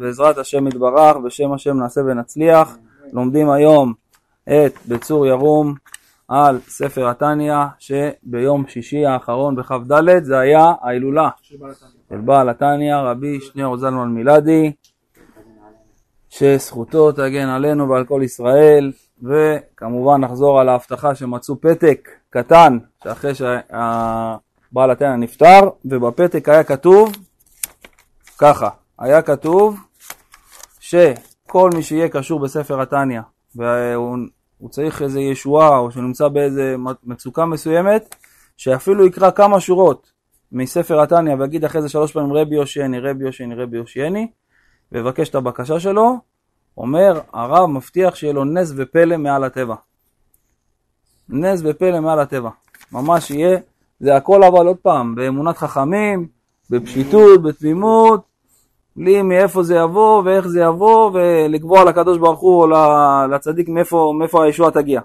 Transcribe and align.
בעזרת 0.00 0.38
השם 0.38 0.66
יתברך, 0.66 1.16
בשם 1.16 1.52
השם 1.52 1.78
נעשה 1.78 2.00
ונצליח. 2.00 2.78
לומדים 3.12 3.50
היום 3.50 3.92
את 4.44 4.78
בצור 4.88 5.26
ירום 5.26 5.74
על 6.28 6.60
ספר 6.68 7.08
התניא, 7.08 7.54
שביום 7.78 8.64
שישי 8.68 9.06
האחרון 9.06 9.56
בכ"ד 9.56 10.22
זה 10.22 10.38
היה 10.38 10.72
ההילולה 10.82 11.28
של 12.08 12.20
בעל 12.24 12.48
התניא, 12.48 12.96
רבי 12.96 13.40
שניאור 13.40 13.76
זלמן 13.76 14.08
מילדי, 14.08 14.72
שזכותו 16.28 17.12
תגן 17.12 17.48
עלינו 17.48 17.88
ועל 17.88 18.04
כל 18.04 18.20
ישראל, 18.24 18.92
וכמובן 19.22 20.20
נחזור 20.20 20.60
על 20.60 20.68
ההבטחה 20.68 21.14
שמצאו 21.14 21.60
פתק 21.60 22.08
קטן, 22.30 22.78
שאחרי 23.04 23.32
שבעל 23.34 24.90
התניא 24.90 25.16
נפטר, 25.16 25.60
ובפתק 25.84 26.48
היה 26.48 26.64
כתוב 26.64 27.12
ככה, 28.38 28.68
היה 28.98 29.22
כתוב 29.22 29.89
שכל 30.90 31.70
מי 31.74 31.82
שיהיה 31.82 32.08
קשור 32.08 32.40
בספר 32.40 32.80
התניא 32.80 33.20
והוא 33.54 34.70
צריך 34.70 35.02
איזה 35.02 35.20
ישועה 35.20 35.78
או 35.78 35.90
שנמצא 35.90 36.28
באיזה 36.28 36.76
מצוקה 37.04 37.44
מסוימת, 37.46 38.14
שאפילו 38.56 39.06
יקרא 39.06 39.30
כמה 39.30 39.60
שורות 39.60 40.12
מספר 40.52 41.00
התניא 41.00 41.34
ויגיד 41.38 41.64
אחרי 41.64 41.82
זה 41.82 41.88
שלוש 41.88 42.12
פעמים 42.12 42.32
רבי 42.32 42.54
יושייני, 42.54 42.98
רבי 42.98 43.24
יושייני, 43.24 43.54
רבי 43.54 43.76
יושייני, 43.76 44.30
ויבקש 44.92 45.28
את 45.28 45.34
הבקשה 45.34 45.80
שלו, 45.80 46.18
אומר 46.76 47.20
הרב 47.32 47.66
מבטיח 47.66 48.14
שיהיה 48.14 48.32
לו 48.32 48.44
נס 48.44 48.72
ופלא 48.76 49.16
מעל 49.16 49.44
הטבע. 49.44 49.74
נס 51.28 51.60
ופלא 51.64 52.00
מעל 52.00 52.20
הטבע. 52.20 52.50
ממש 52.92 53.30
יהיה, 53.30 53.58
זה 54.00 54.16
הכל 54.16 54.44
אבל 54.44 54.66
עוד 54.66 54.76
פעם, 54.76 55.14
באמונת 55.14 55.56
חכמים, 55.56 56.28
בפשיטות, 56.70 57.42
בתמימות, 57.42 58.29
בלי 58.96 59.22
מאיפה 59.22 59.62
זה 59.62 59.74
יבוא 59.74 60.22
ואיך 60.24 60.46
זה 60.46 60.60
יבוא 60.60 61.10
ולקבוע 61.14 61.84
לקדוש 61.84 62.18
ברוך 62.18 62.40
הוא 62.40 62.62
או 62.62 62.66
לצדיק 63.26 63.68
מאיפה, 63.68 64.14
מאיפה 64.18 64.44
הישועה 64.44 64.70
תגיע. 64.70 65.00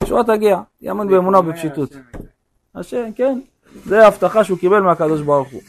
הישועה 0.00 0.24
תגיע, 0.24 0.60
יאמין 0.82 1.08
באמונה 1.08 1.40
בפשיטות. 1.40 1.96
השם, 2.74 3.12
כן, 3.16 3.40
זה 3.84 4.04
ההבטחה 4.04 4.44
שהוא 4.44 4.58
קיבל 4.58 4.80
מהקדוש 4.80 5.20
ברוך 5.20 5.48
הוא. 5.48 5.60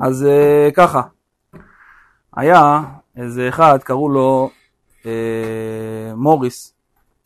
אז 0.00 0.26
אה, 0.26 0.68
ככה, 0.74 1.02
היה 2.36 2.82
איזה 3.16 3.48
אחד, 3.48 3.78
קראו 3.82 4.08
לו 4.08 4.50
אה, 5.06 6.12
מוריס, 6.16 6.74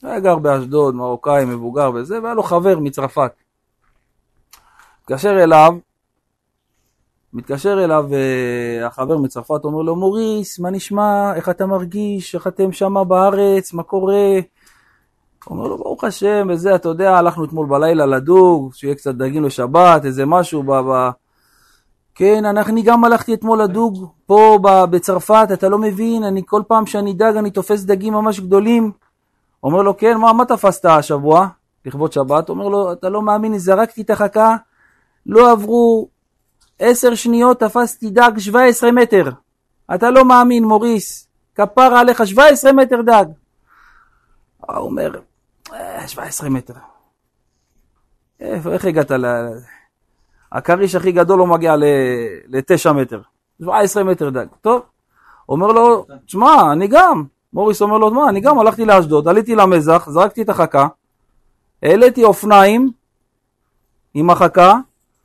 היה 0.02 0.20
גר 0.20 0.38
באשדוד, 0.38 0.94
מרוקאי, 0.94 1.44
מבוגר 1.44 1.90
וזה, 1.94 2.22
והיה 2.22 2.34
לו 2.34 2.42
חבר 2.42 2.78
מצרפת. 2.78 3.32
התקשר 5.00 5.42
אליו 5.42 5.74
מתקשר 7.36 7.84
אליו 7.84 8.06
uh, 8.10 8.86
החבר 8.86 9.18
מצרפת, 9.18 9.64
אומר 9.64 9.82
לו, 9.82 9.96
מוריס, 9.96 10.58
מה 10.58 10.70
נשמע? 10.70 11.34
איך 11.34 11.48
אתה 11.48 11.66
מרגיש? 11.66 12.34
איך 12.34 12.46
אתם 12.46 12.72
שמה 12.72 13.04
בארץ? 13.04 13.72
מה 13.72 13.82
קורה? 13.82 14.38
אומר 15.50 15.66
לו, 15.66 15.78
ברוך 15.78 16.04
השם, 16.04 16.46
וזה, 16.50 16.74
אתה 16.74 16.88
יודע, 16.88 17.16
הלכנו 17.16 17.44
אתמול 17.44 17.66
בלילה 17.66 18.06
לדוג, 18.06 18.74
שיהיה 18.74 18.94
קצת 18.94 19.14
דגים 19.14 19.44
לשבת, 19.44 20.04
איזה 20.04 20.26
משהו 20.26 20.62
ב... 20.62 20.72
ב... 20.72 21.10
כן, 22.14 22.44
אני 22.44 22.82
גם 22.82 23.04
הלכתי 23.04 23.34
אתמול 23.34 23.62
לדוג 23.62 24.06
פה 24.26 24.58
בצרפת, 24.90 25.48
אתה 25.52 25.68
לא 25.68 25.78
מבין, 25.78 26.24
אני 26.24 26.42
כל 26.46 26.62
פעם 26.68 26.86
שאני 26.86 27.14
דג, 27.14 27.32
אני 27.36 27.50
תופס 27.50 27.82
דגים 27.84 28.12
ממש 28.12 28.40
גדולים. 28.40 28.92
אומר 29.62 29.82
לו, 29.82 29.96
כן, 29.96 30.16
מה, 30.16 30.32
מה 30.32 30.44
תפסת 30.44 30.84
השבוע, 30.84 31.46
לכבוד 31.86 32.12
שבת? 32.12 32.48
אומר 32.48 32.68
לו, 32.68 32.92
אתה 32.92 33.08
לא 33.08 33.22
מאמין, 33.22 33.58
זרקתי 33.58 34.02
את 34.02 34.10
החכה, 34.10 34.56
לא 35.26 35.52
עברו 35.52 36.15
עשר 36.78 37.14
שניות 37.14 37.60
תפסתי 37.60 38.10
דג 38.10 38.30
17 38.38 38.92
מטר. 38.92 39.30
אתה 39.94 40.10
לא 40.10 40.24
מאמין, 40.24 40.64
מוריס, 40.64 41.28
כפרה 41.54 42.00
עליך 42.00 42.26
17 42.26 42.72
מטר 42.72 43.02
דג. 43.02 43.24
הוא 44.60 44.76
אומר, 44.76 45.10
17 46.06 46.48
אה, 46.48 46.54
מטר. 46.54 46.74
איפה, 48.40 48.72
איך 48.72 48.84
הגעת 48.84 49.10
ל... 49.10 49.24
הכריש 50.52 50.94
הכי 50.94 51.12
גדול 51.12 51.38
לא 51.38 51.46
מגיע 51.46 51.76
ל-9 51.76 52.92
מטר. 52.92 53.20
17 53.62 54.04
מטר 54.04 54.30
דג. 54.30 54.46
טוב. 54.60 54.82
אומר 55.48 55.66
לו, 55.66 56.06
תשמע, 56.26 56.72
אני 56.72 56.88
גם. 56.88 57.24
מוריס 57.52 57.82
אומר 57.82 57.98
לו, 57.98 58.10
מה, 58.10 58.28
אני 58.28 58.40
גם 58.40 58.58
הלכתי 58.58 58.84
לאשדוד, 58.84 59.28
עליתי 59.28 59.54
למזח, 59.54 60.08
זרקתי 60.10 60.42
את 60.42 60.48
החכה, 60.48 60.86
העליתי 61.82 62.24
אופניים 62.24 62.90
עם 64.14 64.30
החכה, 64.30 64.74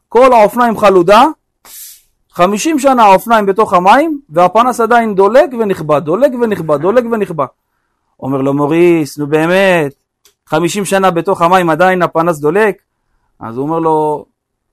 כל 0.10 0.34
האופניים 0.34 0.78
חלודה, 0.78 1.26
חמישים 2.34 2.80
שנה 2.80 3.04
האופניים 3.04 3.46
בתוך 3.46 3.74
המים 3.74 4.20
והפנס 4.30 4.80
עדיין 4.80 5.16
דולק 5.16 5.50
ונכבה, 5.60 6.00
דולק 6.00 6.32
ונכבה, 6.42 6.78
דולק 6.78 7.04
ונכבה. 7.12 7.46
אומר 8.20 8.42
לו 8.42 8.54
מוריס, 8.54 9.18
נו 9.18 9.28
באמת, 9.28 9.94
חמישים 10.48 10.86
שנה 10.86 11.12
בתוך 11.12 11.42
המים 11.42 11.70
עדיין 11.70 12.02
הפנס 12.02 12.40
דולק? 12.40 12.82
אז 13.40 13.58
הוא 13.58 13.64
אומר 13.64 13.80
לו, 13.80 14.26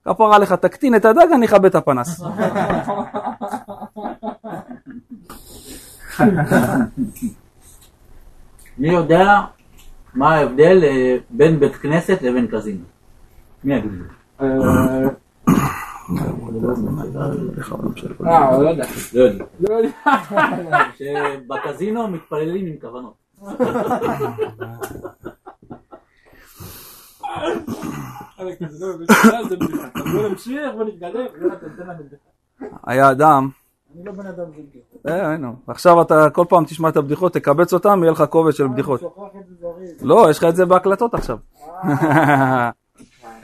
כפרה 0.05 0.37
עליך, 0.37 0.53
תקטין 0.53 0.95
את 0.95 1.05
הדג, 1.05 1.27
אני 1.35 1.47
אכבה 1.47 1.69
את 1.69 1.75
הפנס. 1.75 2.21
מי 8.79 8.89
יודע 8.89 9.41
מה 10.15 10.35
ההבדל 10.35 10.85
אה, 10.85 11.17
בין 11.31 11.61
בית 11.61 11.77
כנסת 11.77 12.23
לבין 12.23 12.47
קזינו? 12.47 12.85
מי 13.65 13.75
יגיד 13.75 13.91
לי? 13.93 14.05
אה, 18.27 18.59
שבקזינו 20.99 22.09
מתפללים 22.09 22.67
עם 22.67 22.77
כוונות. 22.81 23.15
היה 32.87 33.11
אדם, 33.11 33.49
עכשיו 35.67 36.03
אתה 36.03 36.31
כל 36.31 36.45
פעם 36.49 36.65
תשמע 36.65 36.89
את 36.89 36.97
הבדיחות, 36.97 37.35
תקבץ 37.35 37.73
אותם, 37.73 38.01
יהיה 38.03 38.13
לך 38.13 38.23
קובץ 38.23 38.55
של 38.55 38.69
בדיחות. 38.69 39.01
לא, 40.03 40.27
יש 40.31 40.39
לך 40.39 40.45
את 40.45 40.57
זה 40.57 40.67
בהקלטות 40.67 41.15
עכשיו. 41.15 41.39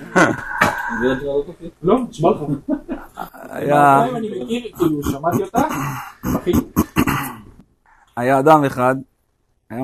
לא, 1.83 1.99
נשמע 2.09 2.31
לך. 2.31 2.41
היה... 3.49 4.05
כאילו, 6.45 6.61
היה 8.17 8.39
אדם 8.39 8.65
אחד, 8.65 8.97
היה 9.71 9.83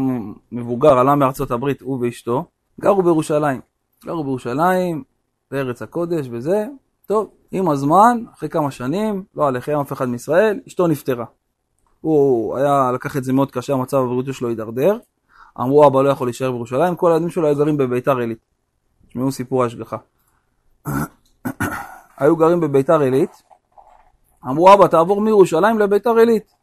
מבוגר, 0.53 0.99
עלה 0.99 1.15
מארצות 1.15 1.51
הברית, 1.51 1.81
הוא 1.81 1.99
ואשתו, 2.01 2.45
גרו 2.81 3.03
בירושלים. 3.03 3.61
גרו 4.05 4.25
בירושלים, 4.25 5.03
בארץ 5.51 5.83
הקודש 5.83 6.27
וזה. 6.31 6.67
טוב, 7.07 7.31
עם 7.51 7.69
הזמן, 7.69 8.25
אחרי 8.35 8.49
כמה 8.49 8.71
שנים, 8.71 9.25
לא 9.37 9.49
עליכם 9.49 9.79
אף 9.81 9.93
אחד 9.93 10.09
מישראל, 10.09 10.61
אשתו 10.69 10.87
נפטרה. 10.87 11.25
הוא 12.01 12.57
היה, 12.57 12.93
לקח 12.95 13.17
את 13.17 13.25
זה 13.25 13.33
מאוד 13.33 13.51
קשה, 13.51 13.73
המצב 13.73 13.97
הבריאותי 13.97 14.33
שלו 14.33 14.49
הידרדר. 14.49 14.99
אמרו, 15.61 15.87
אבא 15.87 16.03
לא 16.03 16.09
יכול 16.09 16.27
להישאר 16.27 16.51
בירושלים, 16.51 16.97
כל 16.97 17.13
הילדים 17.13 17.31
שלו 17.31 17.47
היו 17.47 17.57
גרים 17.57 17.77
בביתר 17.77 18.19
עילית. 18.19 18.50
תשמעו 19.11 19.33
סיפור 19.33 19.63
ההשגחה. 19.63 19.97
היו 22.19 22.37
גרים 22.37 22.61
בביתר 22.61 23.01
עילית, 23.01 23.43
אמרו 24.45 24.73
אבא 24.73 24.87
תעבור 24.87 25.21
מירושלים 25.21 25.79
לביתר 25.79 26.17
עילית, 26.17 26.55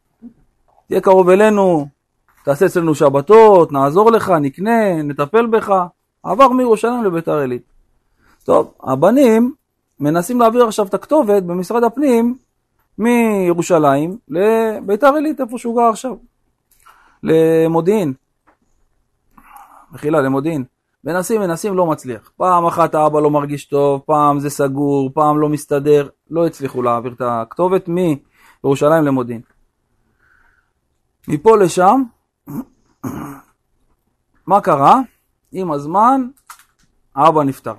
תהיה 0.86 1.00
קרוב 1.00 1.28
אלינו, 1.28 1.86
תעשה 2.44 2.66
אצלנו 2.66 2.94
שבתות, 2.94 3.72
נעזור 3.72 4.10
לך, 4.10 4.30
נקנה, 4.30 5.02
נטפל 5.02 5.46
בך, 5.46 5.72
עבר 6.22 6.48
מירושלים 6.48 7.04
לביתר 7.04 7.38
עילית. 7.38 7.62
טוב, 8.44 8.74
הבנים 8.82 9.54
מנסים 10.00 10.40
להעביר 10.40 10.66
עכשיו 10.66 10.86
את 10.86 10.94
הכתובת 10.94 11.42
במשרד 11.42 11.84
הפנים 11.84 12.36
מירושלים 12.98 14.18
לביתר 14.28 15.14
עילית, 15.14 15.40
איפה 15.40 15.58
שהוא 15.58 15.76
גר 15.76 15.88
עכשיו, 15.88 16.16
למודיעין, 17.22 18.12
מחילה, 19.92 20.20
למודיעין. 20.20 20.64
מנסים, 21.04 21.40
מנסים, 21.40 21.76
לא 21.76 21.86
מצליח. 21.86 22.30
פעם 22.36 22.66
אחת 22.66 22.94
האבא 22.94 23.20
לא 23.20 23.30
מרגיש 23.30 23.64
טוב, 23.64 24.00
פעם 24.06 24.40
זה 24.40 24.50
סגור, 24.50 25.10
פעם 25.14 25.38
לא 25.38 25.48
מסתדר, 25.48 26.08
לא 26.30 26.46
הצליחו 26.46 26.82
להעביר 26.82 27.12
את 27.12 27.20
הכתובת 27.20 27.88
מירושלים 27.88 29.04
למודיעין. 29.04 29.40
מפה 31.28 31.56
לשם, 31.56 32.02
מה 34.46 34.60
קרה? 34.60 35.00
עם 35.52 35.72
הזמן, 35.72 36.28
האבא 37.14 37.42
נפטר. 37.42 37.74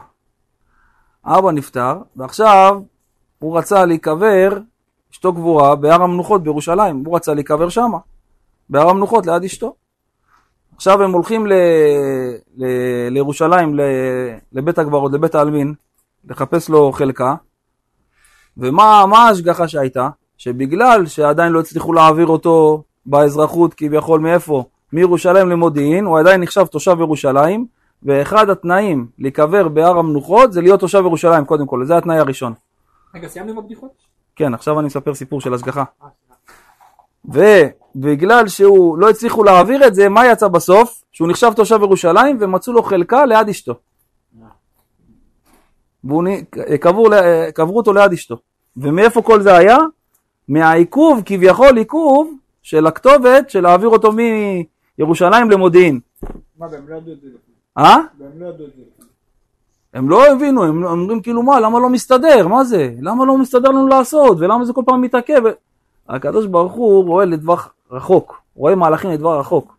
האבא 1.23 1.51
נפטר, 1.51 2.01
ועכשיו 2.15 2.81
הוא 3.39 3.57
רצה 3.57 3.85
להיקבר, 3.85 4.49
אשתו 5.11 5.33
קבורה 5.33 5.75
בהר 5.75 6.01
המנוחות 6.03 6.43
בירושלים, 6.43 7.03
הוא 7.05 7.15
רצה 7.15 7.33
להיקבר 7.33 7.69
שמה, 7.69 7.97
בהר 8.69 8.89
המנוחות 8.89 9.25
ליד 9.25 9.43
אשתו. 9.43 9.75
עכשיו 10.79 11.03
הם 11.03 11.11
הולכים 11.11 11.47
ל... 11.47 11.53
ל... 12.57 12.65
לירושלים, 13.09 13.79
ל... 13.79 13.81
לבית 14.53 14.79
הקברות, 14.79 15.13
לבית 15.13 15.35
העלמין, 15.35 15.73
לחפש 16.29 16.69
לו 16.69 16.91
חלקה, 16.91 17.35
ומה 18.57 19.17
ההשגחה 19.27 19.67
שהייתה? 19.67 20.09
שבגלל 20.37 21.05
שעדיין 21.05 21.51
לא 21.51 21.59
הצליחו 21.59 21.93
להעביר 21.93 22.27
אותו 22.27 22.83
באזרחות 23.05 23.73
כביכול 23.73 24.19
מאיפה? 24.19 24.63
מירושלים 24.93 25.49
למודיעין, 25.49 26.05
הוא 26.05 26.19
עדיין 26.19 26.41
נחשב 26.41 26.65
תושב 26.65 26.95
ירושלים, 26.99 27.65
ואחד 28.03 28.49
התנאים 28.49 29.07
להיקבר 29.19 29.67
בהר 29.67 29.97
המנוחות 29.97 30.53
זה 30.53 30.61
להיות 30.61 30.79
תושב 30.79 30.99
ירושלים 30.99 31.45
קודם 31.45 31.67
כל, 31.67 31.85
זה 31.85 31.97
התנאי 31.97 32.17
הראשון. 32.17 32.53
רגע, 33.15 33.27
סיימנו 33.27 33.51
עם 33.51 33.57
הבדיחות? 33.57 33.91
כן, 34.35 34.53
עכשיו 34.53 34.79
אני 34.79 34.85
מספר 34.85 35.13
סיפור 35.13 35.41
של 35.41 35.53
השגחה. 35.53 35.83
ובגלל 37.29 38.47
שהוא 38.47 38.97
לא 38.97 39.09
הצליחו 39.09 39.43
להעביר 39.43 39.87
את 39.87 39.95
זה, 39.95 40.09
מה 40.09 40.27
יצא 40.27 40.47
בסוף? 40.47 41.03
שהוא 41.11 41.27
נחשב 41.29 41.53
תושב 41.55 41.79
ירושלים 41.81 42.37
ומצאו 42.39 42.73
לו 42.73 42.83
חלקה 42.83 43.25
ליד 43.25 43.49
אשתו. 43.49 43.73
קברו, 46.79 47.07
קברו 47.53 47.77
אותו 47.77 47.93
ליד 47.93 48.13
אשתו. 48.13 48.37
ומאיפה 48.77 49.21
כל 49.21 49.41
זה 49.41 49.57
היה? 49.57 49.77
מהעיכוב, 50.47 51.21
כביכול 51.25 51.77
עיכוב, 51.77 52.33
של 52.61 52.87
הכתובת 52.87 53.49
של 53.49 53.61
להעביר 53.63 53.89
אותו 53.89 54.11
מירושלים 54.97 55.49
למודיעין. 55.49 55.99
מה, 56.57 56.67
והם 56.71 56.87
לא 56.87 56.95
ידעו 56.95 57.13
את 57.13 57.21
זה. 57.21 57.27
אה? 57.77 57.97
והם 58.19 58.31
לא 58.41 58.47
ידעו 58.47 58.65
את 58.65 58.71
זה. 58.77 58.83
הם 59.93 60.09
לא 60.09 60.27
הבינו, 60.27 60.63
הם 60.63 60.83
אומרים 60.83 61.21
כאילו 61.21 61.43
מה, 61.43 61.59
למה 61.59 61.79
לא 61.79 61.89
מסתדר? 61.89 62.47
מה 62.47 62.63
זה? 62.63 62.93
למה 63.01 63.25
לא 63.25 63.37
מסתדר 63.37 63.69
לנו 63.69 63.87
לעשות? 63.87 64.37
ולמה 64.39 64.65
זה 64.65 64.73
כל 64.73 64.81
פעם 64.85 65.01
מתעכב? 65.01 65.41
הקדוש 66.09 66.45
ברוך 66.45 66.73
הוא 66.73 67.05
רואה 67.05 67.25
לטווח 67.25 67.73
רחוק, 67.91 68.41
רואה 68.55 68.75
מהלכים 68.75 69.11
לטווח 69.11 69.39
רחוק. 69.39 69.77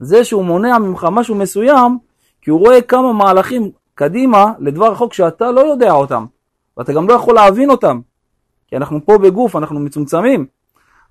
זה 0.00 0.24
שהוא 0.24 0.44
מונע 0.44 0.78
ממך 0.78 1.06
משהו 1.12 1.34
מסוים, 1.34 1.98
כי 2.42 2.50
הוא 2.50 2.60
רואה 2.60 2.82
כמה 2.82 3.12
מהלכים 3.12 3.70
קדימה 3.94 4.52
לטווח 4.58 4.92
רחוק 4.92 5.14
שאתה 5.14 5.50
לא 5.50 5.60
יודע 5.60 5.92
אותם, 5.92 6.26
ואתה 6.76 6.92
גם 6.92 7.08
לא 7.08 7.14
יכול 7.14 7.34
להבין 7.34 7.70
אותם. 7.70 8.00
כי 8.66 8.76
אנחנו 8.76 9.06
פה 9.06 9.18
בגוף, 9.18 9.56
אנחנו 9.56 9.80
מצומצמים. 9.80 10.46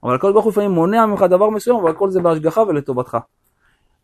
אבל 0.03 0.15
הקדוש 0.15 0.33
ברוך 0.33 0.45
הוא 0.45 0.51
לפעמים 0.51 0.71
מונע 0.71 1.05
ממך 1.05 1.21
דבר 1.21 1.49
מסוים, 1.49 1.77
אבל 1.77 1.93
כל 1.93 2.09
זה 2.09 2.21
בהשגחה 2.21 2.61
ולטובתך. 2.61 3.17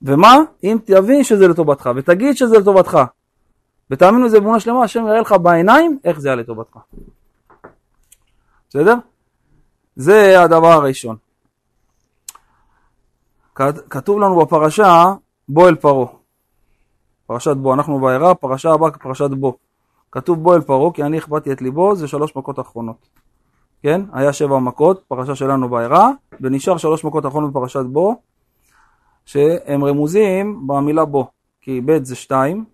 ומה? 0.02 0.38
אם 0.64 0.78
תבין 0.86 1.24
שזה 1.24 1.48
לטובתך, 1.48 1.90
ותגיד 1.96 2.38
שזה 2.38 2.60
לטובתך, 2.60 3.00
ותאמינו 3.92 4.25
לזה 4.25 4.40
באמונה 4.40 4.60
שלמה, 4.60 4.84
השם 4.84 5.08
יראה 5.08 5.22
לך 5.22 5.31
בעיניים 5.31 6.00
איך 6.04 6.19
זה 6.19 6.30
היה 6.30 6.36
לטובתך. 6.36 6.78
בסדר? 8.69 8.96
זה 9.98 10.42
הדבר 10.44 10.68
הראשון. 10.68 11.16
כת- 13.56 13.88
כתוב 13.90 14.20
לנו 14.20 14.40
בפרשה 14.40 15.14
בו 15.50 15.68
אל 15.68 15.76
פרעה. 15.76 16.08
פרשת 17.28 17.56
בו, 17.58 17.74
אנחנו 17.74 18.00
בעירה, 18.00 18.36
פרשה 18.36 18.72
הבאה 18.74 18.92
פרשת 18.92 19.30
בו. 19.30 19.58
כתוב 20.12 20.44
בו 20.44 20.56
אל 20.56 20.62
פרעה, 20.62 20.94
כי 20.94 21.04
אני 21.04 21.18
הכבדתי 21.18 21.52
את 21.52 21.62
ליבו, 21.62 21.96
זה 21.96 22.08
שלוש 22.08 22.36
מכות 22.36 22.60
אחרונות. 22.60 23.08
כן? 23.84 24.02
היה 24.14 24.34
שבע 24.34 24.60
מכות, 24.60 25.04
פרשה 25.08 25.36
שלנו 25.36 25.70
בעירה, 25.70 26.10
ונשאר 26.42 26.78
שלוש 26.78 27.04
מכות 27.04 27.26
אחרונות 27.26 27.52
בפרשת 27.52 27.86
בו, 27.86 28.22
שהם 29.26 29.84
רמוזים 29.84 30.68
במילה 30.68 31.06
בו, 31.06 31.28
כי 31.62 31.82
ב' 31.86 32.04
זה 32.04 32.16
שתיים, 32.16 32.66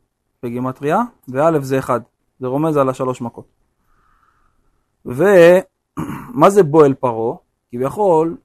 בגימטריה, 0.44 1.02
וא' 1.28 1.60
זה 1.60 1.80
אחד, 1.80 2.00
זה 2.40 2.48
רומז 2.48 2.78
על 2.78 2.90
השלוש 2.90 3.22
מכות. 3.22 3.46
ומה 6.00 6.50
זה 6.50 6.64
בו 6.64 6.86
אל 6.86 6.94
פרעה? 6.94 7.36
כביכול, 7.72 8.38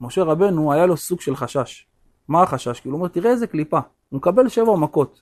משה 0.00 0.22
רבנו 0.22 0.72
היה 0.72 0.86
לו 0.86 0.96
סוג 0.96 1.20
של 1.20 1.36
חשש. 1.36 1.86
מה 2.28 2.42
החשש? 2.42 2.80
כאילו 2.80 2.94
הוא 2.94 3.00
אומר, 3.00 3.08
תראה 3.08 3.30
איזה 3.30 3.46
קליפה, 3.46 3.80
הוא 4.08 4.16
מקבל 4.16 4.48
שבע 4.48 4.76
מכות. 4.76 5.20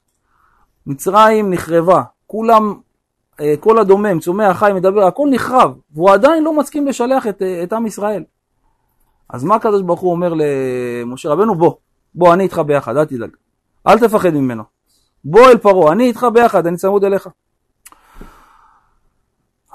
מצרים 0.87 1.53
נחרבה, 1.53 2.03
כולם, 2.27 2.75
אה, 3.41 3.55
כל 3.61 3.79
הדומם, 3.79 4.21
צומח, 4.21 4.59
חי, 4.59 4.73
מדבר, 4.75 5.05
הכל 5.05 5.29
נחרב, 5.31 5.75
והוא 5.91 6.11
עדיין 6.11 6.45
לא 6.45 6.57
מסכים 6.57 6.87
לשלח 6.87 7.27
את, 7.27 7.43
אה, 7.43 7.63
את 7.63 7.73
עם 7.73 7.87
ישראל. 7.87 8.25
אז 9.31 9.45
מה 9.45 9.55
הקדוש 9.55 9.83
ברוך 9.83 10.01
הוא 10.01 10.11
אומר 10.11 10.33
למשה 10.35 11.29
רבנו? 11.29 11.55
בוא, 11.55 11.75
בוא, 12.15 12.35
אני 12.35 12.45
איתך 12.45 12.59
ביחד, 12.59 12.97
אל 12.97 13.05
תדאג. 13.05 13.31
אל 13.87 13.99
תפחד 13.99 14.31
ממנו. 14.31 14.63
בוא 15.25 15.49
אל 15.49 15.59
פרעה, 15.59 15.93
אני 15.93 16.05
איתך 16.05 16.27
ביחד, 16.33 16.67
אני 16.67 16.77
צמוד 16.77 17.05
אליך. 17.05 17.29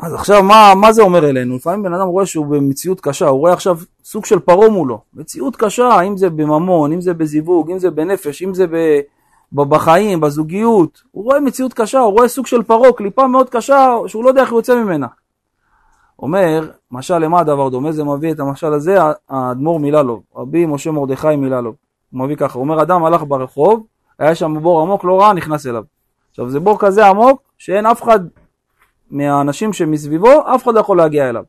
אז 0.06 0.14
עכשיו 0.14 0.44
מה, 0.44 0.74
מה 0.76 0.94
זה 0.94 1.02
אומר 1.02 1.30
אלינו? 1.30 1.56
לפעמים 1.56 1.84
בן 1.84 1.94
אדם 1.94 2.08
רואה 2.08 2.26
שהוא 2.26 2.46
במציאות 2.46 3.02
קשה, 3.02 3.28
הוא 3.28 3.40
רואה 3.40 3.54
עכשיו 3.54 3.78
סוג 4.04 4.26
של 4.26 4.40
פרעה 4.40 4.70
מולו. 4.70 5.02
מציאות 5.14 5.56
קשה, 5.56 6.02
אם 6.02 6.18
זה 6.18 6.30
בממון, 6.30 6.92
אם 6.92 7.02
זה 7.02 7.14
בזיווג, 7.14 7.72
אם 7.72 7.80
זה 7.80 7.92
בנפש, 7.92 8.42
אם 8.42 8.54
זה 8.54 8.66
ב, 8.68 9.02
בחיים, 9.54 10.22
בזוגיות. 10.22 11.02
הוא 11.12 11.24
רואה 11.24 11.40
מציאות 11.40 11.74
קשה, 11.74 12.00
הוא 12.00 12.14
רואה 12.14 12.28
סוג 12.28 12.48
של 12.48 12.64
פרעה, 12.64 12.92
קליפה 12.92 13.28
מאוד 13.28 13.50
קשה, 13.50 13.96
שהוא 14.08 14.24
לא 14.24 14.30
יודע 14.30 14.42
איך 14.42 14.52
הוא 14.52 14.60
יוצא 14.60 14.84
ממנה. 14.84 15.08
אומר, 16.20 16.70
משל 16.92 17.18
למה 17.18 17.40
הדבר 17.40 17.70
דומה? 17.70 17.92
זה 17.92 18.04
מביא 18.04 18.32
את 18.32 18.40
המשל 18.40 18.74
הזה, 18.74 18.98
האדמו"ר 19.30 19.80
מיללוב, 19.80 20.22
רבי 20.36 20.66
משה 20.66 20.92
מרדכי 20.92 21.36
מיללוב. 21.36 21.76
הוא 22.12 22.20
מביא 22.20 22.36
ככה, 22.36 22.54
הוא 22.54 22.64
אומר, 22.64 22.82
אדם 22.82 23.06
הלך 23.06 23.24
ברחוב, 23.28 23.84
היה 24.20 24.36
שם 24.36 24.60
בור 24.62 24.82
עמוק, 24.82 25.04
לא 25.04 25.22
ראה, 25.22 25.34
נכנס 25.34 25.68
אליו. 25.68 25.84
עכשיו 26.30 26.50
זה 26.50 26.60
בור 26.60 26.80
כזה 26.80 27.08
עמוק, 27.08 27.42
שאין 27.58 27.86
אף 27.86 28.04
אחד 28.04 28.20
מהאנשים 29.14 29.74
שמסביבו, 29.74 30.56
אף 30.56 30.64
אחד 30.64 30.74
לא 30.74 30.80
יכול 30.80 30.98
להגיע 30.98 31.30
אליו. 31.30 31.44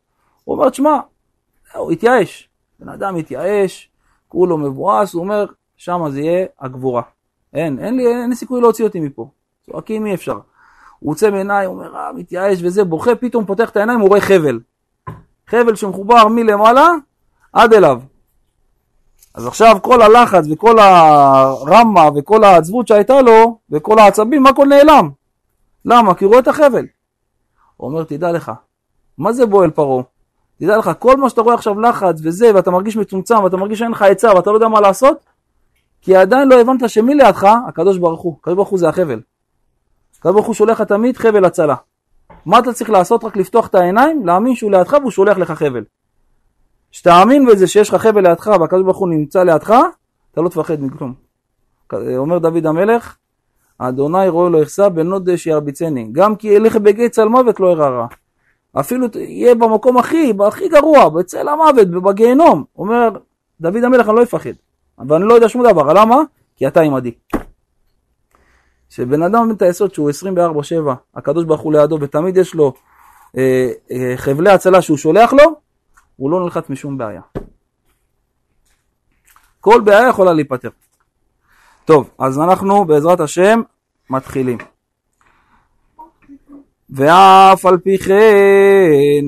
הוא 0.45 0.57
אומר, 0.57 0.71
תשמע, 0.71 0.99
הוא 1.75 1.93
התייאש. 1.93 2.49
בן 2.79 2.89
אדם 2.89 3.17
התייאש, 3.17 3.91
כולו 4.29 4.59
מבואס, 4.59 5.15
הוא 5.15 5.23
אומר, 5.23 5.47
שם 5.77 6.01
זה 6.11 6.21
יהיה 6.21 6.47
הגבורה. 6.61 7.03
אין, 7.55 7.79
אין 7.79 7.97
לי, 7.97 8.07
אין 8.07 8.31
לי 8.31 8.37
סיכוי 8.37 8.61
להוציא 8.61 8.85
אותי 8.85 9.01
מפה. 9.01 9.29
צועקים 9.67 10.07
אי 10.07 10.15
אפשר. 10.15 10.39
הוא 10.99 11.13
עוצם 11.13 11.35
עיניים, 11.35 11.71
אומר, 11.71 11.97
אה, 11.97 12.13
מתייאש 12.13 12.59
וזה, 12.63 12.85
בוכה, 12.85 13.15
פתאום 13.15 13.45
פותח 13.45 13.71
את 13.71 13.77
העיניים, 13.77 14.01
הוא 14.01 14.09
רואה 14.09 14.21
חבל. 14.21 14.61
חבל 15.47 15.75
שמחובר 15.75 16.29
מלמעלה 16.29 16.89
עד 17.53 17.75
אליו. 17.75 18.01
אז 19.35 19.47
עכשיו 19.47 19.77
כל 19.83 20.03
הלחץ 20.03 20.45
וכל 20.53 20.79
הרמה 20.79 22.09
וכל 22.17 22.45
העצבות 22.45 22.89
שהייתה 22.89 23.23
לו 23.23 23.59
וכל 23.71 23.99
העצבים, 23.99 24.47
הכל 24.47 24.67
נעלם. 24.67 25.11
למה? 25.85 26.15
כי 26.15 26.25
הוא 26.25 26.31
רואה 26.31 26.41
את 26.41 26.49
החבל. 26.49 26.87
הוא 27.77 27.91
אומר, 27.91 28.05
תדע 28.05 28.33
לך, 28.33 28.53
מה 29.19 29.33
זה 29.33 29.47
בועל 29.47 29.71
פרעה? 29.71 30.03
תדע 30.59 30.77
לך, 30.77 30.91
כל 30.99 31.17
מה 31.17 31.31
שאתה 31.31 31.41
רואה 31.41 31.55
עכשיו 31.55 31.81
לחץ 31.81 32.21
וזה, 32.23 32.51
ואתה 32.55 32.71
מרגיש 32.71 32.97
מצומצם, 32.97 33.45
ואתה 33.45 33.57
מרגיש 33.57 33.79
שאין 33.79 33.91
לך 33.91 34.03
עצה, 34.03 34.35
ואתה 34.35 34.51
לא 34.51 34.57
יודע 34.57 34.69
מה 34.69 34.81
לעשות, 34.81 35.19
כי 36.03 36.17
עדיין 36.17 36.49
לא 36.49 36.61
הבנת 36.61 36.91
שמי 36.91 37.15
לידך? 37.15 37.49
הקדוש 37.69 37.99
ברוך 37.99 38.21
הוא. 38.21 38.37
הקדוש 38.41 38.57
ברוך 38.57 38.69
הוא 38.69 38.79
זה 38.79 38.89
החבל. 38.89 39.21
הקדוש 40.19 40.35
ברוך 40.35 40.47
הוא 40.47 40.55
שולח 40.55 40.81
לך 40.81 40.89
תמיד 40.89 41.17
חבל 41.17 41.45
הצלה. 41.45 41.75
מה 42.47 42.59
אתה 42.59 42.73
צריך 42.73 42.91
לעשות? 42.91 43.25
רק 43.25 43.37
לפתוח 43.37 43.67
את 43.67 43.75
העיניים, 43.75 44.27
להאמין 44.27 44.55
שהוא 44.55 44.71
לידך 44.71 44.93
והוא 44.93 45.11
שולח 45.11 45.39
לך 45.39 45.51
חבל. 45.51 45.85
שתאמין 46.91 47.47
בזה 47.47 47.67
שיש 47.67 47.89
לך 47.89 48.03
חבל 48.03 48.29
לידך 48.29 48.47
והקדוש 48.61 48.83
ברוך 48.83 48.99
הוא 48.99 49.09
נמצא 49.09 49.43
לידך, 49.43 49.75
אתה 50.33 50.41
לא 50.41 50.49
תפחד 50.49 50.81
מכלום. 50.81 51.15
אומר 52.17 52.39
דוד 52.39 52.67
המלך, 52.67 53.17
אדוני 53.79 54.29
רואה 54.29 54.51
לא 54.51 54.59
יחסה 54.59 54.89
בנוד 54.89 55.37
שירביצני, 55.37 56.09
גם 56.13 56.37
כי 56.37 56.49
ילך 56.49 56.77
בגיא 56.77 57.09
צל 57.09 57.29
מוות 57.29 57.61
לא 57.61 57.67
ירא 57.67 57.89
רע. 57.89 58.07
אפילו 58.81 59.07
יהיה 59.15 59.55
במקום 59.55 59.97
הכי, 59.97 60.33
הכי 60.49 60.69
גרוע, 60.69 61.09
בצל 61.09 61.49
המוות, 61.49 61.89
בגיהנום. 61.91 62.65
אומר 62.77 63.09
דוד 63.61 63.85
המלך, 63.85 64.09
אני 64.09 64.17
לא 64.17 64.23
אפחד. 64.23 64.51
ואני 65.09 65.25
לא 65.25 65.35
יודע 65.35 65.49
שום 65.49 65.71
דבר, 65.71 65.93
למה? 65.93 66.17
כי 66.57 66.67
אתה 66.67 66.81
עמדי. 66.81 67.15
כשבן 68.91 69.23
אדם 69.23 69.45
מבין 69.45 69.57
את 69.57 69.63
היסוד 69.63 69.95
שהוא 69.95 70.11
24-7, 70.11 70.13
הקדוש 71.15 71.45
ברוך 71.45 71.61
הוא 71.61 71.73
לידו 71.73 71.99
ותמיד 72.01 72.37
יש 72.37 72.55
לו 72.55 72.73
אה, 73.37 73.71
אה, 73.91 74.13
חבלי 74.17 74.51
הצלה 74.51 74.83
שהוא 74.83 74.97
שולח 74.97 75.33
לו, 75.33 75.45
הוא 76.17 76.31
לא 76.31 76.45
נלחץ 76.45 76.71
משום 76.71 76.99
בעיה. 76.99 77.21
כל 79.61 79.81
בעיה 79.85 80.09
יכולה 80.09 80.33
להיפתר. 80.33 80.69
טוב, 81.85 82.11
אז 82.19 82.41
אנחנו 82.41 82.85
בעזרת 82.85 83.21
השם 83.21 83.61
מתחילים. 84.11 84.59
ואף 86.91 87.67
על 87.67 87.79
פי 87.79 87.99
כן, 87.99 89.25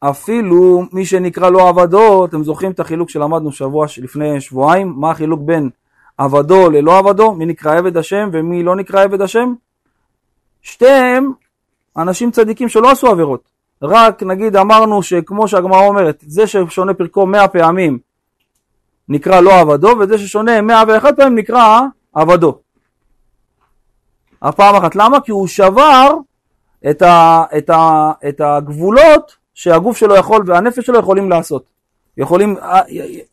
אפילו 0.00 0.82
מי 0.92 1.06
שנקרא 1.06 1.50
לו 1.50 1.60
עבדו, 1.60 2.24
אתם 2.24 2.44
זוכרים 2.44 2.70
את 2.70 2.80
החילוק 2.80 3.10
שלמדנו 3.10 3.52
שבוע 3.52 3.86
לפני 4.02 4.40
שבועיים? 4.40 4.94
מה 4.96 5.10
החילוק 5.10 5.40
בין 5.40 5.70
עבדו 6.18 6.70
ללא 6.70 6.98
עבדו? 6.98 7.32
מי 7.34 7.46
נקרא 7.46 7.78
עבד 7.78 7.96
השם 7.96 8.28
ומי 8.32 8.62
לא 8.62 8.76
נקרא 8.76 9.04
עבד 9.04 9.20
השם? 9.20 9.54
שתיהם 10.62 11.32
אנשים 11.96 12.30
צדיקים 12.30 12.68
שלא 12.68 12.90
עשו 12.90 13.06
עבירות. 13.06 13.40
רק 13.82 14.22
נגיד 14.22 14.56
אמרנו 14.56 15.02
שכמו 15.02 15.48
שהגמרא 15.48 15.86
אומרת, 15.86 16.24
זה 16.26 16.46
ששונה 16.46 16.94
פרקו 16.94 17.26
מאה 17.26 17.48
פעמים 17.48 17.98
נקרא 19.08 19.40
לא 19.40 19.60
עבדו, 19.60 19.88
וזה 20.00 20.18
ששונה 20.18 20.60
מאה 20.60 20.82
ואחת 20.88 21.16
פעמים 21.16 21.34
נקרא 21.38 21.80
עבדו. 22.14 22.58
הפעם 24.42 24.74
אחת. 24.74 24.96
למה? 24.96 25.20
כי 25.20 25.32
הוא 25.32 25.46
שבר 25.46 26.10
את, 26.90 27.02
ה, 27.02 27.42
את, 27.58 27.70
ה, 27.70 28.12
את 28.28 28.40
הגבולות 28.40 29.36
שהגוף 29.54 29.96
שלו 29.96 30.16
יכול 30.16 30.42
והנפש 30.46 30.86
שלו 30.86 30.98
יכולים 30.98 31.30
לעשות. 31.30 31.64
יכולים, 32.16 32.56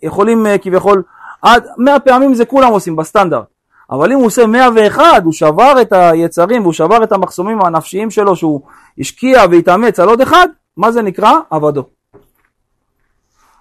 יכולים 0.04 0.46
כביכול, 0.62 1.04
עד 1.42 1.68
מאה 1.78 2.00
פעמים 2.00 2.34
זה 2.34 2.46
כולם 2.46 2.72
עושים 2.72 2.96
בסטנדרט. 2.96 3.46
אבל 3.92 4.12
אם 4.12 4.18
הוא 4.18 4.26
עושה 4.26 4.46
101, 4.46 5.24
הוא 5.24 5.34
שבר 5.34 5.82
את 5.82 5.94
היצרים 5.94 6.62
והוא 6.62 6.74
שבר 6.74 7.04
את 7.04 7.12
המחסומים 7.12 7.62
הנפשיים 7.62 8.12
שלו 8.12 8.36
שהוא 8.36 8.62
השקיע 9.00 9.44
והתאמץ 9.52 10.00
על 10.00 10.10
עוד 10.10 10.22
אחד, 10.22 10.48
מה 10.78 10.92
זה 10.92 11.02
נקרא? 11.02 11.34
עבדו. 11.50 11.84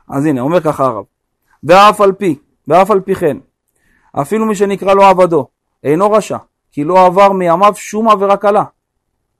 אז 0.09 0.26
הנה, 0.26 0.40
אומר 0.40 0.61
ככה 0.61 0.85
הרב. 0.85 1.05
ואף 1.64 2.00
על 2.00 2.12
פי, 2.12 2.38
ואף 2.69 2.90
על 2.90 3.00
פי 3.00 3.14
כן, 3.14 3.37
אפילו 4.12 4.47
מי 4.47 4.55
שנקרא 4.55 4.95
לו 4.95 5.02
עבדו, 5.02 5.49
אינו 5.85 6.12
רשע, 6.12 6.38
כי 6.73 6.85
לא 6.85 7.07
עבר 7.07 7.33
מימיו 7.33 7.75
שום 7.76 8.09
עבירה 8.09 8.37
קלה. 8.37 8.64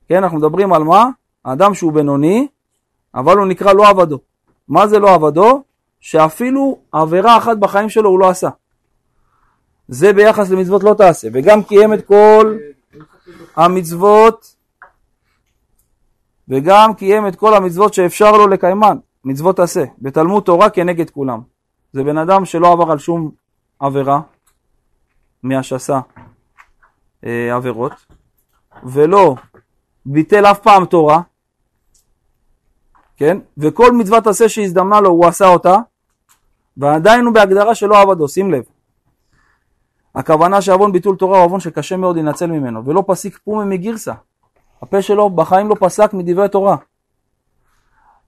כן, 0.09 0.17
אנחנו 0.17 0.39
מדברים 0.39 0.73
על 0.73 0.85
מה? 0.85 1.07
אדם 1.43 1.75
שהוא 1.75 1.93
בינוני, 1.93 2.49
אבל 3.15 3.39
הוא 3.39 3.47
נקרא 3.47 3.73
לא 3.73 3.89
עבדו. 3.89 4.19
מה 4.69 4.87
זה 4.87 4.99
לא 4.99 5.15
עבדו? 5.15 5.63
שאפילו 6.01 6.79
עבירה 6.93 7.37
אחת 7.37 7.57
בחיים 7.57 7.89
שלו 7.89 8.11
הוא 8.11 8.21
לא 8.21 8.29
עשה. 8.29 8.49
זה 9.89 10.13
ביחס 10.13 10.51
למצוות 10.51 10.83
לא 10.85 10.95
תעשה, 10.95 11.29
וגם 11.33 11.63
קיים 11.63 11.95
את 11.95 12.07
כל 12.07 12.57
המצוות, 13.57 14.55
וגם 16.49 16.95
קיים 16.95 17.27
את 17.29 17.37
כל 17.37 17.55
המצוות 17.55 17.95
שאפשר 17.95 18.33
לו 18.33 18.49
לקיימן, 18.49 18.99
מצוות 19.25 19.59
עשה, 19.59 19.85
בתלמוד 19.99 20.43
תורה 20.43 20.71
כנגד 20.71 21.11
כולם. 21.11 21.41
זה 21.93 22.05
בן 22.05 22.19
אדם 22.19 22.45
שלא 22.45 22.73
עבר 22.73 22.91
על 22.91 22.99
שום 22.99 23.31
עבירה 23.79 24.21
מהשסה 25.43 26.01
אה, 27.27 27.55
עבירות, 27.57 27.93
ולא 28.85 29.35
ביטל 30.07 30.47
אף 30.47 30.59
פעם 30.59 30.85
תורה, 30.85 31.21
כן? 33.17 33.39
וכל 33.59 33.93
מצוות 33.93 34.27
עשה 34.27 34.49
שהזדמנה 34.49 35.01
לו 35.01 35.11
הוא 35.11 35.27
עשה 35.27 35.49
אותה, 35.49 35.77
ועדיין 36.77 37.25
הוא 37.25 37.35
בהגדרה 37.35 37.75
שלא 37.75 38.01
עבדו, 38.01 38.29
שים 38.29 38.51
לב. 38.51 38.65
הכוונה 40.15 40.63
שעוון 40.63 40.93
ביטול 40.93 41.17
תורה 41.17 41.39
הוא 41.39 41.47
עוון 41.47 41.61
שקשה 41.61 41.97
מאוד 41.97 42.17
להינצל 42.17 42.47
ממנו, 42.47 42.85
ולא 42.85 43.05
פסיק 43.07 43.39
פומי 43.45 43.77
מגירסה. 43.77 44.13
הפה 44.83 45.03
שלו 45.03 45.31
בחיים 45.31 45.69
לא 45.69 45.77
פסק 45.81 46.13
מדברי 46.13 46.49
תורה. 46.49 46.77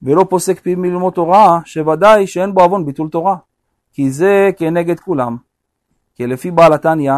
ולא 0.02 0.26
פוסק 0.30 0.60
פי 0.60 0.74
מלמוד 0.74 1.12
תורה, 1.12 1.60
שוודאי 1.64 2.26
שאין 2.26 2.54
בו 2.54 2.62
עוון 2.62 2.86
ביטול 2.86 3.08
תורה. 3.08 3.36
כי 3.92 4.10
זה 4.10 4.50
כנגד 4.56 5.00
כולם. 5.00 5.36
כי 6.14 6.26
לפי 6.26 6.50
בעל 6.50 6.72
התניא, 6.72 7.12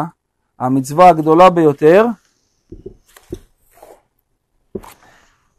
המצווה 0.59 1.09
הגדולה 1.09 1.50
ביותר, 1.50 2.07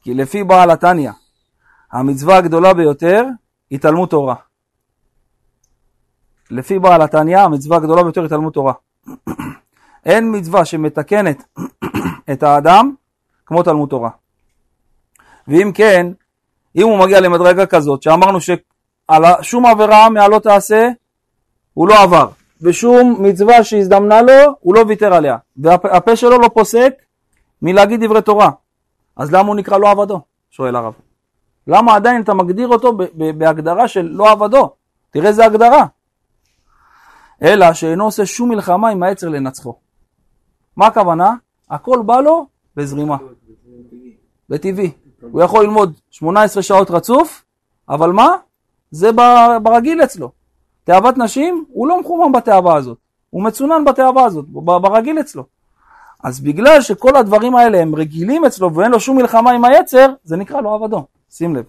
כי 0.01 0.13
לפי 0.13 0.43
בעל 0.43 0.71
התניא, 0.71 1.11
המצווה 1.91 2.37
הגדולה 2.37 2.73
ביותר 2.73 3.25
היא 3.69 3.79
תלמוד 3.79 4.09
תורה. 4.09 4.35
לפי 6.51 6.79
בעל 6.79 7.01
התניא, 7.01 7.39
המצווה 7.39 7.77
הגדולה 7.77 8.03
ביותר 8.03 8.21
היא 8.21 8.29
תלמוד 8.29 8.53
תורה. 8.53 8.73
אין 10.05 10.35
מצווה 10.35 10.65
שמתקנת 10.65 11.43
את 12.31 12.43
האדם 12.43 12.93
כמו 13.45 13.63
תלמוד 13.63 13.89
תורה. 13.89 14.09
ואם 15.47 15.71
כן, 15.73 16.07
אם 16.75 16.87
הוא 16.87 16.99
מגיע 16.99 17.19
למדרגה 17.19 17.65
כזאת, 17.65 18.03
שאמרנו 18.03 18.41
שעל 18.41 19.23
שום 19.41 19.65
עבירה 19.65 20.09
מהלא 20.09 20.39
תעשה, 20.39 20.89
הוא 21.75 21.87
לא 21.87 22.03
עבר, 22.03 22.29
ושום 22.61 23.17
מצווה 23.19 23.63
שהזדמנה 23.63 24.21
לו, 24.21 24.33
הוא 24.59 24.75
לא 24.75 24.83
ויתר 24.87 25.13
עליה, 25.13 25.37
והפה 25.57 26.15
שלו 26.15 26.39
לא 26.39 26.49
פוסק 26.53 26.93
מלהגיד 27.61 28.03
דברי 28.03 28.21
תורה. 28.21 28.49
אז 29.17 29.31
למה 29.33 29.47
הוא 29.47 29.55
נקרא 29.55 29.77
לא 29.77 29.91
עבדו? 29.91 30.21
שואל 30.49 30.75
הרב. 30.75 30.93
למה 31.67 31.95
עדיין 31.95 32.21
אתה 32.21 32.33
מגדיר 32.33 32.67
אותו 32.67 32.97
בהגדרה 33.37 33.87
של 33.87 34.07
לא 34.11 34.31
עבדו? 34.31 34.69
תראה 35.11 35.27
איזה 35.27 35.45
הגדרה. 35.45 35.85
אלא 37.41 37.73
שאינו 37.73 38.03
עושה 38.03 38.25
שום 38.25 38.49
מלחמה 38.49 38.89
עם 38.89 39.03
העצר 39.03 39.29
לנצחו. 39.29 39.75
מה 40.77 40.87
הכוונה? 40.87 41.33
הכל 41.69 42.01
בא 42.05 42.21
לו 42.21 42.47
בזרימה, 42.75 43.17
בטבעי. 44.49 44.91
הוא 45.21 45.41
יכול 45.41 45.63
ללמוד 45.63 45.93
18 46.09 46.63
שעות 46.63 46.91
רצוף, 46.91 47.43
אבל 47.89 48.11
מה? 48.11 48.29
זה 48.91 49.09
ברגיל 49.63 50.03
אצלו. 50.03 50.31
תאוות 50.85 51.17
נשים, 51.17 51.65
הוא 51.69 51.87
לא 51.87 51.99
מחומם 51.99 52.31
בתאווה 52.31 52.75
הזאת. 52.75 52.97
הוא 53.29 53.43
מצונן 53.43 53.85
בתאווה 53.85 54.25
הזאת, 54.25 54.45
ברגיל 54.49 55.19
אצלו. 55.19 55.43
אז 56.23 56.39
בגלל 56.39 56.81
שכל 56.81 57.15
הדברים 57.15 57.55
האלה 57.55 57.81
הם 57.81 57.95
רגילים 57.95 58.45
אצלו 58.45 58.75
ואין 58.75 58.91
לו 58.91 58.99
שום 58.99 59.17
מלחמה 59.17 59.51
עם 59.51 59.65
היצר, 59.65 60.07
זה 60.23 60.35
נקרא 60.37 60.61
לו 60.61 60.73
עבדו. 60.73 61.05
שים 61.29 61.55
לב. 61.55 61.63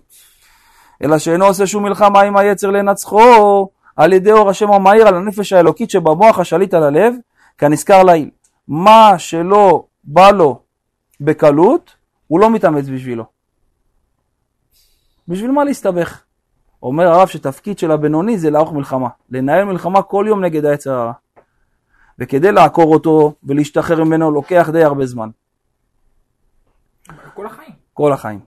אלא 1.02 1.18
שאינו 1.18 1.44
עושה 1.44 1.66
שום 1.66 1.82
מלחמה 1.82 2.20
עם 2.20 2.36
היצר 2.36 2.70
לנצחו, 2.70 3.68
על 3.96 4.12
ידי 4.12 4.32
אור 4.32 4.50
השם 4.50 4.72
המהיר 4.72 5.08
על 5.08 5.16
הנפש 5.16 5.52
האלוקית 5.52 5.90
שבמוח 5.90 6.38
השליט 6.38 6.74
על 6.74 6.82
הלב, 6.82 7.14
כנזכר 7.58 8.02
לעיל. 8.02 8.30
מה 8.68 9.14
שלא 9.18 9.84
בא 10.04 10.30
לו 10.30 10.60
בקלות, 11.20 11.94
הוא 12.26 12.40
לא 12.40 12.50
מתאמץ 12.50 12.84
בשבילו. 12.88 13.24
בשביל 15.28 15.50
מה 15.50 15.64
להסתבך? 15.64 16.20
אומר 16.82 17.06
הרב 17.06 17.28
שתפקיד 17.28 17.78
של 17.78 17.90
הבינוני 17.90 18.38
זה 18.38 18.50
לערוך 18.50 18.72
מלחמה, 18.72 19.08
לנהל 19.30 19.64
מלחמה 19.64 20.02
כל 20.02 20.24
יום 20.28 20.44
נגד 20.44 20.64
היצר 20.64 20.92
הרע. 20.92 21.12
וכדי 22.18 22.52
לעקור 22.52 22.94
אותו 22.94 23.34
ולהשתחרר 23.44 24.04
ממנו 24.04 24.30
לוקח 24.30 24.68
די 24.72 24.84
הרבה 24.84 25.06
זמן. 25.06 25.30
כל 27.34 27.46
החיים. 27.46 27.72
כל 27.94 28.12
החיים. 28.12 28.40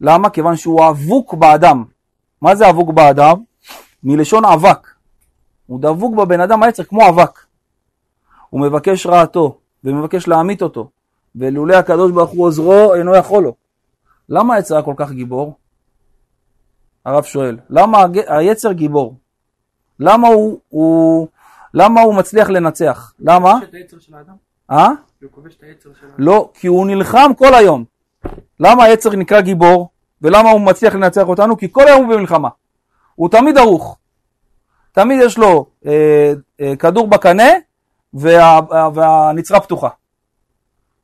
למה? 0.00 0.30
כיוון 0.30 0.56
שהוא 0.56 0.88
אבוק 0.88 1.34
באדם. 1.34 1.84
מה 2.42 2.54
זה 2.54 2.70
אבוק 2.70 2.92
באדם? 2.92 3.36
מלשון 4.02 4.44
אבק. 4.44 4.88
הוא 5.66 5.80
דבוק 5.80 6.14
בבן 6.14 6.40
אדם 6.40 6.62
היצר 6.62 6.84
כמו 6.84 7.08
אבק. 7.08 7.46
הוא 8.50 8.60
מבקש 8.60 9.06
רעתו 9.06 9.58
ומבקש 9.84 10.28
להמית 10.28 10.62
אותו, 10.62 10.90
ולולא 11.36 11.74
הקדוש 11.74 12.12
ברוך 12.12 12.30
הוא 12.30 12.46
עוזרו 12.46 12.94
אינו 12.94 13.16
יכול 13.16 13.42
לו. 13.42 13.54
למה 14.28 14.54
היצר 14.54 14.82
כל 14.82 14.94
כך 14.96 15.10
גיבור? 15.10 15.54
הרב 17.04 17.24
שואל, 17.24 17.58
למה 17.70 18.06
היצר 18.26 18.72
גיבור? 18.72 19.14
למה 20.00 20.28
הוא, 20.28 20.58
הוא, 20.68 21.28
למה 21.74 22.00
הוא 22.00 22.14
מצליח 22.14 22.48
לנצח? 22.48 23.12
למה? 23.18 23.52
הוא 23.52 23.60
כובש 23.60 23.68
את 23.68 23.74
היצר 23.74 23.98
של 23.98 24.14
האדם? 24.14 24.34
אה? 24.70 24.88
הוא 25.22 25.30
כובש 25.30 25.56
את 25.56 25.62
היצר 25.62 25.90
של 26.00 26.06
האדם. 26.06 26.14
לא, 26.18 26.50
כי 26.54 26.66
הוא 26.66 26.86
נלחם 26.86 27.30
כל 27.38 27.54
היום. 27.54 27.84
למה 28.60 28.84
היצר 28.84 29.10
נקרא 29.10 29.40
גיבור? 29.40 29.88
ולמה 30.22 30.50
הוא 30.50 30.60
מצליח 30.60 30.94
לנצח 30.94 31.28
אותנו? 31.28 31.56
כי 31.56 31.72
כל 31.72 31.88
היום 31.88 32.04
הוא 32.04 32.14
במלחמה. 32.14 32.48
הוא 33.14 33.28
תמיד 33.28 33.58
ערוך. 33.58 33.98
תמיד 34.92 35.20
יש 35.22 35.38
לו 35.38 35.66
אה, 35.86 36.32
אה, 36.60 36.76
כדור 36.76 37.06
בקנה 37.06 37.48
וה, 38.14 38.60
והנצרה 38.94 39.60
פתוחה. 39.60 39.88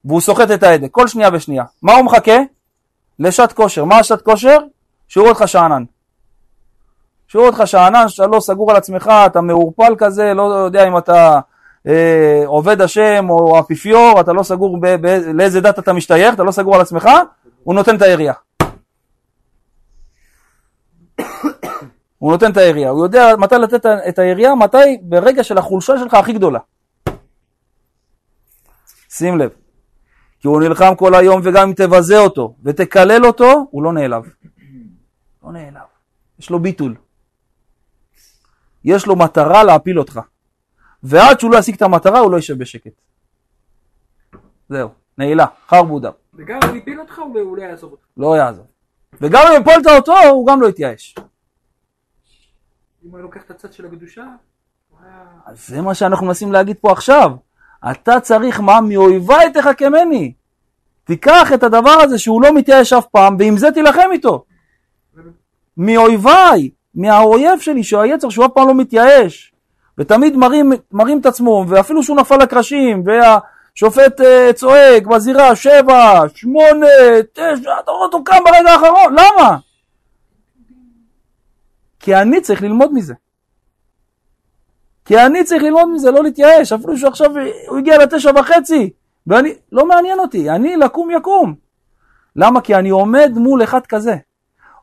והוא 0.04 0.20
סוחט 0.20 0.50
את 0.50 0.62
ההדק 0.62 0.90
כל 0.90 1.08
שנייה 1.08 1.28
ושנייה. 1.32 1.64
מה 1.82 1.92
הוא 1.92 2.04
מחכה? 2.04 2.36
לשעת 3.18 3.52
כושר. 3.52 3.84
מה 3.84 3.98
השעת 3.98 4.22
כושר? 4.22 4.58
שיראו 5.10 5.28
אותך 5.28 5.42
שאנן. 5.46 5.84
שיראו 7.28 7.46
אותך 7.46 7.62
שאנן, 7.64 8.08
שאתה 8.08 8.26
לא 8.26 8.40
סגור 8.40 8.70
על 8.70 8.76
עצמך, 8.76 9.10
אתה 9.26 9.40
מעורפל 9.40 9.94
כזה, 9.98 10.34
לא 10.34 10.42
יודע 10.42 10.88
אם 10.88 10.98
אתה 10.98 11.40
אה, 11.86 12.42
עובד 12.46 12.80
השם 12.80 13.26
או 13.30 13.60
אפיפיור, 13.60 14.20
אתה 14.20 14.32
לא 14.32 14.42
סגור 14.42 14.80
ב, 14.80 14.86
ב, 14.86 15.06
לאיזה 15.34 15.60
דת 15.60 15.78
אתה 15.78 15.92
משתייך, 15.92 16.34
אתה 16.34 16.42
לא 16.42 16.50
סגור 16.50 16.74
על 16.74 16.80
עצמך, 16.80 17.08
הוא 17.64 17.74
נותן 17.74 17.96
את 17.96 18.02
הירייה. 18.02 18.32
הוא 22.18 22.32
נותן 22.32 22.52
את 22.52 22.56
הירייה, 22.56 22.90
הוא 22.90 23.04
יודע 23.04 23.36
מתי 23.38 23.54
לתת 23.54 23.86
את 24.08 24.18
הירייה, 24.18 24.54
מתי 24.54 24.98
ברגע 25.02 25.44
של 25.44 25.58
החולשה 25.58 25.98
שלך 25.98 26.14
הכי 26.14 26.32
גדולה. 26.32 26.58
שים 29.08 29.38
לב, 29.38 29.50
כי 30.40 30.48
הוא 30.48 30.60
נלחם 30.60 30.94
כל 30.94 31.14
היום 31.14 31.40
וגם 31.44 31.68
אם 31.68 31.74
תבזה 31.74 32.18
אותו 32.18 32.54
ותקלל 32.64 33.26
אותו, 33.26 33.66
הוא 33.70 33.82
לא 33.82 33.92
נעלב. 33.92 34.22
לא 35.42 35.52
נעלב, 35.52 35.88
יש 36.38 36.50
לו 36.50 36.58
ביטול. 36.58 36.96
יש 38.84 39.06
לו 39.06 39.16
מטרה 39.16 39.64
להפיל 39.64 39.98
אותך. 39.98 40.20
ועד 41.02 41.40
שהוא 41.40 41.52
לא 41.52 41.58
ישיג 41.58 41.74
את 41.74 41.82
המטרה 41.82 42.18
הוא 42.18 42.30
לא 42.30 42.36
יישב 42.36 42.58
בשקט. 42.58 42.92
זהו, 44.68 44.88
נעילה, 45.18 45.46
חרבודה. 45.68 46.10
וגם 46.34 46.58
אם 46.70 46.78
הפיל 46.78 47.00
אותך 47.00 47.18
הוא 47.18 47.56
לא 47.56 47.62
יעזוב 47.62 47.92
אותך. 47.92 48.02
לא 48.16 48.36
יעזוב. 48.36 48.66
וגם 49.20 49.42
אם 49.52 49.62
הפולת 49.62 49.86
אותו, 49.86 50.18
הוא 50.30 50.46
גם 50.46 50.60
לא 50.60 50.66
יתייאש. 50.66 51.14
אם 53.04 53.10
הוא 53.10 53.18
לוקח 53.18 53.42
את 53.42 53.50
הצד 53.50 53.72
של 53.72 53.86
הקדושה, 53.86 54.24
הוא 54.90 54.98
היה... 55.02 55.24
אז 55.46 55.68
זה 55.68 55.80
מה 55.80 55.94
שאנחנו 55.94 56.26
מנסים 56.26 56.52
להגיד 56.52 56.76
פה 56.80 56.92
עכשיו. 56.92 57.30
אתה 57.90 58.20
צריך 58.20 58.60
מה? 58.60 58.80
מאויביי 58.80 59.52
תחכמני. 59.52 60.32
תיקח 61.04 61.52
את 61.54 61.62
הדבר 61.62 61.96
הזה 62.02 62.18
שהוא 62.18 62.42
לא 62.42 62.54
מתייאש 62.54 62.92
אף 62.92 63.06
פעם, 63.06 63.36
ועם 63.38 63.56
זה 63.56 63.72
תילחם 63.72 64.08
איתו. 64.12 64.44
מאויביי, 65.80 66.70
מהאויב 66.94 67.60
שלי, 67.60 67.82
שהיצר 67.82 68.28
שהוא 68.28 68.46
אף 68.46 68.50
פעם 68.54 68.68
לא 68.68 68.74
מתייאש, 68.74 69.52
ותמיד 69.98 70.36
מרים, 70.36 70.72
מרים 70.92 71.20
את 71.20 71.26
עצמו, 71.26 71.64
ואפילו 71.68 72.02
שהוא 72.02 72.16
נפל 72.16 72.36
לקרשים, 72.36 73.04
והשופט 73.06 74.20
uh, 74.20 74.52
צועק 74.52 75.06
בזירה, 75.06 75.56
שבע, 75.56 76.22
שמונה, 76.34 76.86
תשע, 77.32 77.72
אתה 77.84 77.90
רואה 77.90 78.02
אותו 78.02 78.24
קם 78.24 78.36
ברגע 78.44 78.70
האחרון, 78.70 79.12
למה? 79.12 79.56
כי 82.00 82.16
אני 82.16 82.40
צריך 82.40 82.62
ללמוד 82.62 82.94
מזה. 82.94 83.14
כי 85.04 85.18
אני 85.18 85.44
צריך 85.44 85.62
ללמוד 85.62 85.88
מזה, 85.88 86.10
לא 86.10 86.22
להתייאש, 86.22 86.72
אפילו 86.72 86.96
שעכשיו 86.96 87.30
הוא 87.68 87.78
הגיע 87.78 87.98
לתשע 87.98 88.30
וחצי, 88.36 88.90
ואני, 89.26 89.54
לא 89.72 89.86
מעניין 89.86 90.18
אותי, 90.18 90.50
אני 90.50 90.76
לקום 90.76 91.10
יקום. 91.10 91.54
למה? 92.36 92.60
כי 92.60 92.74
אני 92.74 92.90
עומד 92.90 93.32
מול 93.34 93.62
אחד 93.62 93.86
כזה. 93.86 94.16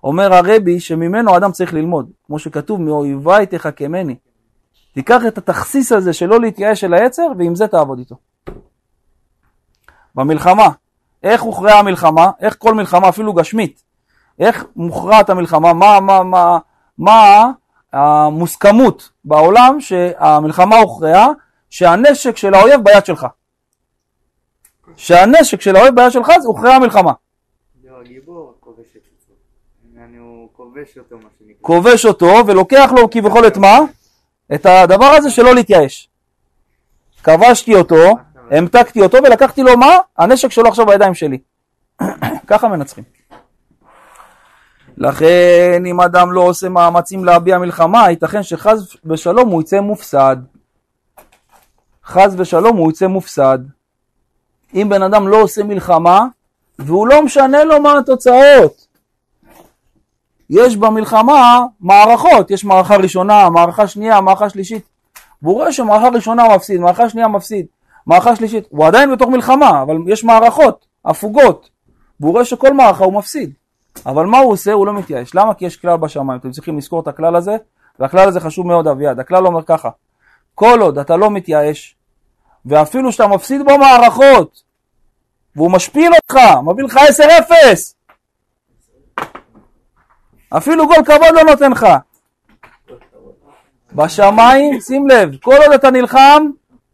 אומר 0.08 0.34
הרבי 0.34 0.80
שממנו 0.80 1.38
אדם 1.38 1.52
צריך 1.52 1.74
ללמוד, 1.74 2.10
כמו 2.28 2.40
שכתוב, 2.40 2.82
מאויביי 2.82 3.46
תחכמני. 3.46 4.16
תיקח 4.94 5.22
את 5.28 5.38
התכסיס 5.38 5.92
הזה 5.92 6.14
של 6.14 6.26
לא 6.26 6.40
להתייאש 6.40 6.84
אל 6.84 6.94
היצר, 6.94 7.28
ועם 7.38 7.56
זה 7.56 7.68
תעבוד 7.68 8.00
איתו. 8.00 8.16
במלחמה, 10.16 10.70
איך 11.24 11.42
הוכרעה 11.42 11.80
המלחמה? 11.80 12.32
איך 12.40 12.56
כל 12.60 12.74
מלחמה, 12.74 13.10
אפילו 13.10 13.34
גשמית, 13.34 13.84
איך 14.40 14.66
מוכרעת 14.76 15.30
המלחמה? 15.30 15.74
מה, 15.74 16.00
מה, 16.00 16.24
מה, 16.24 16.58
מה 16.98 17.52
המוסכמות 17.94 19.10
בעולם 19.26 19.82
שהמלחמה 19.82 20.76
הוכרעה? 20.76 21.28
שהנשק 21.70 22.38
של 22.38 22.54
האויב 22.54 22.82
ביד 22.84 23.06
שלך. 23.06 23.28
שהנשק 24.96 25.62
של 25.62 25.76
האויב 25.76 25.96
ביד 25.96 26.12
שלך 26.12 26.28
זה 26.28 26.48
הוכרעה 26.48 26.76
המלחמה. 26.76 27.12
לא, 27.84 28.02
הגיבור 28.02 28.54
כובש 28.60 28.96
את 28.98 29.02
עצמו. 29.18 29.36
יעני, 30.00 30.18
הוא 30.18 30.50
כובש 31.62 32.05
אותו, 32.05 32.34
ולוקח 32.48 32.89
לו 32.96 33.10
כביכול 33.10 33.48
את 33.48 33.57
מה? 33.57 33.79
את 34.55 34.65
הדבר 34.65 35.05
הזה 35.05 35.29
שלא 35.29 35.55
להתייאש. 35.55 36.10
כבשתי 37.24 37.75
אותו, 37.75 38.17
המתקתי 38.51 39.01
אותו 39.01 39.17
ולקחתי 39.24 39.63
לו 39.63 39.77
מה? 39.77 39.98
הנשק 40.17 40.51
שלו 40.51 40.67
עכשיו 40.67 40.86
בידיים 40.86 41.13
שלי. 41.13 41.38
ככה 42.48 42.67
מנצחים. 42.67 43.03
לכן 44.98 45.84
אם 45.86 46.01
אדם 46.01 46.31
לא 46.31 46.41
עושה 46.41 46.69
מאמצים 46.69 47.25
להביע 47.25 47.57
מלחמה, 47.57 48.10
ייתכן 48.10 48.43
שחס 48.43 48.79
ושלום 49.05 49.50
הוא 49.50 49.62
יצא 49.62 49.79
מופסד. 49.79 50.38
חס 52.05 52.34
ושלום 52.38 52.77
הוא 52.77 52.91
יצא 52.91 53.07
מופסד. 53.07 53.60
אם 54.74 54.88
בן 54.89 55.03
אדם 55.03 55.27
לא 55.27 55.41
עושה 55.41 55.63
מלחמה, 55.63 56.25
והוא 56.79 57.07
לא 57.07 57.24
משנה 57.24 57.63
לו 57.63 57.81
מה 57.81 57.98
התוצאות. 57.98 58.87
יש 60.50 60.77
במלחמה 60.77 61.66
מערכות, 61.80 62.51
יש 62.51 62.66
מערכה 62.66 62.96
ראשונה, 62.96 63.50
מערכה 63.50 63.88
שנייה, 63.88 64.22
מערכה 64.22 64.50
שלישית. 64.50 64.84
והוא 65.42 65.54
רואה 65.54 65.72
שמערכה 65.72 66.10
ראשונה 66.10 66.56
מפסיד, 66.56 66.80
מערכה 66.80 67.10
שנייה 67.10 67.27
מפסיד, 67.27 67.66
מערכה 68.06 68.36
שלישית, 68.36 68.63
הוא 68.70 68.86
עדיין 68.86 69.16
בתוך 69.16 69.30
מלחמה, 69.30 69.82
אבל 69.82 69.98
יש 70.08 70.24
מערכות, 70.24 70.86
הפוגות, 71.06 71.70
והוא 72.20 72.32
רואה 72.32 72.46
שכל 72.46 72.74
מערכה 72.74 73.06
הוא 73.06 73.13
מפסיד. 73.13 73.54
אבל 74.06 74.25
מה 74.25 74.38
הוא 74.38 74.51
עושה? 74.51 74.72
הוא 74.72 74.86
לא 74.86 74.94
מתייאש. 74.94 75.36
למה? 75.36 75.54
כי 75.54 75.66
יש 75.66 75.77
כלל 75.77 75.98
בשמיים, 75.98 76.39
אתם 76.39 76.51
צריכים 76.51 76.77
לזכור 76.77 77.00
את 77.00 77.08
הכלל 77.08 77.36
הזה, 77.36 77.56
והכלל 78.00 78.27
הזה 78.27 78.39
חשוב 78.39 78.68
מאוד 78.68 78.88
אביעד. 78.88 79.20
הכלל 79.20 79.48
אומר 79.48 79.63
ככה, 79.63 79.89
כל 80.56 80.82
עוד 80.82 80.98
אתה 80.98 81.18
לא 81.18 81.32
מתייאש, 81.32 81.96
ואפילו 82.66 83.12
שאתה 83.12 83.27
מפסיד 83.27 83.62
במערכות, 83.62 84.62
והוא 85.56 85.72
משפיל 85.72 86.12
אותך, 86.16 86.39
מביא 86.66 86.84
לך 86.84 86.98
10-0, 86.98 87.94
אפילו 90.50 90.88
גול 90.88 91.06
כבוד 91.06 91.36
לא 91.36 91.44
נותן 91.44 91.72
לך. 91.72 91.86
בשמיים, 93.96 94.82
שים 94.82 95.08
לב, 95.08 95.38
כל 95.38 95.56
עוד 95.66 95.74
אתה 95.74 95.92
נלחם 95.92 96.50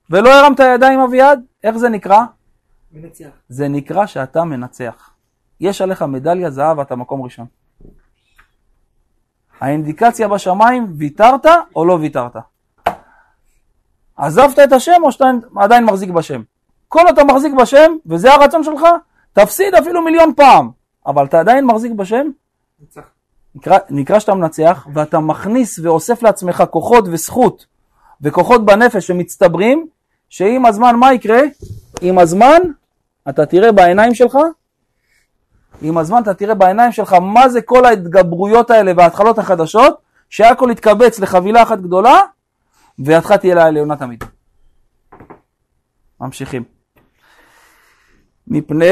ולא 0.10 0.34
הרמת 0.34 0.60
ידיים 0.60 1.00
אביעד, 1.00 1.40
איך 1.64 1.78
זה 1.78 1.90
נקרא? 1.90 2.20
מנצח. 2.92 3.26
זה 3.50 3.68
נקרא 3.68 4.06
שאתה 4.06 4.44
מנצח. 4.44 5.10
יש 5.60 5.82
עליך 5.82 6.02
מדליה 6.02 6.50
זהב 6.50 6.78
ואתה 6.78 6.96
מקום 6.96 7.22
ראשון. 7.22 7.46
האינדיקציה 9.60 10.28
בשמיים, 10.28 10.94
ויתרת 10.98 11.46
או 11.76 11.86
לא 11.86 11.94
ויתרת. 11.94 12.36
עזבת 14.18 14.60
את 14.60 14.72
השם 14.72 15.04
או 15.04 15.12
שאתה 15.12 15.26
עדיין 15.56 15.86
מחזיק 15.86 16.10
בשם. 16.10 16.42
כל 16.88 17.10
אתה 17.10 17.24
מחזיק 17.24 17.54
בשם, 17.54 17.92
וזה 18.06 18.34
הרצון 18.34 18.64
שלך, 18.64 18.86
תפסיד 19.34 19.76
אפילו 19.76 20.02
מיליון 20.02 20.34
פעם, 20.34 20.70
אבל 21.06 21.26
אתה 21.26 21.40
עדיין 21.40 21.66
מחזיק 21.66 21.92
בשם, 21.92 22.28
ניצח. 22.80 23.13
נקרא, 23.56 23.78
נקרא 23.90 24.20
שאתה 24.20 24.34
מנצח, 24.34 24.88
ואתה 24.94 25.20
מכניס 25.20 25.80
ואוסף 25.80 26.24
לעצמך 26.24 26.64
כוחות 26.72 27.06
וזכות 27.08 27.66
וכוחות 28.22 28.66
בנפש 28.66 29.08
שמצטברים, 29.08 29.88
שעם 30.30 30.66
הזמן 30.66 30.96
מה 30.96 31.14
יקרה? 31.14 31.42
עם 32.02 32.20
הזמן 32.20 32.62
אתה 33.30 33.46
תראה 33.46 33.72
בעיניים 33.72 34.16
שלך, 34.16 34.38
עם 35.82 35.98
הזמן 35.98 36.22
אתה 36.22 36.34
תראה 36.34 36.56
בעיניים 36.56 36.92
שלך 36.92 37.14
מה 37.14 37.50
זה 37.50 37.62
כל 37.62 37.86
ההתגברויות 37.86 38.72
האלה 38.72 38.92
וההתחלות 38.98 39.40
החדשות, 39.40 39.98
שהכל 40.30 40.70
יתקבץ 40.72 41.20
לחבילה 41.20 41.64
אחת 41.64 41.80
גדולה, 41.80 42.20
וידך 43.00 43.32
תהיה 43.32 43.56
לעליונה 43.56 43.96
תמיד. 43.96 44.24
ממשיכים. 46.22 46.64
מפני 48.48 48.86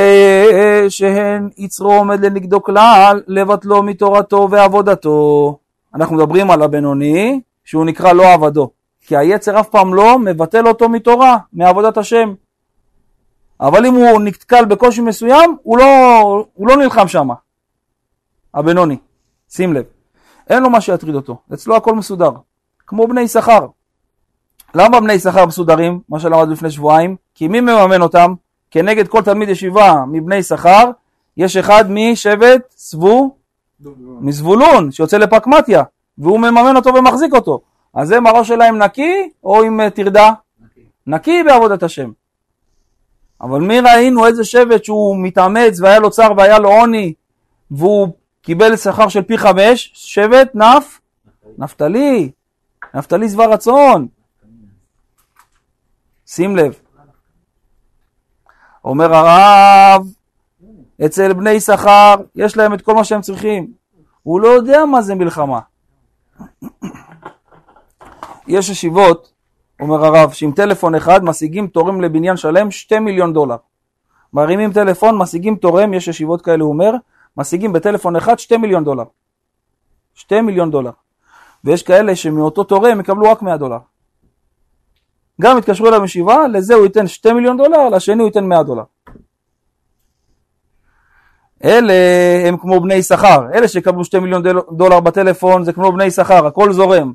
שהן 0.89 1.49
יצרו 1.57 1.93
עומד 1.93 2.25
לנגדו 2.25 2.63
כלל, 2.63 3.21
לבטלו 3.27 3.83
מתורתו 3.83 4.47
ועבודתו. 4.51 5.57
אנחנו 5.95 6.15
מדברים 6.15 6.51
על 6.51 6.61
הבינוני, 6.61 7.41
שהוא 7.63 7.85
נקרא 7.85 8.13
לא 8.13 8.33
עבדו. 8.33 8.69
כי 9.01 9.17
היצר 9.17 9.59
אף 9.59 9.69
פעם 9.69 9.93
לא 9.93 10.19
מבטל 10.19 10.67
אותו 10.67 10.89
מתורה, 10.89 11.37
מעבודת 11.53 11.97
השם. 11.97 12.33
אבל 13.61 13.85
אם 13.85 13.93
הוא 13.93 14.21
נתקל 14.21 14.65
בקושי 14.65 15.01
מסוים, 15.01 15.55
הוא 15.63 15.77
לא, 15.77 15.85
הוא 16.53 16.67
לא 16.67 16.77
נלחם 16.77 17.07
שם. 17.07 17.29
הבינוני, 18.53 18.97
שים 19.49 19.73
לב. 19.73 19.83
אין 20.49 20.63
לו 20.63 20.69
מה 20.69 20.81
שיטריד 20.81 21.15
אותו, 21.15 21.37
אצלו 21.53 21.75
הכל 21.75 21.95
מסודר. 21.95 22.31
כמו 22.87 23.07
בני 23.07 23.21
יששכר. 23.21 23.67
למה 24.75 24.99
בני 24.99 25.13
יששכר 25.13 25.45
מסודרים? 25.45 25.99
מה 26.09 26.19
שלמדנו 26.19 26.53
לפני 26.53 26.71
שבועיים. 26.71 27.15
כי 27.35 27.47
מי 27.47 27.61
מממן 27.61 28.01
אותם? 28.01 28.33
כנגד 28.71 29.07
כל 29.07 29.21
תלמיד 29.21 29.49
ישיבה 29.49 30.03
מבני 30.11 30.35
יששכר, 30.35 30.91
יש 31.37 31.57
אחד 31.57 31.85
משבט 31.89 32.61
סבו, 32.77 33.35
מזבולון, 34.21 34.91
שיוצא 34.91 35.17
לפקמטיה, 35.17 35.83
והוא 36.17 36.39
מממן 36.39 36.75
אותו 36.75 36.93
ומחזיק 36.95 37.33
אותו. 37.33 37.61
אז 37.93 38.11
הם 38.11 38.27
הראש 38.27 38.47
שלהם 38.47 38.77
נקי 38.77 39.29
או 39.43 39.63
עם 39.63 39.81
אה, 39.81 39.89
טרדה? 39.89 40.31
נקי. 40.61 40.81
נקי 41.07 41.43
בעבודת 41.43 41.83
השם. 41.83 42.11
אבל 43.41 43.61
מי 43.61 43.79
ראינו 43.79 44.27
איזה 44.27 44.43
שבט 44.43 44.83
שהוא 44.83 45.17
מתאמץ 45.19 45.79
והיה 45.79 45.99
לו 45.99 46.09
צר 46.09 46.31
והיה 46.37 46.59
לו 46.59 46.69
עוני 46.69 47.13
והוא 47.71 48.07
קיבל 48.41 48.75
שכר 48.75 49.07
של 49.07 49.21
פי 49.21 49.37
חמש, 49.37 49.91
שבט 49.95 50.55
נף, 50.55 50.99
נפתלי, 51.57 52.31
נפתלי 52.93 53.29
שבע 53.29 53.45
רצון. 53.45 54.07
שים 56.27 56.55
לב. 56.55 56.79
אומר 58.85 59.15
הרב, 59.15 60.07
אצל 61.05 61.33
בני 61.33 61.49
יששכר 61.49 62.15
יש 62.35 62.57
להם 62.57 62.73
את 62.73 62.81
כל 62.81 62.93
מה 62.93 63.03
שהם 63.03 63.21
צריכים. 63.21 63.67
הוא 64.23 64.41
לא 64.41 64.47
יודע 64.47 64.85
מה 64.85 65.01
זה 65.01 65.15
מלחמה. 65.15 65.59
יש 68.47 68.69
ישיבות, 68.69 69.31
אומר 69.79 70.05
הרב, 70.05 70.31
שעם 70.31 70.51
טלפון 70.51 70.95
אחד 70.95 71.23
משיגים 71.23 71.67
תורם 71.67 72.01
לבניין 72.01 72.37
שלם 72.37 72.71
2 72.71 73.05
מיליון 73.05 73.33
דולר. 73.33 73.55
מרימים 74.33 74.73
טלפון, 74.73 75.17
משיגים 75.17 75.55
תורם, 75.55 75.93
יש 75.93 76.07
ישיבות 76.07 76.41
כאלה, 76.41 76.63
הוא 76.63 76.71
אומר, 76.71 76.91
משיגים 77.37 77.73
בטלפון 77.73 78.15
אחד 78.15 78.39
2 78.39 78.61
מיליון 78.61 78.83
דולר. 78.83 79.03
2 80.15 80.45
מיליון 80.45 80.71
דולר. 80.71 80.91
ויש 81.63 81.83
כאלה 81.83 82.15
שמאותו 82.15 82.63
תורם 82.63 82.99
יקבלו 82.99 83.31
רק 83.31 83.41
100 83.41 83.57
דולר. 83.57 83.77
גם 85.41 85.57
יתקשרו 85.57 85.87
אליו 85.87 86.05
ישיבה, 86.05 86.47
לזה 86.47 86.73
הוא 86.73 86.83
ייתן 86.83 87.07
2 87.07 87.35
מיליון 87.35 87.57
דולר, 87.57 87.89
לשני 87.89 88.21
הוא 88.21 88.27
ייתן 88.27 88.45
100 88.45 88.63
דולר. 88.63 88.83
אלה 91.63 91.93
הם 92.47 92.57
כמו 92.57 92.81
בני 92.81 92.93
יששכר, 92.93 93.47
אלה 93.53 93.67
שיקבלו 93.67 94.05
2 94.05 94.23
מיליון 94.23 94.43
דול- 94.43 94.61
דולר 94.71 94.99
בטלפון 94.99 95.63
זה 95.63 95.73
כמו 95.73 95.91
בני 95.91 96.05
יששכר, 96.05 96.45
הכל 96.47 96.73
זורם, 96.73 97.13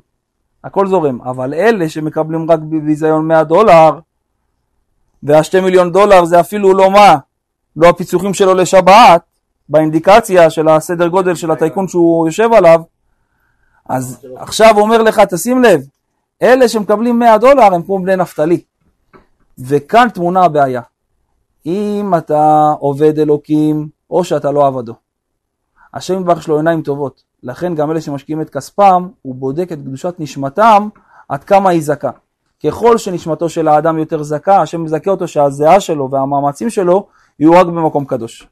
הכל 0.63 0.87
זורם, 0.87 1.21
אבל 1.21 1.53
אלה 1.53 1.89
שמקבלים 1.89 2.51
רק 2.51 2.59
בביזיון 2.59 3.27
100 3.27 3.43
דולר, 3.43 3.99
וה-2 5.23 5.61
מיליון 5.63 5.91
דולר 5.91 6.25
זה 6.25 6.39
אפילו 6.39 6.73
לא 6.73 6.91
מה, 6.91 7.15
לא 7.75 7.89
הפיצוחים 7.89 8.33
שלו 8.33 8.53
לשבת, 8.53 9.21
באינדיקציה 9.69 10.49
של 10.49 10.67
הסדר 10.67 11.07
גודל 11.07 11.35
של 11.35 11.51
הטייקון 11.51 11.87
שהוא 11.87 12.27
יושב 12.27 12.53
עליו, 12.53 12.81
אז 13.89 14.25
עכשיו 14.35 14.73
הוא 14.73 14.81
אומר 14.81 15.01
לך, 15.01 15.19
תשים 15.19 15.63
לב, 15.63 15.81
אלה 16.41 16.67
שמקבלים 16.67 17.19
100 17.19 17.37
דולר 17.37 17.73
הם 17.73 17.83
כמו 17.83 17.99
בני 17.99 18.15
נפתלי. 18.15 18.61
וכאן 19.59 20.09
טמונה 20.09 20.43
הבעיה. 20.43 20.81
אם 21.65 22.11
אתה 22.17 22.73
עובד 22.79 23.19
אלוקים, 23.19 23.89
או 24.09 24.23
שאתה 24.23 24.51
לא 24.51 24.67
עבדו. 24.67 24.93
השם 25.93 26.19
יתברך 26.19 26.39
יש 26.39 26.47
לו 26.47 26.57
עיניים 26.57 26.81
טובות. 26.81 27.23
לכן 27.43 27.75
גם 27.75 27.91
אלה 27.91 28.01
שמשקיעים 28.01 28.41
את 28.41 28.49
כספם, 28.49 29.07
הוא 29.21 29.35
בודק 29.35 29.71
את 29.71 29.77
קדושת 29.77 30.15
נשמתם 30.19 30.87
עד 31.29 31.43
כמה 31.43 31.69
היא 31.69 31.81
זכה. 31.81 32.09
ככל 32.63 32.97
שנשמתו 32.97 33.49
של 33.49 33.67
האדם 33.67 33.97
יותר 33.97 34.23
זכה, 34.23 34.61
השם 34.61 34.83
מזכה 34.83 35.11
אותו 35.11 35.27
שהזיעה 35.27 35.79
שלו 35.79 36.11
והמאמצים 36.11 36.69
שלו 36.69 37.07
יהיו 37.39 37.51
רק 37.51 37.65
במקום 37.65 38.05
קדוש. 38.05 38.47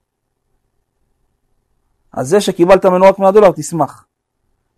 אז 2.13 2.27
זה 2.27 2.41
שקיבלת 2.41 2.85
ממנו 2.85 3.05
רק 3.05 3.19
100 3.19 3.31
דולר, 3.31 3.51
תשמח. 3.55 4.05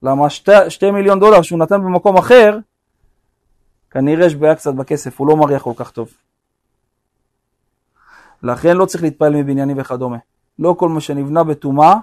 למה 0.04 0.30
שתי, 0.30 0.52
שתי 0.70 0.91
מיליון 0.91 1.20
דולר 1.20 1.41
שהוא 1.41 1.60
נתן 1.60 1.82
במקום 1.82 2.17
אחר, 2.17 2.58
כנראה 3.97 4.25
יש 4.25 4.36
בעיה 4.36 4.55
קצת 4.55 4.73
בכסף, 4.73 5.19
הוא 5.19 5.27
לא 5.27 5.38
מריח 5.38 5.62
כל 5.62 5.73
כך 5.75 5.91
טוב. 5.91 6.10
לכן 8.43 8.77
לא 8.77 8.86
צריך 8.86 9.03
להתפעל 9.03 9.36
מבניינים 9.36 9.77
וכדומה. 9.79 10.17
לא 10.60 10.75
כל 10.79 10.89
מה 10.89 11.01
שנבנה 11.01 11.43
בטומאה 11.43 11.95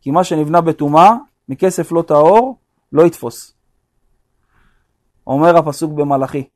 כי 0.00 0.10
מה 0.10 0.24
שנבנה 0.24 0.60
בטומאה, 0.60 1.14
מכסף 1.48 1.92
לא 1.92 2.02
טהור, 2.02 2.56
לא 2.92 3.02
יתפוס. 3.02 3.54
אומר 5.26 5.56
הפסוק 5.56 5.92
במלאכי, 5.92 6.48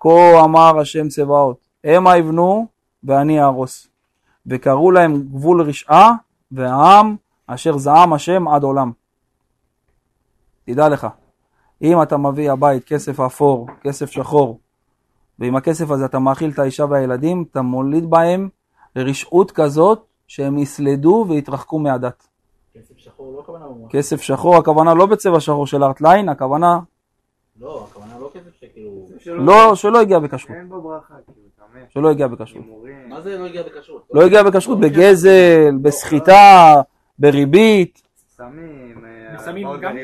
כה 0.00 0.44
אמר 0.44 0.78
השם 0.80 1.08
צבאות, 1.08 1.68
המה 1.84 2.16
יבנו 2.16 2.66
ואני 3.04 3.40
אהרוס. 3.40 3.88
וקראו 4.46 4.90
להם 4.90 5.22
גבול 5.22 5.62
רשעה, 5.62 6.12
והעם 6.52 7.16
אשר 7.46 7.78
זעם 7.78 8.12
השם 8.12 8.48
עד 8.48 8.62
עולם. 8.62 8.92
תדע 10.64 10.88
לך, 10.88 11.06
אם 11.82 12.02
אתה 12.02 12.16
מביא 12.16 12.50
הבית 12.50 12.84
כסף 12.84 13.20
אפור, 13.20 13.66
כסף 13.80 14.10
שחור, 14.10 14.58
ועם 15.38 15.56
הכסף 15.56 15.90
הזה 15.90 16.04
אתה 16.04 16.18
מאכיל 16.18 16.50
את 16.50 16.58
האישה 16.58 16.84
והילדים, 16.84 17.44
אתה 17.50 17.62
מוליד 17.62 18.10
בהם 18.10 18.48
רשעות 18.96 19.50
כזאת 19.50 20.02
שהם 20.26 20.58
יסלדו 20.58 21.26
ויתרחקו 21.28 21.78
מהדת. 21.78 22.28
כסף 22.74 22.98
שחור 22.98 23.34
לא 23.36 23.40
הכוונה 23.40 23.66
במובן. 23.66 23.88
כסף 23.90 24.20
שחור, 24.20 24.56
הכוונה 24.56 24.94
לא 24.94 25.06
בצבע 25.06 25.40
שחור 25.40 25.66
של 25.66 25.84
ארטליין, 25.84 26.28
הכוונה 26.28 26.80
לא, 27.60 27.86
הכוונה 27.90 28.18
לא 28.20 28.30
כסף 28.34 28.54
שכאילו... 28.60 29.08
לא, 29.26 29.74
שלא 29.74 30.00
הגיע 30.00 30.18
בכשרות, 30.18 30.56
אין 30.56 30.68
בו 30.68 30.82
ברכה, 30.82 31.14
כאילו. 31.26 31.42
שלא 31.88 32.10
הגיע 32.10 32.28
בכשרות. 32.28 32.64
מה 33.08 33.20
זה 33.20 33.38
לא 33.38 33.46
הגיע 33.46 33.62
בכשרות? 33.62 34.08
לא 34.14 34.22
הגיע 34.22 34.42
בכשרות, 34.42 34.80
בגזל, 34.80 35.76
בסחיטה, 35.82 36.74
בריבית. 37.18 38.02
סמים, 38.36 39.04
אה, 39.04 39.44
הלוואות 39.46 39.80
גם? 39.80 39.96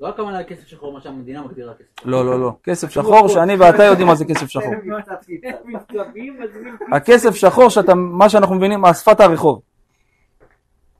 לא 0.00 0.08
הכוונה 0.08 0.40
לכסף 0.40 0.66
שחור, 0.66 0.92
מה 0.92 1.00
שהמדינה 1.00 1.42
מגדירה 1.42 1.74
כסף 1.74 2.00
שחור. 2.00 2.10
לא, 2.10 2.24
לא, 2.24 2.40
לא. 2.40 2.52
כסף 2.62 2.90
שחור 2.90 3.28
שאני 3.28 3.56
ואתה 3.56 3.84
יודעים 3.84 4.08
מה 4.08 4.14
זה 4.14 4.24
כסף 4.24 4.46
שחור. 4.46 4.74
הכסף 6.92 7.34
שחור, 7.34 7.68
שאתה, 7.68 7.94
מה 7.94 8.28
שאנחנו 8.28 8.54
מבינים, 8.54 8.82
שפת 8.94 9.20
הרחוב. 9.20 9.60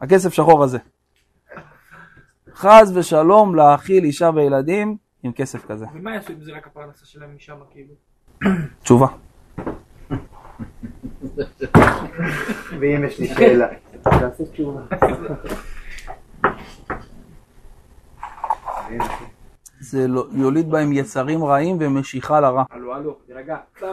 הכסף 0.00 0.32
שחור 0.32 0.64
הזה. 0.64 0.78
חס 2.54 2.92
ושלום 2.94 3.54
להאכיל 3.54 4.04
אישה 4.04 4.30
וילדים 4.34 4.96
עם 5.22 5.32
כסף 5.32 5.66
כזה. 5.66 5.86
ומה 5.94 6.14
יעשו 6.14 6.32
אם 6.32 6.40
זה 6.40 6.52
רק 6.52 6.66
הפרנסה 6.66 7.06
שלהם 7.06 7.30
משם 7.36 7.56
כאילו? 7.70 7.94
תשובה. 8.82 9.06
ואם 12.80 13.04
יש 13.04 13.18
לי 13.18 13.26
שאלה. 13.26 13.68
תעשה 14.02 14.44
תשובה. 14.52 14.80
זה 19.80 20.08
לא- 20.08 20.26
יוליד 20.32 20.70
בהם 20.70 20.92
יצרים 20.92 21.44
רעים 21.44 21.76
ומשיכה 21.80 22.40
לרע. 22.40 22.64
הלו 22.70 22.94
הלו, 22.94 23.16
תירגע. 23.26 23.56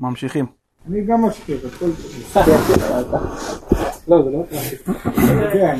ממשיכים. 0.00 0.46
אני 0.88 1.04
גם 1.04 1.24
משקיע, 1.24 1.56
הכל. 1.56 1.86
לא, 4.08 4.22
זה 4.22 4.30
לא 4.30 4.42
כן, 5.52 5.76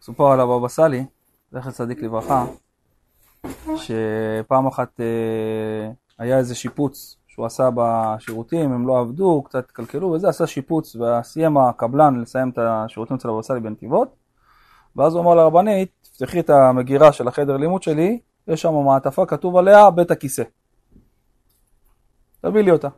סופר 0.00 0.26
על 0.32 0.40
הבבא 0.40 0.68
סאלי, 0.68 1.04
זכר 1.52 1.70
צדיק 1.70 2.02
לברכה, 2.02 2.44
שפעם 3.76 4.66
אחת 4.66 5.00
אה, 5.00 5.90
היה 6.22 6.38
איזה 6.38 6.54
שיפוץ 6.54 7.16
שהוא 7.26 7.46
עשה 7.46 7.68
בשירותים, 7.74 8.72
הם 8.72 8.86
לא 8.86 9.00
עבדו, 9.00 9.42
קצת 9.42 9.64
התקלקלו 9.64 10.08
וזה, 10.08 10.28
עשה 10.28 10.46
שיפוץ 10.46 10.96
וסיים 10.96 11.58
הקבלן 11.58 12.20
לסיים 12.20 12.50
את 12.50 12.58
השירותים 12.58 13.16
אצל 13.16 13.28
הבבא 13.28 13.42
סאלי 13.42 13.60
בנתיבות, 13.60 14.16
ואז 14.96 15.14
הוא 15.14 15.22
אמר 15.22 15.34
לרבנית, 15.34 15.90
תפתחי 16.02 16.40
את 16.40 16.50
המגירה 16.50 17.12
של 17.12 17.28
החדר 17.28 17.56
לימוד 17.56 17.82
שלי, 17.82 18.20
יש 18.48 18.62
שם 18.62 18.74
מעטפה, 18.74 19.26
כתוב 19.26 19.56
עליה 19.56 19.90
בית 19.90 20.10
הכיסא. 20.10 20.42
תביא 22.40 22.62
לי 22.62 22.70
אותה. 22.70 22.88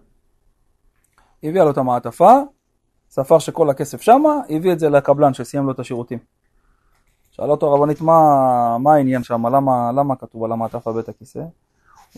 הביאה 1.42 1.64
לו 1.64 1.70
את 1.70 1.78
המעטפה, 1.78 2.32
ספר 3.10 3.38
שכל 3.38 3.70
הכסף 3.70 4.00
שמה, 4.00 4.40
הביא 4.50 4.72
את 4.72 4.78
זה 4.78 4.88
לקבלן 4.88 5.34
שסיים 5.34 5.66
לו 5.66 5.72
את 5.72 5.78
השירותים. 5.78 6.18
שאלה 7.30 7.48
אותו 7.48 7.66
הרבנית 7.66 8.00
מה, 8.00 8.78
מה 8.78 8.94
העניין 8.94 9.22
שם, 9.22 9.46
למה, 9.46 9.92
למה 9.92 10.16
כתוב 10.16 10.44
על 10.44 10.52
המעטפה 10.52 10.92
בית 10.92 11.08
הכיסא? 11.08 11.40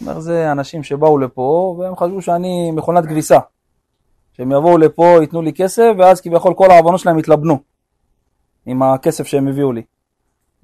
הוא 0.01 0.09
אומר 0.09 0.21
זה 0.21 0.53
אנשים 0.53 0.83
שבאו 0.83 1.19
לפה 1.19 1.77
והם 1.79 1.97
חשבו 1.97 2.23
שאני 2.23 2.71
מכונת 2.71 3.07
כביסה. 3.07 3.39
שהם 4.33 4.53
יבואו 4.53 4.79
לפה, 4.79 5.07
ייתנו 5.21 5.43
לי 5.43 5.53
כסף 5.53 5.93
ואז 5.99 6.21
כביכול 6.21 6.55
כל 6.55 6.71
העוונות 6.71 7.01
שלהם 7.01 7.19
יתלבנו 7.19 7.59
עם 8.67 8.83
הכסף 8.83 9.27
שהם 9.27 9.49
הביאו 9.49 9.73
לי. 9.73 9.83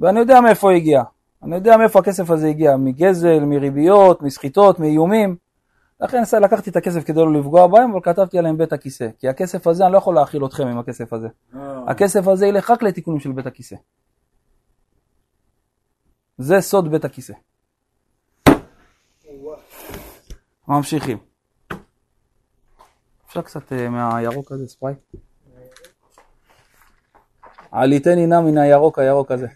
ואני 0.01 0.19
יודע 0.19 0.41
מאיפה 0.41 0.71
הוא 0.71 0.77
הגיע. 0.77 1.03
אני 1.43 1.55
יודע 1.55 1.77
מאיפה 1.77 1.99
הכסף 1.99 2.31
הזה 2.31 2.49
הגיע, 2.49 2.77
מגזל, 2.77 3.45
מריביות, 3.45 4.23
מסחיטות, 4.23 4.81
מאיומים. 4.81 5.37
לכן 6.01 6.23
לקחתי 6.41 6.71
את 6.71 6.77
הכסף 6.77 7.05
כדי 7.05 7.21
לא 7.21 7.33
לפגוע 7.33 7.67
בהם, 7.67 7.91
אבל 7.91 8.01
כתבתי 8.03 8.39
עליהם 8.39 8.59
בית 8.59 8.73
הכיסא. 8.73 9.09
כי 9.19 9.29
הכסף 9.29 9.67
הזה, 9.67 9.85
אני 9.85 9.93
לא 9.93 9.99
יכול 9.99 10.15
להאכיל 10.15 10.45
אתכם 10.45 10.67
עם 10.67 10.79
הכסף 10.79 11.13
הזה. 11.13 11.29
הכסף 11.87 12.29
הזה 12.29 12.47
ילך 12.47 12.71
רק 12.71 12.83
לתיקונים 12.83 13.21
של 13.21 13.33
בית 13.33 13.47
הכיסא. 13.47 13.77
זה 16.39 16.61
סוד 16.61 16.91
בית 16.91 17.05
הכיסא. 17.05 17.33
ממשיכים. 20.69 21.19
אפשר 23.27 23.43
קצת 23.43 23.73
אה, 23.73 23.89
מהירוק 23.89 24.53
הזה, 24.53 24.69
ספרייט? 24.69 24.99
עליתני 27.73 28.27
נא 28.27 28.41
מן 28.41 28.59
הירוק 28.59 28.99
הירוק 28.99 29.31
הזה. 29.31 29.47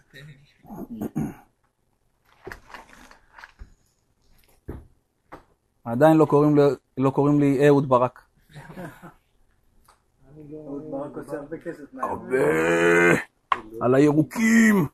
עדיין 5.84 6.16
לא 6.16 6.24
קוראים 6.26 6.56
לי, 6.56 6.62
לא 6.98 7.10
קוראים 7.10 7.40
לי 7.40 7.66
אהוד 7.68 7.88
ברק. 7.88 8.22
ברק 10.90 11.16
עושה 11.16 11.36
הרבה 11.36 11.58
כסף. 11.58 11.84
הרבה 12.02 12.38
על 13.80 13.94
הירוקים. 13.94 14.86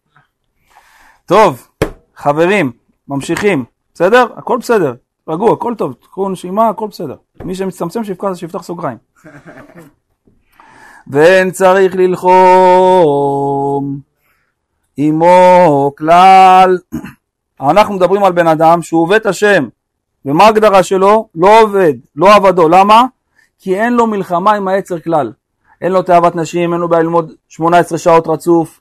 טוב, 1.27 1.69
חברים, 2.15 2.73
ממשיכים. 3.09 3.65
בסדר? 3.95 4.27
הכל 4.37 4.59
בסדר. 4.61 4.95
רגוע, 5.29 5.53
הכל 5.53 5.75
טוב. 5.79 5.93
תקחו 5.93 6.29
נשימה, 6.29 6.69
הכל 6.69 6.87
בסדר. 6.87 7.17
מי 7.45 7.55
שמצטמצם 7.55 8.05
שיפתח, 8.05 8.35
שיפתח 8.35 8.63
סוגריים. 8.63 8.99
ואין 11.13 11.51
צריך 11.51 11.97
ללחום 11.97 12.41
עמו 14.97 15.93
כלל. 15.99 16.79
אנחנו 17.61 17.95
מדברים 17.95 18.25
על 18.25 18.33
בן 18.33 18.47
אדם 18.47 18.83
שהוא 18.83 19.03
עובד 19.03 19.27
השם. 19.27 19.69
ומה 20.25 20.45
ההגדרה 20.45 20.83
שלו? 20.83 21.29
לא 21.35 21.63
עובד, 21.63 21.95
לא 22.17 22.35
עבדו. 22.35 22.69
למה? 22.69 23.05
כי 23.59 23.81
אין 23.81 23.93
לו 23.93 24.07
מלחמה 24.07 24.53
עם 24.53 24.69
היצר 24.69 25.01
כלל. 25.01 25.33
אין 25.83 25.93
לו 25.93 26.03
תאוות 26.03 26.37
נשים, 26.37 26.73
אין 26.73 26.81
לו 26.81 26.89
בעיה 26.89 27.03
ללמוד 27.03 27.33
18 27.49 27.99
שעות 27.99 28.27
רצוף, 28.27 28.81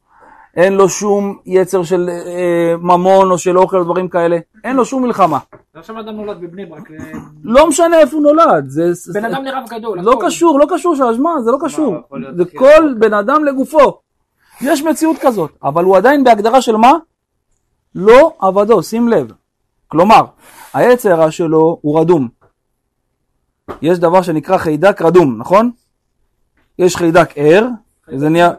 אין 0.58 0.74
לו 0.74 0.90
שום 0.90 1.38
יצר 1.46 1.84
של 1.84 2.10
אה, 2.10 2.78
ממון 2.78 3.32
או 3.32 3.38
של 3.38 3.58
אוכל 3.58 3.78
או 3.78 3.84
דברים 3.84 4.10
כאלה, 4.10 4.38
אין 4.64 4.76
לו 4.76 4.86
שום 4.86 5.04
מלחמה. 5.04 5.40
עכשיו 5.82 6.00
אדם 6.00 6.16
נולד 6.16 6.42
בבני 6.42 6.66
ברק, 6.66 6.92
אה, 6.92 7.12
לא 7.44 7.68
משנה 7.68 8.00
איפה 8.00 8.16
הוא 8.16 8.24
נולד, 8.24 8.70
זה, 8.70 8.94
זה 8.94 9.20
בן 9.20 9.26
אדם 9.26 9.44
לרב 9.46 9.64
גדול. 9.70 10.00
לא 10.00 10.14
הכל. 10.14 10.26
קשור, 10.26 10.60
לא 10.60 10.66
קשור 10.70 10.96
שהאשמה, 10.96 11.42
זה 11.42 11.52
לא 11.52 11.58
קשור. 11.62 11.96
זה 12.36 12.44
הכי 12.44 12.58
כל 12.58 12.94
בן 13.00 13.14
אדם 13.14 13.46
לגופו. 13.46 14.00
יש 14.62 14.84
מציאות 14.84 15.18
כזאת, 15.22 15.52
אבל 15.64 15.84
הוא 15.84 15.98
עדיין 15.98 16.24
בהגדרה 16.24 16.62
של 16.62 16.76
מה? 16.76 16.92
לא 17.96 18.34
עבדו, 18.40 18.84
שים 18.84 19.08
לב. 19.08 19.32
כלומר, 19.88 20.22
היצר 20.74 21.12
הרע 21.12 21.32
שלו 21.32 21.78
הוא 21.82 22.00
רדום. 22.00 22.28
יש 23.82 24.00
דבר 24.00 24.22
שנקרא 24.22 24.58
חיידק 24.58 25.02
רדום, 25.02 25.38
נכון? 25.38 25.72
יש 26.80 26.96
חיידק 26.96 27.30
ער, 27.36 27.68
זה 28.16 28.30
נהיה... 28.30 28.52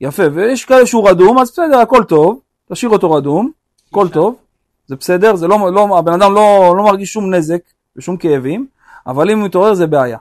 יפה, 0.00 0.22
ויש 0.32 0.64
כאלה 0.64 0.86
שהוא 0.86 1.08
רדום, 1.08 1.38
אז 1.38 1.50
בסדר, 1.50 1.78
הכל 1.78 2.04
טוב, 2.04 2.40
תשאיר 2.72 2.90
אותו 2.90 3.12
רדום, 3.12 3.50
הכל 3.90 4.08
טוב, 4.08 4.36
זה 4.88 4.96
בסדר, 4.96 5.36
זה 5.36 5.46
לא, 5.46 5.72
לא, 5.72 5.98
הבן 5.98 6.12
אדם 6.12 6.34
לא, 6.34 6.74
לא 6.76 6.84
מרגיש 6.84 7.12
שום 7.12 7.34
נזק 7.34 7.60
ושום 7.96 8.16
כאבים, 8.16 8.66
אבל 9.06 9.30
אם 9.30 9.38
הוא 9.38 9.46
מתעורר 9.46 9.74
זה 9.74 9.86
בעיה. 9.86 10.18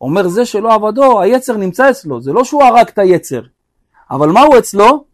אומר 0.00 0.28
זה 0.28 0.46
שלא 0.46 0.74
עבדו, 0.74 1.20
היצר 1.20 1.56
נמצא 1.56 1.90
אצלו, 1.90 2.20
זה 2.20 2.32
לא 2.32 2.44
שהוא 2.44 2.62
הרג 2.62 2.88
את 2.88 2.98
היצר, 2.98 3.42
אבל 4.10 4.28
מה 4.28 4.40
הוא 4.40 4.58
אצלו? 4.58 5.04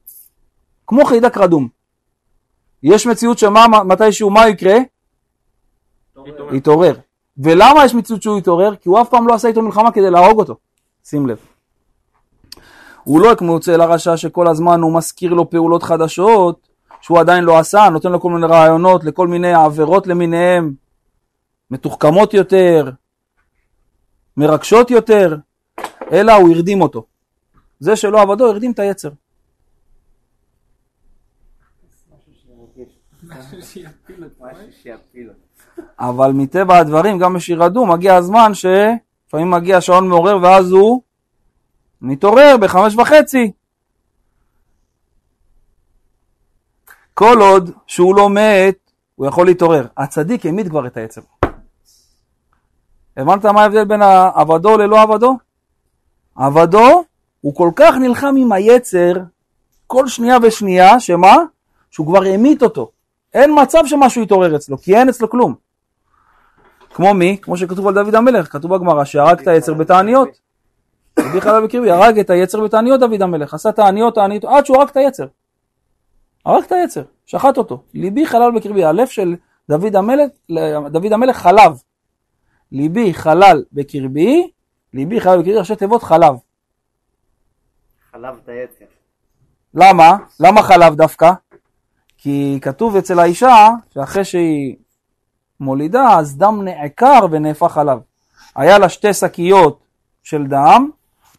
כמו 0.86 1.04
חיידק 1.04 1.36
רדום. 1.36 1.68
יש 2.82 3.06
מציאות 3.06 3.38
שמה, 3.38 3.66
מתישהו, 3.84 4.30
מה 4.30 4.48
יקרה? 4.48 4.76
יתעורר. 6.52 6.94
ולמה 7.38 7.84
יש 7.84 7.94
מציאות 7.94 8.22
שהוא 8.22 8.38
יתעורר? 8.38 8.76
כי 8.76 8.88
הוא 8.88 9.00
אף 9.00 9.08
פעם 9.08 9.28
לא 9.28 9.34
עשה 9.34 9.48
איתו 9.48 9.62
מלחמה 9.62 9.92
כדי 9.92 10.10
להרוג 10.10 10.38
אותו. 10.38 10.56
שים 11.04 11.26
לב. 11.26 11.38
הוא 13.04 13.20
לא 13.20 13.34
כמו 13.34 13.52
יוצא 13.52 13.76
לרשע 13.76 14.16
שכל 14.16 14.48
הזמן 14.48 14.80
הוא 14.80 14.94
מזכיר 14.94 15.34
לו 15.34 15.50
פעולות 15.50 15.82
חדשות 15.82 16.69
שהוא 17.00 17.20
עדיין 17.20 17.44
לא 17.44 17.58
עשה, 17.58 17.88
נותן 17.92 18.12
לו 18.12 18.20
כל 18.20 18.30
מיני 18.30 18.46
רעיונות 18.46 19.04
לכל 19.04 19.28
מיני 19.28 19.54
עבירות 19.54 20.06
למיניהם, 20.06 20.74
מתוחכמות 21.70 22.34
יותר, 22.34 22.90
מרגשות 24.36 24.90
יותר, 24.90 25.36
אלא 26.12 26.32
הוא 26.32 26.54
הרדים 26.54 26.82
אותו. 26.82 27.04
זה 27.80 27.96
שלא 27.96 28.22
עבדו 28.22 28.46
הרדים 28.46 28.72
את 28.72 28.78
היצר. 28.78 29.10
אבל 35.98 36.32
מטבע 36.32 36.78
הדברים, 36.78 37.18
גם 37.18 37.34
בשיר 37.34 37.66
אדום, 37.66 37.92
מגיע 37.92 38.14
הזמן 38.16 38.54
שלפעמים 38.54 39.50
מגיע 39.50 39.80
שעון 39.80 40.08
מעורר 40.08 40.38
ואז 40.42 40.72
הוא 40.72 41.02
מתעורר 42.02 42.56
בחמש 42.60 42.94
וחצי. 42.94 43.52
כל 47.20 47.40
עוד 47.40 47.70
שהוא 47.86 48.16
לא 48.16 48.30
מת, 48.30 48.90
הוא 49.14 49.26
יכול 49.26 49.46
להתעורר. 49.46 49.86
הצדיק 49.96 50.46
העמיד 50.46 50.68
כבר 50.68 50.86
את 50.86 50.96
היצר. 50.96 51.20
הבנת 53.16 53.44
מה 53.44 53.62
ההבדל 53.62 53.84
בין 53.84 54.02
עבדו 54.34 54.78
ללא 54.78 55.02
עבדו? 55.02 55.38
עבדו, 56.36 57.04
הוא 57.40 57.54
כל 57.54 57.70
כך 57.76 57.94
נלחם 58.00 58.34
עם 58.38 58.52
היצר 58.52 59.12
כל 59.86 60.08
שנייה 60.08 60.36
ושנייה, 60.42 61.00
שמה? 61.00 61.36
שהוא 61.90 62.06
כבר 62.06 62.24
המית 62.24 62.62
אותו. 62.62 62.90
אין 63.34 63.50
מצב 63.62 63.82
שמשהו 63.86 64.22
יתעורר 64.22 64.56
אצלו, 64.56 64.78
כי 64.78 64.96
אין 64.96 65.08
אצלו 65.08 65.30
כלום. 65.30 65.54
כמו 66.94 67.14
מי? 67.14 67.38
כמו 67.42 67.56
שכתוב 67.56 67.88
על 67.88 67.94
דוד 67.94 68.14
המלך, 68.14 68.52
כתוב 68.52 68.74
בגמרא 68.74 69.04
שהרג 69.04 69.40
את 69.40 69.48
היצר 69.48 69.74
בתעניות. 69.74 70.28
רבי 71.18 71.40
חלב 71.40 71.64
בקרבי 71.64 71.90
הרג 71.90 72.18
את 72.18 72.30
היצר 72.30 72.60
בתעניות 72.60 73.00
דוד 73.00 73.22
המלך, 73.22 73.54
עשה 73.54 73.72
תעניות, 73.72 74.14
תעניות, 74.14 74.44
עד 74.44 74.66
שהוא 74.66 74.76
הרג 74.76 74.88
את 74.88 74.96
היצר. 74.96 75.26
הרג 76.46 76.64
את 76.64 76.72
היצר, 76.72 77.02
שחט 77.26 77.58
אותו. 77.58 77.82
ליבי 77.94 78.26
חלל 78.26 78.50
בקרבי, 78.56 78.84
הלב 78.84 79.06
של 79.08 79.36
דוד 79.68 79.96
המלך, 79.96 80.30
דוד 80.90 81.12
המלך 81.12 81.36
חלב. 81.36 81.82
ליבי 82.72 83.14
חלל 83.14 83.64
בקרבי, 83.72 84.50
ליבי 84.94 85.20
חלל 85.20 85.38
בקרבי, 85.38 85.58
ראשי 85.58 85.76
תיבות 85.76 86.02
חלב. 86.02 86.34
חלב 88.12 88.34
את 88.44 88.48
היצר. 88.48 88.84
למה? 89.74 90.16
למה 90.40 90.62
חלב 90.62 90.94
דווקא? 90.94 91.32
כי 92.18 92.58
כתוב 92.62 92.96
אצל 92.96 93.18
האישה 93.18 93.68
שאחרי 93.94 94.24
שהיא 94.24 94.76
מולידה 95.60 96.18
אז 96.18 96.36
דם 96.36 96.62
נעקר 96.64 97.20
ונהפך 97.30 97.72
חלב. 97.72 97.98
היה 98.56 98.78
לה 98.78 98.88
שתי 98.88 99.14
שקיות 99.14 99.80
של 100.22 100.46
דם 100.46 100.90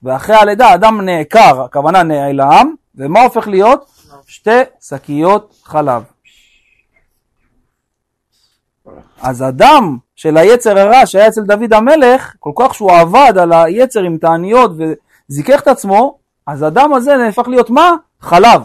ואחרי 0.03 0.35
הלידה 0.35 0.71
הדם 0.71 1.01
נעקר, 1.01 1.61
הכוונה 1.61 2.03
נעלם, 2.03 2.75
ומה 2.95 3.21
הופך 3.21 3.47
להיות? 3.47 4.00
שתי 4.27 4.59
שקיות 4.81 5.61
חלב. 5.63 6.03
אז 9.21 9.41
הדם 9.41 9.97
של 10.15 10.37
היצר 10.37 10.79
הרע 10.79 11.05
שהיה 11.05 11.27
אצל 11.27 11.41
דוד 11.41 11.73
המלך, 11.73 12.35
כל 12.39 12.51
כך 12.59 12.73
שהוא 12.73 12.91
עבד 12.91 13.33
על 13.41 13.53
היצר 13.53 14.03
עם 14.03 14.17
תעניות 14.17 14.71
וזיכך 14.71 15.61
את 15.61 15.67
עצמו, 15.67 16.19
אז 16.47 16.61
הדם 16.61 16.91
הזה 16.93 17.17
נהפך 17.17 17.47
להיות 17.47 17.69
מה? 17.69 17.91
חלב. 18.21 18.61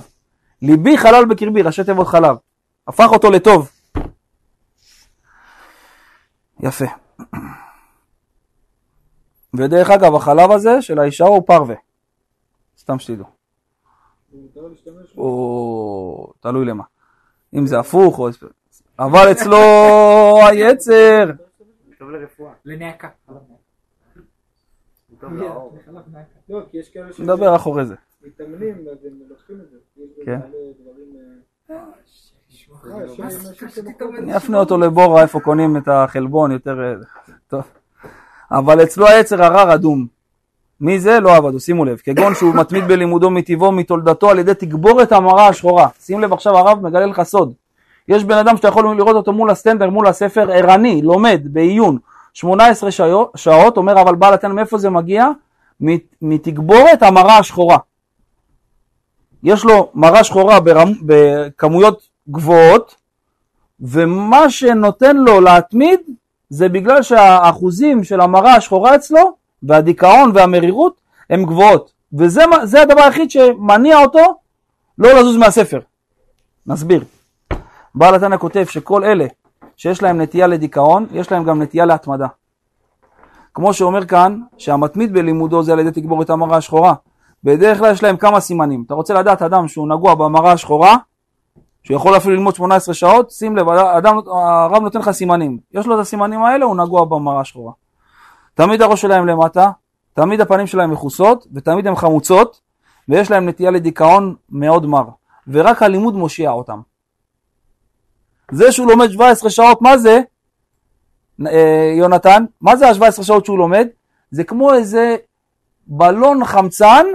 ליבי 0.62 0.99
חלל 0.99 1.25
בקרבי, 1.25 1.62
ראשי 1.62 1.85
תיבות 1.85 2.07
חלב. 2.07 2.37
הפך 2.88 3.09
אותו 3.12 3.31
לטוב. 3.31 3.71
יפה. 6.61 6.85
ודרך 9.55 9.90
אגב, 9.90 10.14
החלב 10.14 10.51
הזה 10.51 10.83
של 10.83 10.99
האישה 10.99 11.25
הוא 11.25 11.42
פרווה. 11.47 11.75
סתם 12.79 12.99
שתדעו. 12.99 13.36
או 15.16 16.33
תלוי 16.40 16.64
למה. 16.64 16.85
אם 17.55 17.66
זה 17.66 17.79
הפוך 17.79 18.19
או... 18.19 18.29
אבל 18.99 19.33
אצלו 19.33 19.57
היצר. 20.49 21.31
טוב 21.99 22.11
לרפואה. 22.11 22.53
לנעקה. 22.64 23.09
לא, 26.49 26.66
נדבר 27.19 27.57
אחורי 27.57 27.87
זה. 27.87 27.95
שמתאמנים, 28.21 28.75
אז 28.92 29.05
הם 29.05 29.12
לוקחים 29.29 29.57
את 29.61 29.71
זה. 29.71 30.03
כן. 30.25 30.40
אני 34.19 34.37
אפנה 34.37 34.59
אותו 34.59 34.79
לבורה 34.79 35.23
איפה 35.23 35.40
קונים 35.40 35.77
את 35.77 35.88
החלבון 35.88 36.51
יותר... 36.51 36.81
אה, 36.81 36.95
טוב. 37.49 37.62
אבל 38.51 38.83
אצלו 38.83 39.07
היצר 39.07 39.42
הרע 39.42 39.75
רדום. 39.75 40.07
מי 40.81 41.01
זה? 41.01 41.21
לא 41.21 41.37
עבדו, 41.37 41.61
שימו 41.61 41.85
לב. 41.85 41.97
כגון 42.05 42.35
שהוא 42.35 42.55
מתמיד 42.55 42.85
בלימודו 42.89 43.31
מטבעו, 43.31 43.73
מתולדתו, 43.73 44.31
על 44.31 44.39
ידי 44.39 44.55
תגבורת 44.55 45.12
המרה 45.12 45.49
השחורה. 45.49 45.89
שים 46.01 46.21
לב 46.21 46.33
עכשיו 46.33 46.59
הרב 46.59 46.79
מגלה 46.83 47.07
לך 47.07 47.23
סוד. 47.23 47.53
יש 48.09 48.25
בן 48.25 48.37
אדם 48.39 48.57
שאתה 48.57 48.69
יכול 48.69 48.97
לראות 48.97 49.17
אותו 49.17 49.33
מול 49.33 49.51
הסטנדר, 49.51 49.91
מול 49.91 50.07
הספר, 50.07 50.51
ערני, 50.53 51.03
לומד, 51.03 51.41
בעיון, 51.45 51.99
18 52.35 52.91
שעות, 52.91 53.33
שעות 53.37 53.77
אומר 53.77 54.03
אבל 54.03 54.15
בעל 54.15 54.35
התנא 54.35 54.53
מאיפה 54.53 54.79
זה 54.79 54.91
מגיע? 54.91 55.29
מת- 55.81 56.15
מתגבורת 56.23 57.03
המרה 57.03 57.39
השחורה. 57.39 57.79
יש 59.43 59.65
לו 59.65 59.91
מרה 59.95 60.25
שחורה 60.25 60.61
ברמ, 60.61 60.93
בכמויות 61.03 62.09
גבוהות, 62.31 62.95
ומה 63.81 64.51
שנותן 64.51 65.17
לו 65.17 65.41
להתמיד 65.41 66.01
זה 66.51 66.69
בגלל 66.69 67.03
שהאחוזים 67.03 68.05
של 68.05 68.21
המרה 68.21 68.55
השחורה 68.55 68.95
אצלו, 68.95 69.46
והדיכאון 69.62 70.31
והמרירות, 70.35 71.01
הם 71.31 71.45
גבוהות. 71.45 71.92
וזה 72.12 72.83
הדבר 72.83 73.03
היחיד 73.03 73.31
שמניע 73.31 73.99
אותו 73.99 74.38
לא 74.99 75.12
לזוז 75.12 75.37
מהספר. 75.37 75.81
נסביר. 76.66 77.05
בעל 77.95 78.14
התנא 78.14 78.37
כותב 78.37 78.64
שכל 78.64 79.05
אלה 79.05 79.27
שיש 79.77 80.03
להם 80.03 80.21
נטייה 80.21 80.47
לדיכאון, 80.47 81.07
יש 81.12 81.33
להם 81.33 81.45
גם 81.45 81.62
נטייה 81.62 81.87
להתמדה. 81.87 82.27
כמו 83.55 83.75
שאומר 83.75 84.05
כאן, 84.07 84.40
שהמתמיד 84.59 85.12
בלימודו 85.12 85.62
זה 85.62 85.73
על 85.73 85.79
ידי 85.79 86.01
תגבורת 86.01 86.31
המרה 86.31 86.57
השחורה. 86.57 86.95
בדרך 87.45 87.79
כלל 87.79 87.92
יש 87.92 88.03
להם 88.03 88.16
כמה 88.16 88.40
סימנים. 88.40 88.83
אתה 88.87 88.95
רוצה 88.95 89.14
לדעת 89.14 89.42
אדם 89.42 89.69
שהוא 89.69 89.88
נגוע 89.88 90.14
במרה 90.14 90.53
השחורה, 90.53 90.97
שהוא 91.83 91.97
יכול 91.97 92.16
אפילו 92.16 92.35
ללמוד 92.35 92.55
18 92.55 92.95
שעות, 92.95 93.31
שים 93.31 93.57
לב, 93.57 93.69
אדם, 93.69 94.19
הרב 94.27 94.83
נותן 94.83 94.99
לך 94.99 95.11
סימנים. 95.11 95.59
יש 95.75 95.87
לו 95.87 95.95
את 95.95 96.01
הסימנים 96.01 96.42
האלה, 96.42 96.64
הוא 96.64 96.77
נגוע 96.77 97.05
במרה 97.05 97.40
השחורה. 97.40 97.73
תמיד 98.57 98.83
הראש 98.83 99.01
שלהם 99.01 99.27
למטה, 99.27 99.71
תמיד 100.14 100.40
הפנים 100.40 100.66
שלהם 100.66 100.90
מכוסות, 100.90 101.47
ותמיד 101.55 101.87
הן 101.87 101.97
חמוצות, 101.97 102.61
ויש 103.09 103.31
להם 103.31 103.49
נטייה 103.49 103.71
לדיכאון 103.71 104.35
מאוד 104.51 104.87
מר. 104.87 105.05
ורק 105.49 105.83
הלימוד 105.83 106.14
מושיע 106.14 106.51
אותם. 106.51 106.81
זה 108.51 108.73
שהוא 108.73 108.87
לומד 108.87 109.11
17 109.11 109.51
שעות, 109.51 109.83
מה 109.83 109.99
זה, 109.99 110.21
אה, 111.47 111.92
יונתן? 111.99 112.45
מה 112.61 112.77
זה 112.77 112.88
ה-17 112.88 113.23
שעות 113.23 113.45
שהוא 113.45 113.59
לומד? 113.59 113.88
זה 114.31 114.45
כמו 114.45 114.75
איזה 114.75 115.16
בלון 115.87 116.45
חמצן 116.45 117.07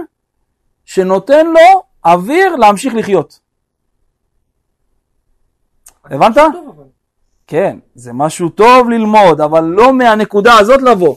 שנותן 0.84 1.46
לו 1.46 1.82
אוויר 2.04 2.56
להמשיך 2.56 2.94
לחיות. 2.94 3.40
הבנת? 6.04 6.36
כן, 7.46 7.78
זה 7.94 8.12
משהו 8.12 8.48
טוב 8.48 8.90
ללמוד, 8.90 9.40
אבל 9.40 9.64
לא 9.64 9.92
מהנקודה 9.92 10.58
הזאת 10.58 10.82
לבוא. 10.82 11.16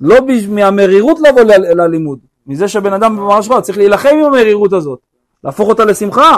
לא 0.00 0.16
מהמרירות 0.48 1.18
לבוא 1.20 1.42
ללימוד. 1.74 2.18
מזה 2.46 2.68
שבן 2.68 2.92
אדם 2.92 3.16
ממש 3.16 3.48
רע, 3.50 3.60
צריך 3.60 3.78
להילחם 3.78 4.08
עם 4.08 4.24
המרירות 4.24 4.72
הזאת. 4.72 4.98
להפוך 5.44 5.68
אותה 5.68 5.84
לשמחה. 5.84 6.36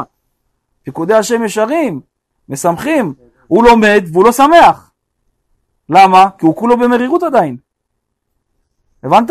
פיקודי 0.82 1.14
השם 1.14 1.44
ישרים, 1.44 2.00
משמחים. 2.48 3.14
הוא 3.46 3.64
לומד 3.64 4.04
והוא 4.12 4.24
לא 4.24 4.32
שמח. 4.32 4.90
למה? 5.88 6.28
כי 6.38 6.46
הוא 6.46 6.56
כולו 6.56 6.76
במרירות 6.76 7.22
עדיין. 7.22 7.56
הבנת? 9.02 9.30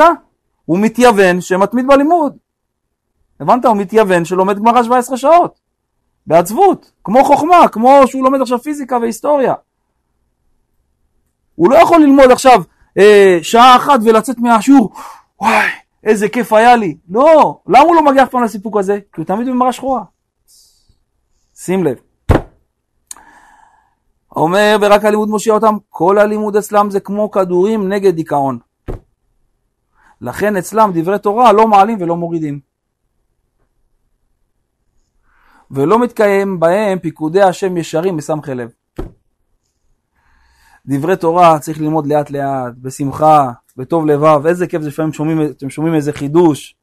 הוא 0.65 0.79
מתייוון 0.79 1.41
שמתמיד 1.41 1.87
בלימוד. 1.87 2.37
הבנת? 3.39 3.65
הוא 3.65 3.77
מתייוון 3.77 4.25
שלומד 4.25 4.59
גמרא 4.59 4.83
17 4.83 5.17
שעות. 5.17 5.59
בעצבות, 6.27 6.91
כמו 7.03 7.23
חוכמה, 7.23 7.67
כמו 7.67 8.01
שהוא 8.07 8.23
לומד 8.23 8.41
עכשיו 8.41 8.59
פיזיקה 8.59 8.97
והיסטוריה. 8.97 9.53
הוא 11.55 11.71
לא 11.71 11.75
יכול 11.75 12.01
ללמוד 12.01 12.31
עכשיו 12.31 12.61
אה, 12.97 13.39
שעה 13.41 13.75
אחת 13.75 13.99
ולצאת 14.05 14.37
מהשיעור, 14.37 14.93
וואי, 15.41 15.67
איזה 16.03 16.29
כיף 16.29 16.53
היה 16.53 16.75
לי. 16.75 16.97
לא, 17.09 17.59
למה 17.67 17.79
הוא 17.79 17.95
לא 17.95 18.05
מגיע 18.05 18.23
אף 18.23 18.29
פעם 18.29 18.43
לסיפוק 18.43 18.77
הזה? 18.77 18.99
כי 19.13 19.21
הוא 19.21 19.25
תמיד 19.25 19.47
במראה 19.47 19.71
שחורה. 19.71 20.03
שים 21.55 21.83
לב. 21.83 21.97
אומר, 24.35 24.77
ורק 24.81 25.05
הלימוד 25.05 25.29
מושיע 25.29 25.53
אותם, 25.53 25.77
כל 25.89 26.17
הלימוד 26.17 26.55
אצלם 26.55 26.89
זה 26.89 26.99
כמו 26.99 27.31
כדורים 27.31 27.89
נגד 27.89 28.15
דיכאון. 28.15 28.59
לכן 30.21 30.55
אצלם 30.55 30.91
דברי 30.93 31.19
תורה 31.19 31.51
לא 31.51 31.67
מעלים 31.67 31.97
ולא 32.01 32.15
מורידים. 32.15 32.59
ולא 35.71 35.99
מתקיים 35.99 36.59
בהם 36.59 36.99
פיקודי 36.99 37.41
השם 37.41 37.77
ישרים 37.77 38.17
בסמכי 38.17 38.53
לב. 38.53 38.69
דברי 40.87 41.15
תורה 41.15 41.59
צריך 41.59 41.81
ללמוד 41.81 42.07
לאט 42.07 42.29
לאט, 42.29 42.73
בשמחה, 42.81 43.51
בטוב 43.77 44.05
לבב, 44.05 44.45
איזה 44.45 44.67
כיף 44.67 44.81
זה 44.81 44.87
לפעמים 44.87 45.13
שומעים, 45.13 45.41
אתם 45.41 45.69
שומעים 45.69 45.95
איזה 45.95 46.13
חידוש, 46.13 46.75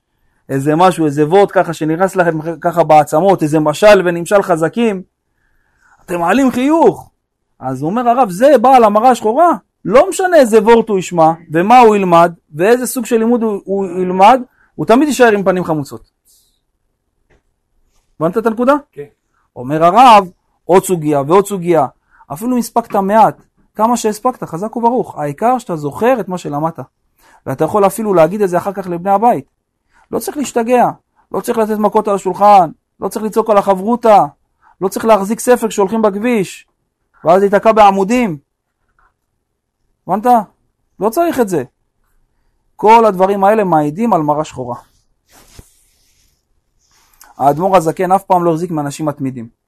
איזה 0.48 0.76
משהו, 0.76 1.06
איזה 1.06 1.26
וורט 1.26 1.48
ככה 1.52 1.72
שנכנס 1.72 2.16
לכם 2.16 2.38
ככה 2.60 2.84
בעצמות, 2.84 3.42
איזה 3.42 3.60
משל 3.60 4.02
ונמשל 4.04 4.42
חזקים, 4.42 5.02
אתם 6.04 6.20
מעלים 6.20 6.50
חיוך. 6.50 7.10
אז 7.60 7.82
הוא 7.82 7.90
אומר 7.90 8.08
הרב, 8.08 8.30
זה 8.30 8.58
בעל 8.60 8.84
המרה 8.84 9.10
השחורה, 9.10 9.50
לא 9.84 10.08
משנה 10.08 10.36
איזה 10.36 10.58
וורט 10.62 10.88
הוא 10.88 10.98
ישמע, 10.98 11.32
ומה 11.52 11.78
הוא 11.78 11.96
ילמד, 11.96 12.32
ואיזה 12.54 12.86
סוג 12.86 13.06
של 13.06 13.16
לימוד 13.16 13.42
הוא, 13.42 13.60
הוא 13.64 13.86
ילמד, 13.86 14.42
הוא 14.74 14.86
תמיד 14.86 15.08
יישאר 15.08 15.32
עם 15.32 15.44
פנים 15.44 15.64
חמוצות. 15.64 16.10
הבנת 18.20 18.38
את 18.38 18.46
הנקודה? 18.46 18.74
כן. 18.92 19.02
אומר 19.56 19.84
הרב, 19.84 20.30
עוד 20.64 20.84
סוגיה 20.84 21.20
ועוד 21.20 21.46
סוגיה. 21.46 21.86
אפילו 22.32 22.52
אם 22.52 22.58
הספקת 22.58 22.96
מעט, 22.96 23.42
כמה 23.74 23.96
שהספקת, 23.96 24.44
חזק 24.44 24.76
וברוך. 24.76 25.18
העיקר 25.18 25.58
שאתה 25.58 25.76
זוכר 25.76 26.20
את 26.20 26.28
מה 26.28 26.38
שלמדת. 26.38 26.80
ואתה 27.46 27.64
יכול 27.64 27.86
אפילו 27.86 28.14
להגיד 28.14 28.42
את 28.42 28.48
זה 28.48 28.58
אחר 28.58 28.72
כך 28.72 28.86
לבני 28.86 29.10
הבית. 29.10 29.44
לא 30.10 30.18
צריך 30.18 30.36
להשתגע, 30.36 30.90
לא 31.32 31.40
צריך 31.40 31.58
לתת 31.58 31.78
מכות 31.78 32.08
על 32.08 32.14
השולחן, 32.14 32.70
לא 33.00 33.08
צריך 33.08 33.24
לצעוק 33.24 33.50
על 33.50 33.56
החברותה, 33.56 34.24
לא 34.80 34.88
צריך 34.88 35.04
להחזיק 35.04 35.40
ספר 35.40 35.68
כשהולכים 35.68 36.02
בכביש, 36.02 36.66
ואז 37.24 37.40
להיתקע 37.40 37.72
בעמודים. 37.72 38.38
הבנת? 40.06 40.26
לא 41.00 41.10
צריך 41.10 41.40
את 41.40 41.48
זה. 41.48 41.64
כל 42.76 43.04
הדברים 43.04 43.44
האלה 43.44 43.64
מעידים 43.64 44.12
על 44.12 44.22
מראה 44.22 44.44
שחורה. 44.44 44.76
האדמו"ר 47.38 47.76
הזקן 47.76 48.12
אף 48.12 48.24
פעם 48.24 48.44
לא 48.44 48.50
החזיק 48.50 48.70
מאנשים 48.70 49.06
מתמידים. 49.06 49.61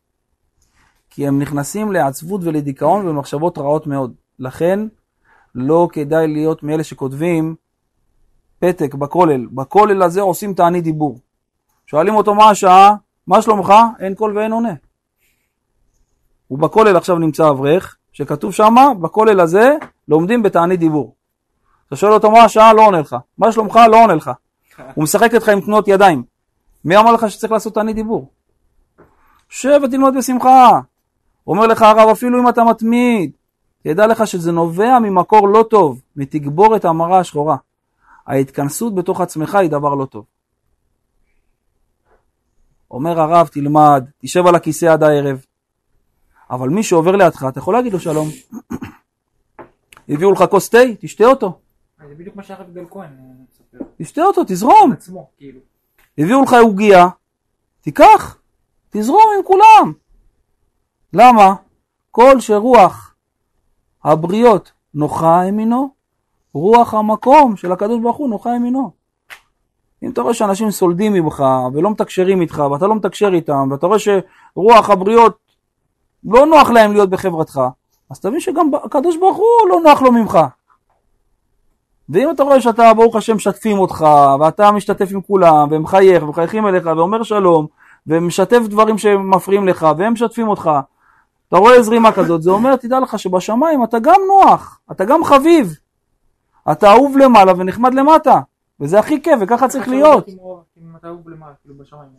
כי 1.15 1.27
הם 1.27 1.39
נכנסים 1.39 1.93
לעצבות 1.93 2.41
ולדיכאון 2.45 3.07
ולמחשבות 3.07 3.59
רעות 3.59 3.87
מאוד. 3.87 4.15
לכן 4.39 4.81
לא 5.55 5.89
כדאי 5.93 6.29
להיות 6.29 6.63
מאלה 6.63 6.85
שכותבים 6.85 7.55
פתק 8.59 8.95
בכולל. 8.95 9.47
בכולל 9.47 10.03
הזה 10.03 10.21
עושים 10.21 10.55
תענית 10.55 10.85
דיבור. 10.85 11.19
שואלים 11.87 12.15
אותו 12.15 12.35
מה 12.35 12.51
השעה, 12.51 12.95
מה 13.27 13.43
שלומך? 13.43 13.75
אין 13.99 14.15
קול 14.15 14.39
ואין 14.39 14.53
עונה. 14.53 14.75
הוא 16.49 16.59
בכולל 16.59 16.97
עכשיו 16.97 17.19
נמצא 17.19 17.51
אברך, 17.51 17.97
שכתוב 18.13 18.53
שמה, 18.53 18.95
בכולל 19.01 19.41
הזה 19.41 19.77
לומדים 20.09 20.43
בתענית 20.43 20.81
דיבור. 20.81 21.15
אתה 21.89 21.97
שואל 21.97 22.13
אותו 22.13 22.31
מה 22.31 22.45
השעה, 22.45 22.73
לא 22.73 22.87
עונה 22.87 23.01
לך. 23.01 23.17
מה 23.39 23.53
שלומך, 23.53 23.79
לא 23.91 24.03
עונה 24.03 24.15
לך. 24.15 24.31
הוא 24.95 25.05
משחק 25.05 25.35
איתך 25.35 25.49
עם 25.49 25.61
תנועות 25.61 25.89
ידיים. 25.89 26.23
מי 26.85 26.97
אמר 26.97 27.13
לך 27.13 27.31
שצריך 27.31 27.53
לעשות 27.53 27.75
תענית 27.75 27.95
דיבור? 27.97 28.31
שב 29.49 29.81
ותלמד 29.83 30.15
בשמחה. 30.19 30.81
אומר 31.47 31.67
לך 31.67 31.83
הרב, 31.83 32.09
אפילו 32.09 32.41
אם 32.41 32.49
אתה 32.49 32.65
מתמיד, 32.65 33.31
תדע 33.83 34.07
לך 34.07 34.27
שזה 34.27 34.53
נובע 34.53 34.99
ממקור 34.99 35.49
לא 35.49 35.65
טוב, 35.71 36.01
מתגבורת 36.17 36.85
המרה 36.85 37.19
השחורה. 37.19 37.57
ההתכנסות 38.27 38.95
בתוך 38.95 39.21
עצמך 39.21 39.55
היא 39.55 39.71
דבר 39.71 39.95
לא 39.95 40.05
טוב. 40.05 40.25
אומר 42.91 43.21
הרב, 43.21 43.47
תלמד, 43.47 44.05
תשב 44.19 44.47
על 44.47 44.55
הכיסא 44.55 44.87
עד 44.87 45.03
הערב. 45.03 45.45
אבל 46.51 46.69
מי 46.69 46.83
שעובר 46.83 47.17
לידך, 47.17 47.45
אתה 47.49 47.59
יכול 47.59 47.75
להגיד 47.75 47.93
לו 47.93 48.01
שלום. 48.01 48.29
הביאו 50.09 50.33
לך 50.33 50.45
כוס 50.51 50.69
תה, 50.69 50.79
תשתה 51.01 51.25
אותו. 51.25 51.59
זה 52.09 52.15
בדיוק 52.15 52.37
מה 52.37 52.43
שהרב 52.43 52.75
גל 52.75 52.85
כהן 52.91 53.09
אה, 53.19 53.45
מספר. 53.51 53.85
תשתה 53.99 54.23
אותו, 54.23 54.45
תזרום. 54.47 54.93
עצמו, 54.93 55.31
כאילו. 55.37 55.61
הביאו 56.19 56.43
לך 56.43 56.53
עוגייה, 56.53 57.07
תיקח, 57.81 58.39
תזרום 58.91 59.25
עם 59.39 59.45
כולם. 59.45 59.93
למה? 61.15 61.55
כל 62.11 62.41
שרוח 62.41 63.15
הבריות 64.05 64.73
נוחה 64.95 65.45
ימינו, 65.49 65.89
רוח 66.55 66.95
המקום 66.95 67.57
של 67.57 67.73
הקדוש 67.73 68.01
ברוך 68.01 68.17
הוא 68.17 68.29
נוחה 68.29 68.51
ימינו. 68.55 68.91
אם 70.03 70.11
אתה 70.11 70.23
רואה 70.23 70.35
שאנשים 70.35 70.71
סולדים 70.71 71.13
ממך 71.13 71.45
ולא 71.75 71.91
מתקשרים 71.91 72.41
איתך 72.41 72.63
ואתה 72.73 72.87
לא 72.87 72.95
מתקשר 72.95 73.31
איתם 73.35 73.69
ואתה 73.71 73.87
רואה 73.87 73.99
שרוח 73.99 74.91
הבריות 74.91 75.39
לא 76.25 76.47
נוח 76.47 76.71
להם 76.71 76.93
להיות 76.93 77.11
בחברתך, 77.11 77.61
אז 78.11 78.21
תבין 78.21 78.41
שגם 78.41 78.71
הקדוש 78.85 79.17
ברוך 79.17 79.37
הוא 79.37 79.69
לא 79.69 79.81
נוח 79.81 80.03
לו 80.03 80.13
ממך. 80.13 80.39
ואם 82.09 82.31
אתה 82.31 82.43
רואה 82.43 82.61
שאתה 82.61 82.95
ברוך 82.95 83.17
השם 83.17 83.37
משתפים 83.37 83.79
אותך 83.79 84.07
ואתה 84.41 84.73
משתתף 84.73 85.09
עם 85.13 85.21
כולם 85.21 85.69
ומחייך 85.71 86.23
ומחייכים 86.23 86.67
אליך 86.67 86.87
ואומר 86.97 87.23
שלום 87.23 87.67
ומשתף 88.07 88.61
דברים 88.69 88.99
שמפריעים 88.99 89.69
לך 89.69 89.87
והם 89.99 90.13
משתפים 90.13 90.49
אותך 90.49 90.71
אתה 91.49 91.57
רואה 91.57 91.83
זרימה 91.83 92.13
כזאת, 92.13 92.43
זה 92.43 92.51
אומר, 92.51 92.77
תדע 92.77 93.01
לך 93.01 93.19
שבשמיים 93.19 93.85
אתה 93.85 93.99
גם 93.99 94.21
נוח, 94.29 94.81
אתה 94.93 95.05
גם 95.05 95.25
חביב. 95.25 95.75
אתה 96.73 96.91
אהוב 96.93 97.19
למעלה 97.19 97.53
ונחמד 97.57 97.95
למטה, 97.95 98.41
וזה 98.81 98.99
הכי 98.99 99.23
כיף, 99.23 99.39
וככה 99.41 99.69
צריך 99.69 99.89
להיות. 99.89 100.25
כאילו. 100.25 100.63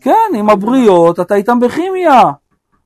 כן, 0.02 0.38
עם 0.38 0.50
הבריות, 0.50 1.20
אתה 1.20 1.36
איתם 1.36 1.60
בכימיה. 1.60 2.22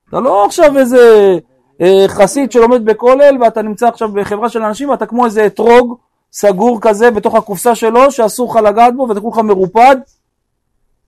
אתה 0.08 0.20
לא 0.20 0.44
עכשיו 0.44 0.78
איזה 0.78 1.38
אה, 1.80 2.04
חסיד 2.08 2.52
שלומד 2.52 2.84
בכולל, 2.84 3.38
ואתה 3.40 3.62
נמצא 3.62 3.88
עכשיו 3.88 4.12
בחברה 4.12 4.48
של 4.48 4.62
אנשים, 4.62 4.88
ואתה 4.88 5.06
כמו 5.06 5.24
איזה 5.24 5.46
אתרוג 5.46 5.98
סגור 6.32 6.78
כזה 6.80 7.10
בתוך 7.10 7.34
הקופסה 7.34 7.74
שלו, 7.74 8.10
שאסור 8.10 8.50
לך 8.50 8.56
לגעת 8.56 8.96
בו, 8.96 9.06
ואתה 9.08 9.20
כולך 9.20 9.38
מרופד. 9.38 9.96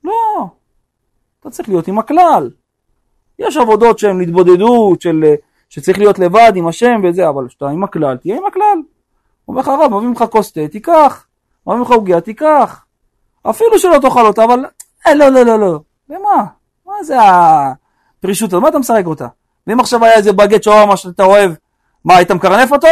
לא, 0.05 0.47
אתה 1.40 1.51
צריך 1.51 1.68
להיות 1.68 1.88
עם 1.88 1.99
הכלל. 1.99 2.51
יש 3.38 3.57
עבודות 3.57 3.99
שהן 3.99 4.18
להתבודדות, 4.18 5.01
של, 5.01 5.25
אה, 5.25 5.35
שצריך 5.68 5.99
להיות 5.99 6.18
לבד 6.18 6.53
עם 6.55 6.66
השם 6.66 7.01
וזה, 7.05 7.29
אבל 7.29 7.49
כשאתה 7.49 7.68
עם 7.68 7.85
הכלל, 7.85 8.16
תהיה 8.16 8.37
עם 8.37 8.47
הכלל. 8.47 8.79
אומר 9.49 9.61
לך 9.61 9.68
הרב, 9.68 9.95
מביאים 9.95 10.12
לך 10.12 10.25
כוס 10.31 10.53
תה, 10.53 10.68
תיקח. 10.68 11.27
מביאים 11.66 11.83
לך 11.83 11.90
עוגיה, 11.90 12.21
תיקח. 12.21 12.85
אפילו 13.51 13.79
שלא 13.79 13.99
תאכל 14.03 14.27
אותה, 14.27 14.45
אבל 14.45 14.64
אה, 15.07 15.14
לא, 15.14 15.29
לא, 15.29 15.42
לא, 15.42 15.59
לא. 15.59 15.81
למה? 16.09 16.45
מה 16.87 16.95
זה 17.03 17.16
הפרישות 17.21 18.53
הזאת? 18.53 18.62
מה 18.62 18.68
אתה 18.68 18.79
משחק 18.79 19.07
אותה? 19.07 19.27
ואם 19.66 19.81
עכשיו 19.81 20.05
היה 20.05 20.14
איזה 20.14 20.33
בגט 20.33 20.62
שווארמה 20.62 20.97
שאתה 20.97 21.25
אוהב, 21.25 21.53
מה, 22.05 22.16
היית 22.16 22.31
מקרנף 22.31 22.73
אותו? 22.73 22.88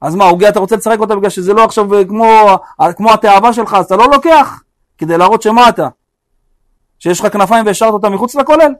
אז 0.00 0.14
מה, 0.14 0.24
עוגיה 0.24 0.48
אתה 0.48 0.60
רוצה 0.60 0.76
לשחק 0.76 0.98
אותה 0.98 1.16
בגלל 1.16 1.30
שזה 1.30 1.52
לא 1.52 1.64
עכשיו 1.64 1.94
אה, 1.94 2.04
כמו, 2.04 2.56
כמו 2.96 3.12
התאווה 3.12 3.52
שלך, 3.52 3.74
אז 3.74 3.84
אתה 3.84 3.96
לא 3.96 4.06
לוקח? 4.12 4.62
כדי 4.98 5.18
להראות 5.18 5.42
שמה 5.42 5.68
אתה? 5.68 5.88
שיש 7.02 7.20
לך 7.20 7.32
כנפיים 7.32 7.66
והשארת 7.66 7.92
אותה 7.92 8.10
מחוץ 8.10 8.34
לכולל? 8.34 8.72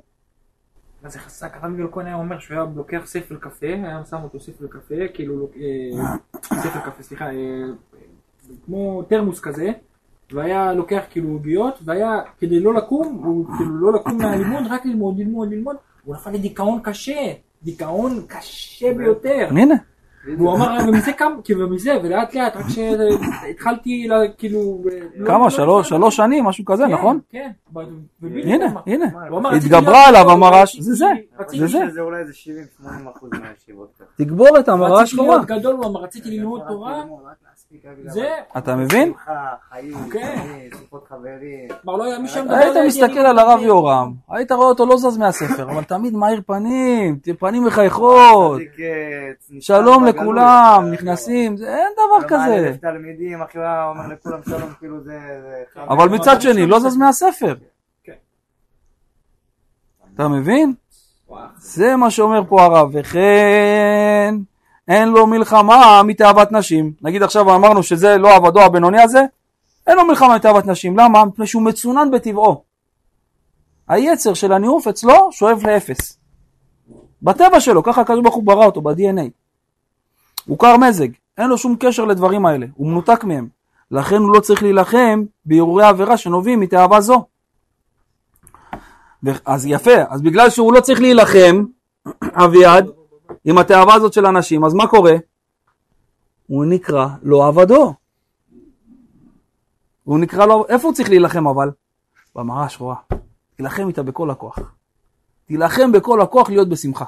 מה 1.02 1.08
זה 1.08 1.18
חזק? 1.18 1.56
הרב 1.60 1.76
גל 1.76 1.86
כהן 1.92 2.06
היה 2.06 2.14
אומר 2.14 2.38
שהוא 2.38 2.56
היה 2.56 2.66
לוקח 2.76 3.02
ספל 3.04 3.36
קפה, 3.36 3.66
היה 3.66 4.02
שם 4.10 4.16
אותו 4.22 4.40
ספל 4.40 4.66
קפה, 4.66 4.94
כאילו, 5.14 5.48
אה, 5.56 6.14
ספל 6.42 6.80
קפה, 6.84 7.02
סליחה, 7.02 7.30
אה, 7.30 7.64
כמו 8.66 9.02
תרמוס 9.02 9.40
כזה, 9.40 9.70
והיה 10.32 10.72
לוקח 10.72 11.02
כאילו 11.10 11.28
עוגיות, 11.28 11.78
והיה, 11.84 12.20
כדי 12.38 12.60
לא 12.60 12.74
לקום, 12.74 13.22
הוא 13.24 13.46
כאילו 13.56 13.74
לא 13.74 13.92
לקום 13.92 14.18
מהלימוד, 14.18 14.62
רק 14.70 14.86
ללמוד, 14.86 15.18
ללמוד, 15.18 15.52
ללמוד, 15.52 15.76
הוא 16.04 16.14
נפל 16.14 16.30
לדיכאון 16.30 16.80
קשה, 16.82 17.32
דיכאון 17.62 18.22
קשה 18.26 18.94
ביותר. 18.94 19.48
הנה. 19.50 19.74
והוא 20.26 20.56
אמר, 20.56 20.78
ומזה 20.88 21.12
קם, 21.12 21.32
כאילו, 21.44 21.66
ומזה, 21.68 21.98
ולאט 22.02 22.34
לאט, 22.34 22.56
רק 22.56 22.64
שהתחלתי, 22.68 24.08
כאילו... 24.38 24.82
לא- 25.16 25.26
כמה? 25.26 25.44
לא- 25.44 25.50
שלוש 25.50 25.88
שלוש 25.88 26.16
שנים, 26.16 26.44
משהו 26.44 26.64
כזה, 26.64 26.84
כן, 26.86 26.92
נכון? 26.92 27.20
כן. 27.30 27.50
ובדיוק 27.74 28.46
הנה. 28.46 28.66
הנה. 28.86 29.06
התגברה 29.56 30.08
עליו 30.08 30.30
המרש, 30.30 30.76
זה 30.80 30.94
זה. 30.94 31.06
זה 31.48 31.66
זה. 31.66 31.78
זה 31.94 32.00
אולי 32.00 32.20
איזה 32.20 32.32
70-80 32.82 32.86
אחוז 33.16 33.30
מהישיבות 33.32 33.92
ככה. 33.96 34.04
תגבור 34.16 34.58
את 34.58 34.68
המראה 34.68 34.90
רציתי 34.92 35.02
השחורה. 35.02 35.36
להיות 35.36 35.46
גדול, 35.48 35.74
הוא 35.74 35.84
אמר, 35.86 36.00
רציתי 36.00 36.30
ללמוד 36.38 36.60
תורה, 36.68 37.02
זה, 37.06 37.32
אתה 38.58 38.76
מבין? 38.76 39.12
כבר 41.82 41.96
לא 41.96 42.04
שמדבר 42.26 42.54
היית 42.54 42.76
מסתכל 42.86 43.18
על 43.18 43.38
הרב. 43.38 43.60
יורם, 43.62 44.12
היית 44.30 44.52
רואה 44.52 44.66
אותו 44.68 44.86
לא 44.86 44.96
זז 44.96 45.18
מהספר, 45.18 45.70
אבל 45.70 45.84
תמיד 45.84 46.14
מאיר 46.14 46.42
פנים, 46.46 47.18
פנים 47.38 47.64
מחייכות, 47.64 48.60
אה, 48.80 49.30
שלום. 49.60 50.04
לכולם, 50.04 50.82
אה, 50.86 50.90
נכנסים, 50.90 51.56
זה- 51.56 51.76
אין 51.76 51.88
דבר 51.94 52.28
כזה. 52.28 52.76
כאילו 54.78 55.00
זה... 55.00 55.18
זה- 55.74 55.80
אבל 55.88 56.08
מצד 56.08 56.40
שני, 56.40 56.66
לא 56.66 56.78
זז 56.80 56.96
מהספר. 56.96 57.54
כן. 58.04 58.12
אתה 60.14 60.28
מבין? 60.28 60.74
זה 61.58 61.96
מה 61.96 62.10
שאומר 62.10 62.42
פה 62.48 62.62
הרב, 62.62 62.90
וכן 62.92 64.34
אין 64.92 65.08
לו 65.08 65.26
מלחמה 65.26 66.02
מתאוות 66.02 66.52
נשים. 66.52 66.92
נגיד 67.02 67.22
עכשיו 67.22 67.54
אמרנו 67.54 67.82
שזה 67.82 68.18
לא 68.18 68.36
עבדו 68.36 68.60
הבינוני 68.60 69.02
הזה, 69.02 69.24
אין 69.86 69.96
לו 69.96 70.04
מלחמה 70.04 70.34
מתאוות 70.36 70.66
נשים. 70.66 70.98
למה? 70.98 71.24
מפני 71.24 71.46
שהוא 71.46 71.62
מצונן 71.62 72.10
בטבעו. 72.10 72.62
היצר 73.88 74.34
של 74.34 74.52
הניאוף 74.52 74.88
אצלו 74.88 75.32
שואף 75.32 75.64
לאפס. 75.64 76.18
בטבע 77.22 77.60
שלו, 77.60 77.82
ככה 77.82 78.00
הקדוש 78.00 78.22
ברוך 78.22 78.34
הוא 78.34 78.44
ברא 78.44 78.66
אותו, 78.66 78.80
ב-DNA. 78.80 79.28
הוא 80.46 80.58
קר 80.58 80.76
מזג, 80.76 81.08
אין 81.38 81.48
לו 81.48 81.58
שום 81.58 81.76
קשר 81.80 82.04
לדברים 82.04 82.46
האלה, 82.46 82.66
הוא 82.74 82.86
מנותק 82.86 83.24
מהם. 83.24 83.48
לכן 83.90 84.16
הוא 84.16 84.34
לא 84.34 84.40
צריך 84.40 84.62
להילחם 84.62 85.22
בהרהורי 85.46 85.84
עבירה 85.84 86.16
שנובעים 86.16 86.60
מתאווה 86.60 87.00
זו. 87.00 87.24
אז 89.44 89.66
יפה, 89.66 90.02
אז 90.08 90.22
בגלל 90.22 90.50
שהוא 90.50 90.72
לא 90.72 90.80
צריך 90.80 91.00
להילחם, 91.00 91.64
אביעד, 92.44 92.90
עם 93.44 93.58
התאווה 93.58 93.94
הזאת 93.94 94.12
של 94.12 94.26
אנשים, 94.26 94.64
אז 94.64 94.74
מה 94.74 94.86
קורה? 94.86 95.14
הוא 96.46 96.64
נקרא 96.64 97.06
לא 97.22 97.46
עבדו. 97.46 97.94
הוא 100.04 100.18
נקרא 100.18 100.46
לו, 100.46 100.66
איפה 100.68 100.88
הוא 100.88 100.94
צריך 100.94 101.08
להילחם 101.08 101.46
אבל? 101.46 101.70
במראה 102.34 102.64
השחורה. 102.64 102.96
תילחם 103.56 103.88
איתה 103.88 104.02
בכל 104.02 104.30
הכוח. 104.30 104.58
תילחם 105.46 105.92
בכל 105.92 106.20
הכוח 106.20 106.48
להיות 106.48 106.68
בשמחה. 106.68 107.04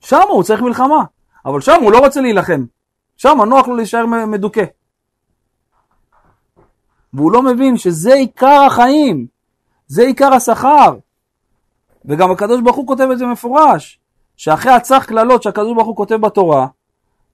שם 0.00 0.28
הוא 0.28 0.42
צריך 0.42 0.62
מלחמה, 0.62 1.04
אבל 1.44 1.60
שם 1.60 1.82
הוא 1.82 1.92
לא 1.92 1.98
רוצה 1.98 2.20
להילחם. 2.20 2.64
שם 3.16 3.38
נוח 3.46 3.68
לו 3.68 3.76
להישאר 3.76 4.06
מדוכא. 4.06 4.64
והוא 7.12 7.32
לא 7.32 7.42
מבין 7.42 7.76
שזה 7.76 8.14
עיקר 8.14 8.62
החיים, 8.66 9.26
זה 9.86 10.02
עיקר 10.02 10.34
השכר. 10.34 10.96
וגם 12.04 12.30
הקדוש 12.30 12.60
ברוך 12.60 12.76
הוא 12.76 12.86
כותב 12.86 13.08
את 13.12 13.18
זה 13.18 13.26
מפורש, 13.26 14.00
שאחרי 14.36 14.72
הצח 14.72 15.04
קללות 15.08 15.42
שהקדוש 15.42 15.74
ברוך 15.74 15.86
הוא 15.86 15.96
כותב 15.96 16.14
בתורה, 16.14 16.66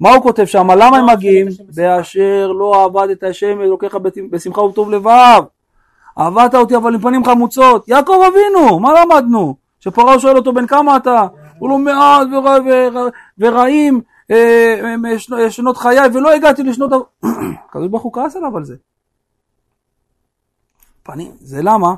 מה 0.01 0.11
הוא 0.15 0.23
כותב 0.23 0.45
שם? 0.45 0.71
למה 0.71 0.97
הם 0.97 1.07
מגיעים? 1.11 1.47
באשר 1.77 2.53
לא 2.53 2.85
עבד 2.85 3.11
את 3.11 3.23
השם 3.23 3.61
אלוקיך 3.61 3.97
בשמחה 4.31 4.61
ובטוב 4.61 4.91
לבב. 4.91 5.43
עבדת 6.17 6.55
אותי 6.55 6.77
אבל 6.77 6.95
עם 6.95 7.01
פנים 7.01 7.25
חמוצות. 7.25 7.89
יעקב 7.89 8.21
אבינו, 8.29 8.81
מה 8.81 9.01
למדנו? 9.01 9.55
שפרעה 9.81 10.19
שואל 10.19 10.37
אותו 10.37 10.53
בן 10.53 10.67
כמה 10.67 10.97
אתה? 10.97 11.27
הוא 11.59 11.71
לא 11.71 11.79
מעט 11.79 12.27
ור- 12.33 12.49
ור- 12.95 13.09
ורעים 13.39 14.01
אה, 14.31 14.81
אה, 15.13 15.19
שנו- 15.19 15.51
שנות 15.51 15.77
חיי 15.77 16.01
ולא 16.15 16.33
הגעתי 16.33 16.63
לשנות... 16.63 16.93
ה-" 16.93 17.27
הקדוש 17.69 17.89
ברוך 17.89 18.03
הוא 18.03 18.13
כעס 18.13 18.37
עליו 18.37 18.57
על 18.57 18.65
זה. 18.65 18.77
פנים, 21.03 21.33
זה 21.41 21.63
למה? 21.63 21.95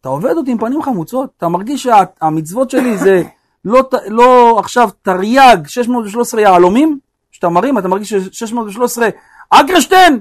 אתה 0.00 0.08
עובד 0.08 0.32
אותי 0.36 0.50
עם 0.50 0.58
פנים 0.58 0.82
חמוצות, 0.82 1.30
אתה 1.38 1.48
מרגיש 1.48 1.82
שהמצוות 1.82 2.70
שלי 2.70 2.98
זה 2.98 3.22
לא, 3.64 3.82
לא 4.08 4.58
עכשיו 4.58 4.88
תרי"ג 5.02 5.66
613 5.66 6.40
יהלומים, 6.40 6.98
שאתה 7.32 7.48
מרים, 7.48 7.78
אתה 7.78 7.88
מרגיש 7.88 8.14
ש-613 8.14 9.02
אגרשטיין 9.50 10.20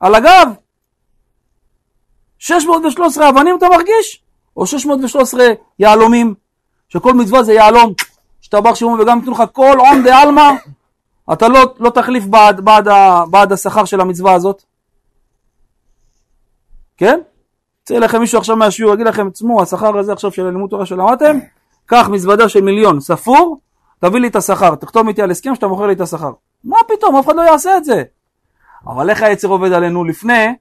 על 0.00 0.14
הגב? 0.14 0.48
613 2.38 3.28
אבנים 3.28 3.56
אתה 3.58 3.68
מרגיש? 3.68 4.22
או 4.56 4.66
613 4.66 5.46
יהלומים, 5.78 6.34
שכל 6.88 7.14
מצווה 7.14 7.42
זה 7.42 7.52
יהלום, 7.52 7.92
שטבח 8.40 8.74
שמעון 8.74 9.00
וגם 9.00 9.18
ייתנו 9.18 9.32
לך 9.32 9.42
כל 9.52 9.76
עום 9.78 10.02
דה-עלמא, 10.02 10.50
אתה 11.32 11.48
לא, 11.48 11.74
לא 11.78 11.90
תחליף 11.90 12.24
בעד, 12.24 12.60
בעד, 12.60 12.88
בעד 13.30 13.52
השכר 13.52 13.84
של 13.84 14.00
המצווה 14.00 14.32
הזאת? 14.32 14.62
כן? 16.96 17.20
יצא 17.82 17.94
לכם 17.94 18.20
מישהו 18.20 18.38
עכשיו 18.38 18.56
מהשיעור, 18.56 18.94
יגיד 18.94 19.06
לכם, 19.06 19.30
תשמעו, 19.30 19.62
השכר 19.62 19.98
הזה 19.98 20.12
עכשיו 20.12 20.32
של 20.32 20.46
הלימוד 20.46 20.70
תורה 20.70 20.86
שלמדתם, 20.86 21.38
קח 21.92 22.08
מזוודה 22.08 22.48
של 22.48 22.60
מיליון, 22.60 23.00
ספור, 23.00 23.60
תביא 24.00 24.20
לי 24.20 24.28
את 24.28 24.36
השכר, 24.36 24.74
תחתום 24.74 25.08
איתי 25.08 25.22
על 25.22 25.30
הסכם 25.30 25.54
שאתה 25.54 25.66
מוכר 25.66 25.86
לי 25.86 25.92
את 25.92 26.00
השכר. 26.00 26.32
מה 26.64 26.76
פתאום, 26.88 27.16
אף 27.16 27.26
אחד 27.26 27.36
לא 27.36 27.42
יעשה 27.42 27.76
את 27.76 27.84
זה. 27.84 28.02
אבל 28.86 29.10
איך 29.10 29.22
היצר 29.22 29.48
עובד 29.48 29.72
עלינו 29.72 30.04
לפני? 30.04 30.54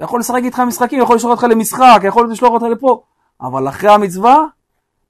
יכול 0.00 0.20
לשחק 0.20 0.40
איתך 0.44 0.60
משחקים, 0.60 1.02
יכול 1.02 1.16
לשלוח 1.16 1.32
אותך 1.32 1.44
למשחק, 1.44 2.00
יכול 2.04 2.30
לשלוח 2.30 2.50
אותך 2.50 2.64
לפה, 2.64 3.02
אבל 3.40 3.68
אחרי 3.68 3.90
המצווה, 3.90 4.44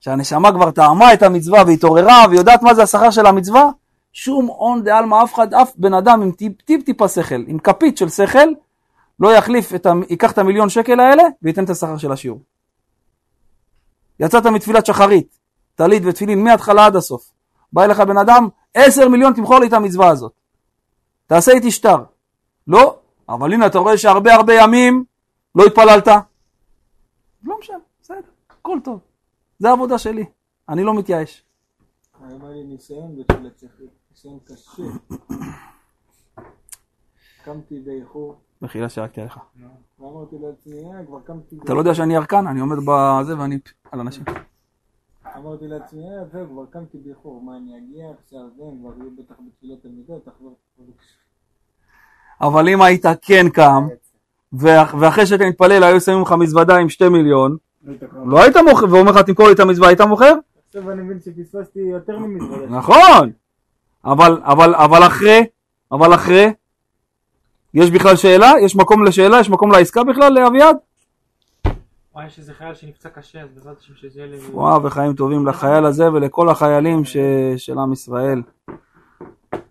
שהנשמה 0.00 0.52
כבר 0.52 0.70
טעמה 0.70 1.12
את 1.12 1.22
המצווה 1.22 1.62
והתעוררה 1.66 2.24
ויודעת 2.30 2.62
מה 2.62 2.74
זה 2.74 2.82
השכר 2.82 3.10
של 3.10 3.26
המצווה, 3.26 3.70
שום 4.12 4.48
און 4.48 4.82
דה 4.82 4.98
עלמא 4.98 5.22
אף 5.22 5.34
אחד, 5.34 5.54
אף 5.54 5.72
בן 5.76 5.94
אדם 5.94 6.22
עם 6.22 6.32
טיפ 6.32 6.62
טיפ 6.62 6.82
טיפה 6.82 7.08
שכל, 7.08 7.44
עם 7.46 7.58
כפית 7.58 7.98
של 7.98 8.08
שכל, 8.08 8.48
לא 9.20 9.34
יחליף, 9.34 9.74
את 9.74 9.86
ה... 9.86 9.92
ייקח 10.10 10.32
את 10.32 10.38
המיליון 10.38 10.68
שקל 10.68 11.00
האלה 11.00 11.22
וייתן 11.42 11.64
את 11.64 11.70
השכר 11.70 11.98
של 11.98 12.12
השיעור. 12.12 12.55
יצאת 14.20 14.46
מתפילת 14.46 14.86
שחרית, 14.86 15.38
טלית 15.74 16.02
ותפילין 16.06 16.44
מההתחלה 16.44 16.86
עד 16.86 16.96
הסוף. 16.96 17.32
בא 17.72 17.84
אליך 17.84 18.00
בן 18.00 18.18
אדם, 18.18 18.48
עשר 18.74 19.08
מיליון 19.08 19.32
תמכור 19.34 19.58
לי 19.58 19.66
את 19.66 19.72
המצווה 19.72 20.08
הזאת. 20.08 20.32
תעשה 21.26 21.52
איתי 21.52 21.70
שטר. 21.70 21.96
לא, 22.66 22.98
אבל 23.28 23.52
הנה 23.52 23.66
אתה 23.66 23.78
רואה 23.78 23.98
שהרבה 23.98 24.34
הרבה 24.34 24.54
ימים 24.54 25.04
לא 25.54 25.64
התפללת. 25.64 26.08
לא 27.42 27.58
משנה, 27.60 27.76
בסדר, 28.02 28.20
הכל 28.50 28.78
טוב. 28.84 29.00
זה 29.58 29.68
העבודה 29.68 29.98
שלי, 29.98 30.24
אני 30.68 30.84
לא 30.84 30.94
מתייאש. 30.94 31.44
היה 32.20 32.38
לי 32.50 32.64
ניסיון 32.64 33.16
בתפילת 33.16 33.58
שחרית, 33.58 33.90
ניסיון 34.10 34.38
קשה. 34.44 34.82
קמתי 37.44 37.80
באיחור, 37.80 38.34
מחילה 38.62 38.88
שרקתי 38.88 39.20
עליך. 39.20 39.38
ואמרתי 40.00 40.36
לעצמי, 40.40 40.84
אה, 40.92 41.04
כבר 41.06 41.20
קמתי 41.20 41.56
אתה 41.64 41.74
לא 41.74 41.78
יודע 41.78 41.94
שאני 41.94 42.14
ירקן, 42.14 42.46
אני 42.46 42.60
עומד 42.60 42.76
בזה 42.76 43.38
ואני 43.38 43.58
על 43.92 44.00
אנשים. 44.00 44.24
אמרתי 45.36 45.66
לעצמי, 45.66 46.02
אה, 46.02 46.24
זהו, 46.32 46.46
כבר 46.48 46.64
קמתי 46.70 46.98
באיחור, 47.04 47.42
מה 47.42 47.56
אני 47.56 47.78
אגיע 47.78 48.04
עכשיו, 48.24 48.40
זה, 48.56 48.62
כבר 48.80 48.90
יהיו 48.98 49.10
בטח 49.18 49.34
בתפילת 49.46 49.82
תלמידה, 49.82 50.14
תחזור. 50.24 50.56
אבל 52.40 52.68
אם 52.68 52.82
היית 52.82 53.04
כן 53.22 53.46
קם, 53.48 53.86
ואח- 54.52 54.94
ואחרי 55.00 55.26
שאתה 55.26 55.44
מתפלל 55.48 55.82
היו 55.84 56.00
שמים 56.00 56.22
לך 56.22 56.32
מזוודה 56.32 56.76
עם 56.76 56.88
שתי 56.88 57.08
מיליון, 57.08 57.56
לא 58.24 58.42
היית 58.42 58.56
מוכר, 58.56 58.86
ואומר 58.90 59.10
לך 59.10 59.18
תמכור 59.18 59.46
לי 59.46 59.52
את 59.52 59.60
המזוודה, 59.60 59.88
היית 59.88 60.00
מוכר? 60.00 60.32
עכשיו 60.68 60.90
אני 60.90 61.02
מבין 61.02 61.18
שפספסתי 61.20 61.80
יותר 61.80 62.18
ממזוודה. 62.18 62.66
נכון, 62.66 63.30
אבל, 64.04 64.40
אבל, 64.44 64.74
אבל 64.74 65.06
אחרי, 65.06 65.44
אבל 65.92 66.14
אחרי, 66.14 66.52
יש 67.76 67.90
בכלל 67.90 68.16
שאלה? 68.16 68.52
יש 68.64 68.76
מקום 68.76 69.04
לשאלה? 69.04 69.40
יש 69.40 69.50
מקום 69.50 69.70
לעסקה 69.72 70.04
בכלל 70.04 70.32
לאביעד? 70.32 70.76
וואי, 72.14 72.26
יש 72.26 72.38
איזה 72.38 72.54
חייל 72.54 72.74
שנפצע 72.74 73.08
קשה, 73.08 73.40
אז 73.42 73.48
בעזרת 73.54 73.78
השם 73.78 73.94
שזה 73.94 74.20
יהיה... 74.20 74.32
ל- 74.32 74.50
וואו, 74.50 74.82
וחיים 74.82 75.14
טובים 75.14 75.46
לחייל 75.46 75.84
הזה 75.84 76.12
ולכל 76.12 76.48
החיילים 76.48 77.04
ש... 77.04 77.16
של 77.56 77.78
עם 77.78 77.92
ישראל. 77.92 78.42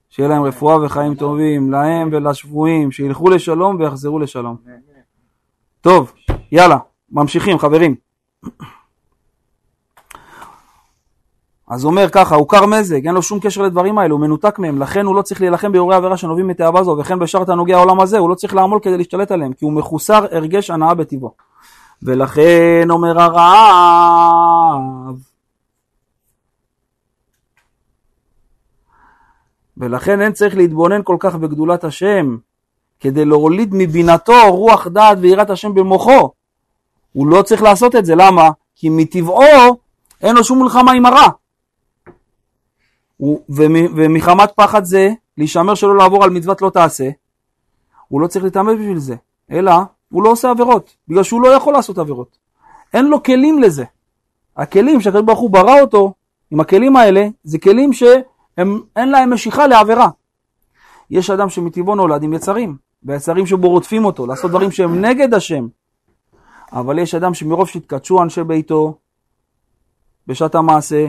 שיהיה 0.10 0.30
להם 0.30 0.44
רפואה 0.44 0.86
וחיים 0.86 1.16
טובים, 1.16 1.72
להם 1.72 2.10
ולשבויים, 2.12 2.92
שילכו 2.92 3.30
לשלום 3.30 3.80
ויחזרו 3.80 4.20
לשלום. 4.20 4.56
טוב, 5.82 6.14
יאללה, 6.52 6.78
ממשיכים 7.12 7.58
חברים. 7.58 7.96
אז 11.68 11.86
אומר 11.86 12.10
ככה, 12.10 12.36
הוא 12.36 12.50
קר 12.50 12.66
מזג, 12.66 13.06
אין 13.06 13.16
לו 13.16 13.22
שום 13.22 13.40
קשר 13.40 13.62
לדברים 13.62 13.98
האלה, 13.98 14.14
הוא 14.14 14.22
מנותק 14.22 14.60
מהם, 14.60 14.82
לכן 14.82 15.06
הוא 15.06 15.16
לא 15.16 15.22
צריך 15.22 15.42
להילחם 15.42 15.72
באירועי 15.72 15.98
עבירה 15.98 16.18
שנובעים 16.18 16.48
מתאווה 16.48 16.84
זו, 16.84 16.96
וכן 17.00 17.20
בשאר 17.20 17.44
תענוגי 17.44 17.74
העולם 17.74 18.00
הזה, 18.00 18.18
הוא 18.18 18.30
לא 18.30 18.36
צריך 18.36 18.56
לעמול 18.56 18.80
כדי 18.82 18.98
להשתלט 18.98 19.32
עליהם, 19.32 19.54
כי 19.54 19.66
הוא 19.66 19.74
מחוסר 19.74 20.26
הרגש 20.32 20.70
הנאה 20.70 20.94
בטבעו. 20.94 21.32
ולכן 22.04 22.88
אומר 22.90 23.22
הרב, 23.22 24.76
ולכן 29.78 30.22
אין 30.22 30.32
צריך 30.32 30.56
להתבונן 30.56 31.02
כל 31.04 31.18
כך 31.20 31.36
בגדולת 31.36 31.84
השם, 31.84 32.38
כדי 33.00 33.26
להוליד 33.26 33.70
מבינתו 33.74 34.56
רוח 34.56 34.88
דעת 34.88 35.18
ויראת 35.22 35.50
השם 35.50 35.74
במוחו. 35.74 36.32
הוא 37.14 37.28
לא 37.28 37.42
צריך 37.42 37.64
לעשות 37.64 37.96
את 37.96 38.06
זה, 38.06 38.16
למה? 38.16 38.50
כי 38.76 38.90
מטבעו 38.90 39.78
אין 40.22 40.36
לו 40.36 40.44
שום 40.44 40.64
מלחמה 40.64 40.92
עם 40.92 41.06
הרע. 41.06 41.28
הוא- 43.18 43.42
ומ- 43.50 43.94
ומחמת 43.96 44.52
פחד 44.56 44.84
זה, 44.84 45.10
להישמר 45.38 45.76
שלא 45.76 45.98
לעבור 45.98 46.24
על 46.24 46.30
מצוות 46.30 46.62
לא 46.62 46.70
תעשה, 46.70 47.10
הוא 48.08 48.22
לא 48.22 48.28
צריך 48.28 48.46
להתאמץ 48.46 48.78
בשביל 48.80 48.98
זה, 48.98 49.16
אלא 49.52 49.72
הוא 50.10 50.24
לא 50.24 50.30
עושה 50.30 50.50
עבירות, 50.50 50.96
בגלל 51.08 51.24
שהוא 51.24 51.42
לא 51.42 51.48
יכול 51.48 51.74
לעשות 51.74 51.98
עבירות. 51.98 52.38
אין 52.94 53.06
לו 53.06 53.24
כלים 53.24 53.60
לזה. 53.62 53.84
הכלים 54.58 55.02
שהקדוש 55.02 55.22
ברוך 55.22 55.40
הוא 55.40 55.50
ברא 55.50 55.82
אותו, 55.82 56.14
עם 56.52 56.60
הכלים 56.60 56.96
האלה, 56.96 57.28
זה 57.44 57.60
כלים 57.60 57.94
שאין 57.94 59.10
להם 59.12 59.34
משיכה 59.34 59.68
לעבירה. 59.68 60.10
יש 61.10 61.30
אדם 61.30 61.50
שמטבעו 61.50 61.96
נולד 61.96 62.24
עם 62.24 62.34
יצרים, 62.34 62.78
והיצרים 63.04 63.46
שבו 63.46 63.70
רודפים 63.70 64.06
אותו, 64.06 64.26
לעשות 64.26 64.52
דברים 64.52 64.72
שהם 64.72 65.06
נגד 65.06 65.34
השם. 65.34 65.68
אבל 66.72 67.00
יש 67.00 67.16
אדם 67.16 67.34
שמרוב 67.34 67.68
שהתקדשו 67.68 68.24
אנשי 68.24 68.44
ביתו 68.44 68.98
בשעת 70.28 70.56
המעשה, 70.56 71.08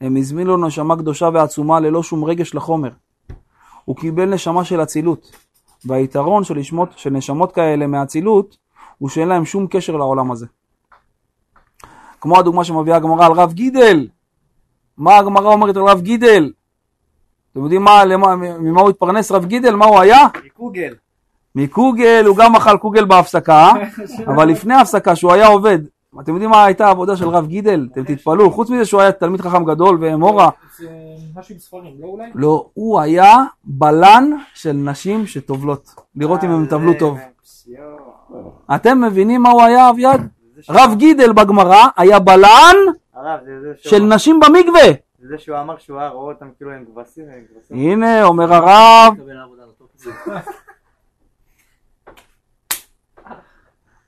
הם 0.00 0.16
הזמינו 0.16 0.56
לו 0.56 0.66
נשמה 0.66 0.96
קדושה 0.96 1.28
ועצומה 1.34 1.80
ללא 1.80 2.02
שום 2.02 2.24
רגש 2.24 2.54
לחומר. 2.54 2.90
הוא 3.84 3.96
קיבל 3.96 4.34
נשמה 4.34 4.64
של 4.64 4.82
אצילות, 4.82 5.36
והיתרון 5.84 6.44
של, 6.44 6.58
לשמות, 6.58 6.88
של 6.96 7.10
נשמות 7.10 7.52
כאלה 7.52 7.86
מהאצילות 7.86 8.56
הוא 8.98 9.08
שאין 9.08 9.28
להם 9.28 9.44
שום 9.44 9.66
קשר 9.66 9.96
לעולם 9.96 10.32
הזה. 10.32 10.46
כמו 12.20 12.38
הדוגמה 12.38 12.64
שמביאה 12.64 12.96
הגמרא 12.96 13.26
על 13.26 13.32
רב 13.32 13.52
גידל. 13.52 14.08
מה 14.96 15.16
הגמרא 15.16 15.52
אומרת 15.52 15.76
על 15.76 15.82
רב 15.82 16.00
גידל? 16.00 16.52
אתם 17.52 17.62
יודעים 17.62 17.84
מה, 17.84 18.04
למה, 18.04 18.36
ממה 18.36 18.80
הוא 18.80 18.90
התפרנס 18.90 19.32
רב 19.32 19.44
גידל? 19.44 19.74
מה 19.74 19.86
הוא 19.86 20.00
היה? 20.00 20.26
קוגל. 20.52 20.94
מקוגל, 21.54 22.24
הוא 22.26 22.36
גם 22.36 22.56
אכל 22.56 22.78
קוגל 22.78 23.04
בהפסקה, 23.04 23.72
אבל 24.34 24.48
לפני 24.48 24.74
ההפסקה 24.74 25.16
שהוא 25.16 25.32
היה 25.32 25.46
עובד, 25.46 25.78
אתם 26.20 26.32
יודעים 26.32 26.50
מה 26.50 26.64
הייתה 26.64 26.86
העבודה 26.86 27.16
של 27.16 27.28
רב 27.28 27.46
גידל? 27.46 27.88
אתם 27.92 28.04
תתפלאו, 28.04 28.50
חוץ 28.50 28.70
מזה 28.70 28.84
שהוא 28.84 29.00
היה 29.00 29.12
תלמיד 29.12 29.40
חכם 29.40 29.64
גדול 29.64 29.98
ואמורה, 30.00 30.50
זה 30.78 30.88
משהו 31.34 31.54
עם 31.54 31.58
ספרים, 31.58 31.94
לא 32.00 32.06
אולי? 32.06 32.30
לא, 32.34 32.70
הוא 32.74 33.00
היה 33.00 33.36
בלן 33.64 34.30
של 34.54 34.72
נשים 34.72 35.26
שטובלות, 35.26 35.94
לראות 36.16 36.44
אם 36.44 36.50
הם 36.50 36.66
טבלו 36.66 36.92
טוב. 36.98 37.18
אתם 38.74 39.00
מבינים 39.04 39.42
מה 39.42 39.50
הוא 39.50 39.62
היה 39.62 39.90
אביעד? 39.90 40.28
רב 40.68 40.94
גידל 40.96 41.32
בגמרא 41.32 41.86
היה 41.96 42.18
בלן 42.18 42.76
של 43.76 44.02
נשים 44.02 44.40
במקווה. 44.40 44.86
זה 45.18 45.28
זה 45.28 45.38
שהוא 45.38 45.58
אמר 45.58 45.78
שהוא 45.78 45.98
היה 45.98 46.08
רואה 46.08 46.32
אותם 46.32 46.46
כאילו 46.56 46.72
הם 46.72 46.84
כבשים, 46.84 47.24
הם 47.24 47.44
כבשים. 47.54 47.76
הנה, 47.76 48.24
אומר 48.24 48.54
הרב, 48.54 49.14
מקבל 49.14 49.36
עבודה 49.38 49.62
לא 49.66 49.72
טוב. 49.78 49.88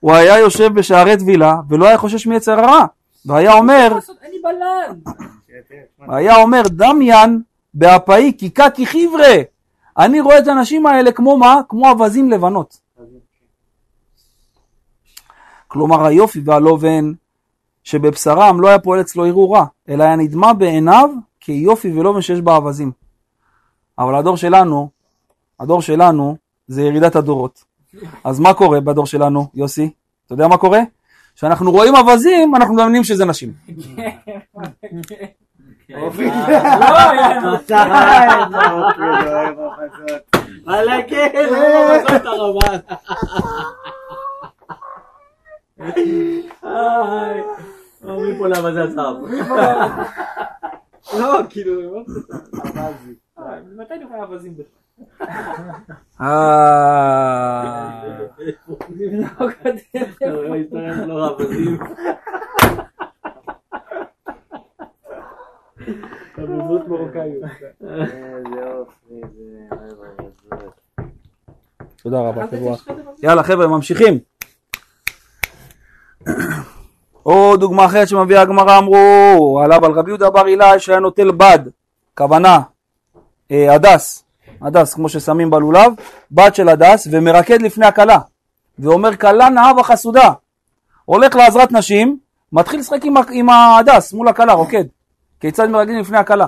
הוא 0.03 0.13
היה 0.13 0.39
יושב 0.39 0.73
בשערי 0.73 1.17
טבילה 1.17 1.55
ולא 1.69 1.85
היה 1.85 1.97
חושש 1.97 2.27
מיצר 2.27 2.59
הרע, 2.59 2.85
והיה 3.25 3.53
אומר! 3.53 3.97
היה 5.99 6.35
אומר 6.35 6.61
דמיין 6.67 7.41
באפאי 7.73 8.33
כי 8.37 8.49
קקי 8.49 8.85
חבר'ה 8.85 9.35
אני 9.97 10.21
רואה 10.21 10.39
את 10.39 10.47
האנשים 10.47 10.85
האלה 10.85 11.11
כמו 11.11 11.37
מה? 11.37 11.61
כמו 11.69 11.89
אווזים 11.89 12.29
לבנות. 12.31 12.79
כלומר 15.67 16.05
היופי 16.05 16.41
והלובן 16.45 17.11
שבבשרם 17.83 18.61
לא 18.61 18.67
היה 18.67 18.79
פועל 18.79 19.01
אצלו 19.01 19.25
ערעור 19.25 19.55
רע, 19.55 19.65
אלא 19.89 20.03
היה 20.03 20.15
נדמה 20.15 20.53
בעיניו 20.53 21.09
כיופי 21.39 21.99
ולובן 21.99 22.21
שיש 22.21 22.41
בה 22.41 22.55
אווזים. 22.55 22.91
אבל 23.99 24.15
הדור 24.15 24.37
שלנו, 24.37 24.89
הדור 25.59 25.81
שלנו 25.81 26.37
זה 26.67 26.81
ירידת 26.81 27.15
הדורות. 27.15 27.72
אז 28.23 28.39
מה 28.39 28.53
קורה 28.53 28.81
בדור 28.81 29.05
שלנו, 29.05 29.47
יוסי? 29.53 29.91
אתה 30.25 30.33
יודע 30.33 30.47
מה 30.47 30.57
קורה? 30.57 30.79
כשאנחנו 31.35 31.71
רואים 31.71 31.95
אווזים, 31.95 32.55
אנחנו 32.55 32.75
מאמינים 32.75 33.03
שזה 33.03 33.25
נשים. 33.25 33.53
פה 48.37 48.47
למה 48.47 48.71
זה 48.73 48.83
הצער. 48.83 49.17
לא, 51.19 51.39
כאילו, 51.49 51.81
נראה 53.97 54.23
אווזים 54.23 54.53
בכלל? 54.53 54.82
אה, 56.21 58.03
לבדוק. 58.39 58.83
לא 61.07 61.25
רב, 61.25 61.41
אבזים. 61.41 61.79
אבזות 66.37 66.87
מרוקאיות. 66.87 67.43
איזה 67.81 68.41
יופי, 68.45 69.21
זה... 69.35 69.75
אוי, 69.97 70.07
אבזות. 70.51 70.73
תודה 72.03 72.19
רבה, 72.19 72.47
תבורך. 72.47 72.87
יאללה 73.23 73.43
חבר'ה, 73.43 73.67
ממשיכים. 73.67 74.19
או 77.25 77.57
דוגמה 77.57 77.85
אחרת 77.85 78.07
שמביאה 78.07 78.41
הגמרא 78.41 78.77
אמרו 78.77 79.61
עליו 79.63 79.85
על 79.85 79.91
רבי 79.91 80.09
יהודה 80.09 80.29
בר 80.29 80.47
אילאי 80.47 80.79
שהיה 80.79 80.99
נוטל 80.99 81.31
בד, 81.31 81.59
הכוונה, 82.17 82.59
הדס, 83.49 84.22
הדס 84.63 84.93
כמו 84.93 85.09
ששמים 85.09 85.49
בלולב, 85.49 85.93
בד 86.31 86.55
של 86.55 86.69
הדס 86.69 87.07
ומרקד 87.11 87.61
לפני 87.61 87.85
הכלה 87.85 88.17
ואומר 88.79 89.15
כלה 89.15 89.49
נאה 89.49 89.73
בחסודה 89.73 90.31
הולך 91.05 91.35
לעזרת 91.35 91.71
נשים, 91.71 92.17
מתחיל 92.51 92.79
לשחק 92.79 93.05
עם, 93.05 93.13
עם 93.31 93.49
ההדס 93.49 94.13
מול 94.13 94.27
הכלה, 94.27 94.53
רוקד 94.53 94.83
כיצד 95.39 95.69
מרקדים 95.69 95.99
לפני 95.99 96.17
הכלה 96.17 96.45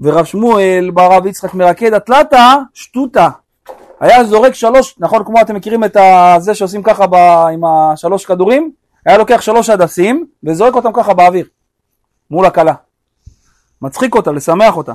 ורב 0.00 0.24
שמואל 0.24 0.90
ברב 0.94 1.26
יצחק 1.26 1.54
מרקד 1.54 1.94
אתלת 1.94 2.54
שטותא 2.74 3.28
היה 4.00 4.24
זורק 4.24 4.54
שלוש, 4.54 4.94
נכון 4.98 5.24
כמו 5.24 5.40
אתם 5.40 5.54
מכירים 5.54 5.84
את 5.84 5.96
זה 6.38 6.54
שעושים 6.54 6.82
ככה 6.82 7.06
ב, 7.06 7.14
עם 7.52 7.64
השלוש 7.64 8.26
כדורים? 8.26 8.72
היה 9.06 9.18
לוקח 9.18 9.40
שלוש 9.40 9.70
הדסים 9.70 10.26
וזורק 10.44 10.74
אותם 10.74 10.92
ככה 10.92 11.14
באוויר 11.14 11.46
מול 12.30 12.46
הכלה. 12.46 12.74
מצחיק 13.82 14.14
אותה, 14.14 14.32
לשמח 14.32 14.76
אותה. 14.76 14.92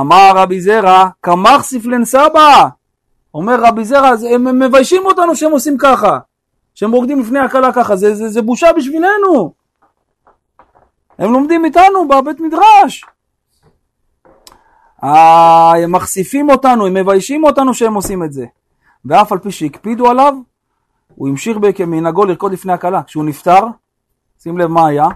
אמר 0.00 0.32
רבי 0.34 0.60
זרע, 0.60 1.08
קמח 1.20 1.62
ספלן 1.62 2.04
סבא. 2.04 2.68
אומר 3.34 3.64
רבי 3.64 3.84
זרע, 3.84 4.08
"אז 4.08 4.24
הם 4.24 4.58
מביישים 4.58 5.06
אותנו 5.06 5.36
שהם 5.36 5.52
עושים 5.52 5.78
ככה. 5.78 6.18
שהם 6.74 6.92
רוקדים 6.92 7.20
לפני 7.20 7.38
הכלה 7.38 7.72
ככה, 7.72 7.96
זה, 7.96 8.14
זה, 8.14 8.28
זה 8.28 8.42
בושה 8.42 8.72
בשבילנו. 8.72 9.52
הם 11.18 11.32
לומדים 11.32 11.64
איתנו 11.64 12.08
בבית 12.08 12.40
מדרש. 12.40 13.04
אה, 15.04 15.72
הם 15.82 15.92
מחשיפים 15.92 16.50
אותנו, 16.50 16.86
הם 16.86 16.94
מביישים 16.94 17.44
אותנו 17.44 17.74
שהם 17.74 17.94
עושים 17.94 18.24
את 18.24 18.32
זה. 18.32 18.46
ואף 19.04 19.32
על 19.32 19.38
פי 19.38 19.50
שהקפידו 19.50 20.10
עליו, 20.10 20.34
הוא 21.14 21.28
המשיך 21.28 21.58
כמנהגו 21.74 22.24
לרקוד 22.24 22.52
לפני 22.52 22.72
הכלה. 22.72 23.02
כשהוא 23.02 23.24
נפטר, 23.24 23.66
שים 24.42 24.58
לב 24.58 24.66
מה 24.66 24.86
היה, 24.86 25.06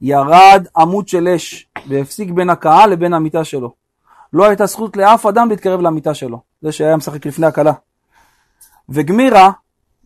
ירד 0.00 0.66
עמוד 0.76 1.08
של 1.08 1.28
אש 1.28 1.66
והפסיק 1.88 2.30
בין 2.30 2.50
הקהל 2.50 2.90
לבין 2.90 3.14
המיטה 3.14 3.44
שלו. 3.44 3.81
לא 4.32 4.44
הייתה 4.44 4.66
זכות 4.66 4.96
לאף 4.96 5.26
אדם 5.26 5.48
להתקרב 5.48 5.80
למיטה 5.80 6.14
שלו, 6.14 6.40
זה 6.62 6.72
שהיה 6.72 6.96
משחק 6.96 7.26
לפני 7.26 7.46
הכלה. 7.46 7.72
וגמירה, 8.88 9.50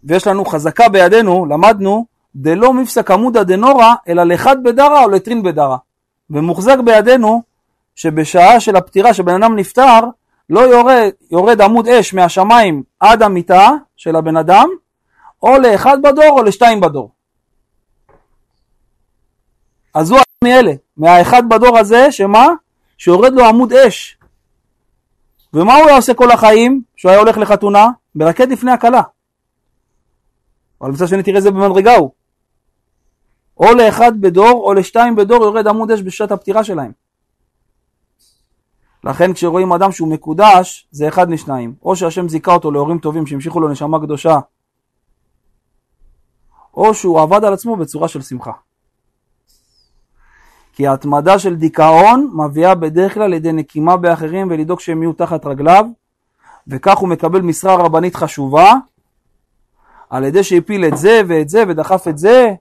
ויש 0.05 0.27
לנו 0.27 0.45
חזקה 0.45 0.89
בידינו, 0.89 1.47
למדנו, 1.47 2.07
דלא 2.37 2.73
מפסק 2.73 3.11
עמודא 3.11 3.43
דנורא, 3.43 3.95
אלא 4.09 4.23
לחד 4.23 4.63
בדרא 4.63 5.05
או 5.05 5.09
לטרין 5.09 5.43
בדרא. 5.43 5.77
ומוחזק 6.31 6.77
בידינו, 6.85 7.43
שבשעה 7.95 8.61
של 8.61 8.77
הפטירה, 8.77 9.15
שבן 9.15 9.43
אדם 9.43 9.57
נפטר, 9.57 10.01
לא 10.51 10.61
יורד, 10.61 11.11
יורד 11.31 11.61
עמוד 11.61 11.89
אש 11.89 12.15
מהשמיים 12.15 12.83
עד 13.01 13.23
המיטה 13.23 13.71
של 13.97 14.17
הבן 14.17 14.37
אדם, 14.37 14.69
או 15.43 15.59
לאחד 15.59 16.03
בדור 16.03 16.31
או 16.31 16.43
לשתיים 16.43 16.81
בדור. 16.81 17.11
אז 19.95 20.11
הוא 20.11 20.21
מאלה, 20.45 20.73
מהאחד 20.97 21.49
בדור 21.49 21.79
הזה, 21.79 22.13
שמה? 22.13 22.49
שיורד 22.99 23.33
לו 23.33 23.45
עמוד 23.45 23.73
אש. 23.73 24.16
ומה 25.55 25.75
הוא 25.75 25.87
היה 25.87 25.97
עושה 25.97 26.15
כל 26.15 26.31
החיים, 26.31 26.83
כשהוא 26.97 27.11
היה 27.11 27.21
הולך 27.21 27.39
לחתונה? 27.39 27.89
מרקד 28.15 28.53
לפני 28.53 28.71
הכלה. 28.71 29.03
אבל 30.81 30.91
מצד 30.91 31.09
שני 31.09 31.23
תראה 31.23 31.37
איזה 31.37 31.51
במדרגה 31.51 31.97
הוא. 31.97 32.11
או 33.57 33.75
לאחד 33.75 34.21
בדור 34.21 34.63
או 34.65 34.75
לשתיים 34.75 35.17
בדור 35.17 35.45
יורד 35.45 35.67
עמוד 35.67 35.91
אש 35.91 36.03
בשעת 36.03 36.31
הפטירה 36.33 36.65
שלהם. 36.65 36.93
לכן 39.05 39.33
כשרואים 39.33 39.73
אדם 39.73 39.93
שהוא 39.93 40.09
מקודש, 40.09 40.89
זה 40.91 41.09
אחד 41.09 41.31
משניים. 41.31 41.75
או 41.83 41.97
שהשם 41.97 42.29
זיכה 42.29 42.55
אותו 42.55 42.71
להורים 42.71 42.99
טובים 42.99 43.27
שהמשיכו 43.27 43.61
לו 43.61 43.69
נשמה 43.69 44.01
קדושה, 44.01 44.39
או 46.75 46.95
שהוא 46.95 47.21
עבד 47.21 47.45
על 47.45 47.53
עצמו 47.53 47.77
בצורה 47.77 48.09
של 48.09 48.23
שמחה. 48.23 48.53
כי 50.77 50.87
ההתמדה 50.87 51.39
של 51.39 51.57
דיכאון 51.57 52.31
מביאה 52.35 52.75
בדרך 52.75 53.15
כלל 53.15 53.31
לידי 53.31 53.53
נקימה 53.53 53.97
באחרים 53.97 54.51
ולדאוג 54.51 54.81
שהם 54.81 55.03
יהיו 55.03 55.13
תחת 55.13 55.47
רגליו, 55.47 55.85
וכך 56.69 56.99
הוא 56.99 57.09
מקבל 57.09 57.41
משרה 57.41 57.75
רבנית 57.75 58.17
חשובה, 58.17 58.73
על 60.11 60.25
ידי 60.25 60.45
שהפיל 60.45 60.85
את 60.85 60.97
זה 60.97 61.21
ואת 61.29 61.49
זה 61.49 61.65
ודחף 61.69 62.09
את 62.09 62.19
זה. 62.19 62.55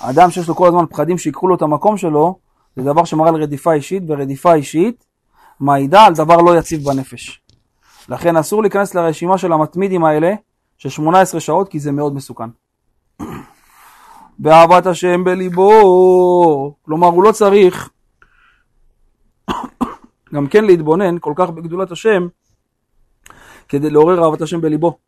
אדם 0.00 0.30
שיש 0.30 0.48
לו 0.48 0.54
כל 0.54 0.68
הזמן 0.68 0.86
פחדים 0.90 1.18
שיקחו 1.18 1.48
לו 1.48 1.54
את 1.54 1.62
המקום 1.62 1.96
שלו, 1.96 2.38
זה 2.76 2.82
דבר 2.82 3.04
שמראה 3.04 3.28
על 3.28 3.42
רדיפה 3.42 3.72
אישית, 3.72 4.02
ורדיפה 4.08 4.54
אישית 4.54 5.04
מעידה 5.60 6.04
על 6.04 6.14
דבר 6.14 6.36
לא 6.36 6.58
יציב 6.58 6.84
בנפש. 6.84 7.42
לכן 8.08 8.36
אסור 8.36 8.62
להיכנס 8.62 8.94
לרשימה 8.94 9.38
של 9.38 9.52
המתמידים 9.52 10.04
האלה 10.04 10.34
של 10.78 10.88
18 10.88 11.40
שעות, 11.40 11.68
כי 11.68 11.78
זה 11.78 11.92
מאוד 11.92 12.14
מסוכן. 12.14 12.48
באהבת 14.38 14.86
השם 14.86 15.24
בליבו, 15.24 16.74
כלומר 16.84 17.08
הוא 17.08 17.24
לא 17.24 17.32
צריך 17.32 17.90
גם 20.34 20.46
כן 20.46 20.64
להתבונן 20.64 21.16
כל 21.20 21.32
כך 21.36 21.50
בגדולת 21.50 21.92
השם 21.92 22.28
כדי 23.68 23.90
לעורר 23.90 24.24
אהבת 24.24 24.42
השם 24.42 24.60
בליבו. 24.60 24.98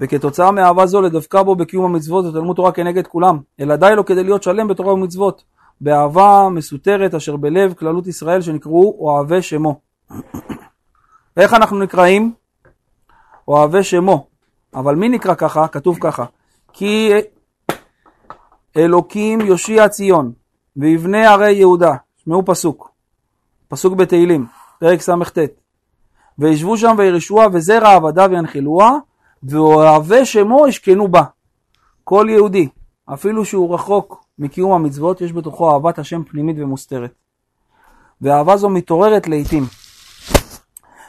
וכתוצאה 0.00 0.50
מאהבה 0.50 0.86
זו 0.86 1.00
לדבקה 1.00 1.42
בו 1.42 1.54
בקיום 1.54 1.84
המצוות 1.84 2.24
ותלמוד 2.24 2.56
תורה 2.56 2.72
כנגד 2.72 3.06
כולם, 3.06 3.38
אלא 3.60 3.76
די 3.76 3.92
לו 3.96 4.04
כדי 4.04 4.24
להיות 4.24 4.42
שלם 4.42 4.68
בתורה 4.68 4.92
ומצוות, 4.92 5.44
באהבה 5.80 6.48
מסותרת 6.50 7.14
אשר 7.14 7.36
בלב 7.36 7.74
כללות 7.74 8.06
ישראל 8.06 8.40
שנקראו 8.40 8.96
אוהבי 8.98 9.42
שמו. 9.42 9.80
איך 11.36 11.54
אנחנו 11.54 11.78
נקראים? 11.78 12.32
אוהבי 13.48 13.82
שמו. 13.82 14.26
אבל 14.74 14.94
מי 14.94 15.08
נקרא 15.08 15.34
ככה? 15.34 15.68
כתוב 15.68 15.98
ככה. 16.00 16.24
כי 16.72 17.12
אלוקים 18.76 19.40
יושיע 19.40 19.88
ציון 19.88 20.32
ויבנה 20.76 21.32
ערי 21.32 21.52
יהודה. 21.52 21.94
שמעו 22.24 22.44
פסוק. 22.44 22.90
פסוק 23.68 23.94
בתהילים, 23.94 24.46
פרק 24.80 25.00
סט. 25.00 25.38
וישבו 26.38 26.78
שם 26.78 26.94
וירשוה 26.98 27.46
וזרע 27.52 27.94
עבדיו 27.94 28.30
ינחילוה 28.32 28.96
ואוהבי 29.42 30.24
שמו 30.24 30.68
ישכנו 30.68 31.08
בה. 31.08 31.22
כל 32.04 32.26
יהודי, 32.30 32.68
אפילו 33.14 33.44
שהוא 33.44 33.74
רחוק 33.74 34.24
מקיום 34.38 34.72
המצוות, 34.72 35.20
יש 35.20 35.32
בתוכו 35.32 35.72
אהבת 35.72 35.98
השם 35.98 36.24
פנימית 36.24 36.56
ומוסתרת. 36.58 37.12
ואהבה 38.20 38.56
זו 38.56 38.68
מתעוררת 38.68 39.28
לעיתים. 39.28 39.64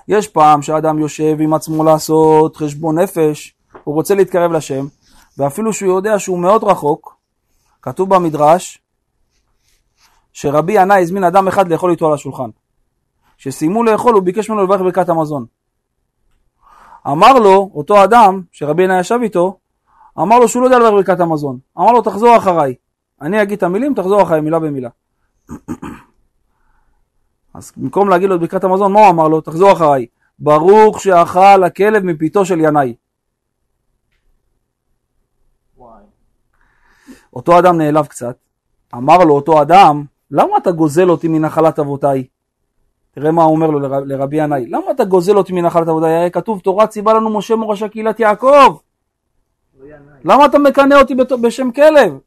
יש 0.08 0.28
פעם 0.28 0.62
שאדם 0.62 1.00
יושב 1.00 1.38
עם 1.40 1.54
עצמו 1.54 1.84
לעשות 1.84 2.58
חשבון 2.58 3.00
נפש, 3.00 3.56
הוא 3.84 3.96
רוצה 3.96 4.16
להתקרב 4.16 4.52
לשם, 4.52 4.86
ואפילו 5.38 5.74
שהוא 5.74 5.96
יודע 5.96 6.20
שהוא 6.20 6.40
מאוד 6.40 6.64
רחוק, 6.64 7.16
כתוב 7.84 8.16
במדרש 8.16 8.82
שרבי 10.34 10.74
ינאי 10.74 11.02
הזמין 11.02 11.24
אדם 11.24 11.48
אחד 11.48 11.68
לאכול 11.68 11.92
איתו 11.92 12.08
על 12.08 12.14
השולחן. 12.14 12.50
כשסיימו 13.38 13.84
לאכול 13.84 14.14
הוא 14.14 14.24
ביקש 14.24 14.50
ממנו 14.50 14.64
לברך 14.64 14.82
ברכת 14.82 15.10
המזון. 15.10 15.46
אמר 17.08 17.34
לו, 17.40 17.72
אותו 17.74 18.04
אדם, 18.04 18.42
שרבי 18.52 18.84
ינאי 18.84 19.00
ישב 19.00 19.20
איתו, 19.24 19.58
אמר 20.20 20.40
לו 20.40 20.48
שהוא 20.48 20.62
לא 20.62 20.68
יודע 20.68 20.80
לברך 20.80 20.92
ברכת 20.92 21.20
המזון. 21.20 21.60
אמר 21.78 21.92
לו, 21.92 22.02
תחזור 22.02 22.38
אחריי. 22.38 22.76
אני 23.22 23.42
אגיד 23.42 23.58
את 23.58 23.64
המילים, 23.64 23.94
תחזור 23.94 24.22
אחריי 24.24 24.42
מילה 24.42 24.60
במילה. 24.60 24.90
אז 27.54 27.72
במקום 27.78 28.10
להגיד 28.10 28.30
לו 28.30 28.36
את 28.36 28.40
ברכת 28.40 28.64
המזון, 28.64 28.94
מה 28.94 29.00
הוא 29.00 29.10
אמר 29.10 29.28
לו? 29.28 29.42
תחזור 29.42 29.72
אחריי. 29.72 30.06
ברוך 30.40 31.02
שאכל 31.02 31.64
הכלב 31.64 32.04
מפיתו 32.04 32.46
של 32.46 32.60
ינאי. 32.60 32.96
אותו 37.34 37.60
אדם 37.60 37.78
נעלב 37.78 38.06
קצת, 38.06 38.36
אמר 38.96 39.18
לו 39.18 39.36
אותו 39.36 39.62
אדם, 39.62 40.04
למה 40.32 40.58
אתה 40.58 40.72
גוזל 40.72 41.10
אותי 41.10 41.28
מנחלת 41.28 41.80
אבותיי? 41.80 42.28
תראה 43.12 43.32
מה 43.32 43.44
הוא 43.44 43.56
אומר 43.56 43.68
לו 43.68 43.80
לר, 43.80 44.00
לרבי 44.00 44.44
ינאי, 44.44 44.66
למה 44.66 44.92
אתה 44.92 45.04
גוזל 45.04 45.38
אותי 45.38 45.54
מנחלת 45.54 45.88
אבותיי? 45.88 46.16
הרי 46.18 46.32
כתוב 46.32 46.60
תורה 46.60 46.88
ציווה 46.88 47.14
לנו 47.14 47.38
משה 47.38 47.56
מורשה 47.56 47.88
קהילת 47.88 48.20
יעקב. 48.20 48.78
למה 50.24 50.46
אתה 50.46 50.60
מקנא 50.60 50.94
אותי 50.94 51.16
בשם 51.42 51.72
כלב? 51.72 52.18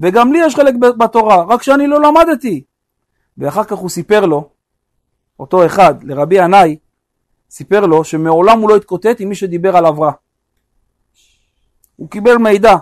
וגם 0.00 0.32
לי 0.32 0.38
יש 0.46 0.54
חלק 0.54 0.74
בתורה, 0.98 1.44
רק 1.48 1.62
שאני 1.62 1.86
לא 1.86 2.00
למדתי. 2.00 2.64
ואחר 3.38 3.64
כך 3.64 3.76
הוא 3.76 3.90
סיפר 3.90 4.26
לו, 4.26 4.48
אותו 5.40 5.66
אחד, 5.66 6.04
לרבי 6.04 6.44
ינאי, 6.44 6.76
סיפר 7.50 7.86
לו 7.86 8.04
שמעולם 8.04 8.60
הוא 8.60 8.70
לא 8.70 8.76
התקוטט 8.76 9.20
עם 9.20 9.28
מי 9.28 9.34
שדיבר 9.34 9.76
עליו 9.76 10.00
רע. 10.00 10.12
הוא 11.96 12.10
קיבל 12.10 12.36
מידע 12.36 12.76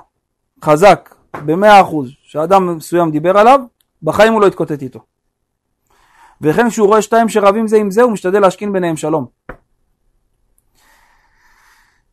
חזק, 0.64 1.14
במאה 1.44 1.80
אחוז, 1.80 2.10
שאדם 2.22 2.76
מסוים 2.76 3.10
דיבר 3.10 3.38
עליו, 3.38 3.60
בחיים 4.02 4.32
הוא 4.32 4.40
לא 4.40 4.46
התקוטט 4.46 4.82
איתו. 4.82 5.00
וכן 6.40 6.70
כשהוא 6.70 6.88
רואה 6.88 7.02
שתיים 7.02 7.28
שרבים 7.28 7.68
זה 7.68 7.76
עם 7.76 7.90
זה, 7.90 8.02
הוא 8.02 8.12
משתדל 8.12 8.40
להשכין 8.40 8.72
ביניהם 8.72 8.96
שלום. 8.96 9.26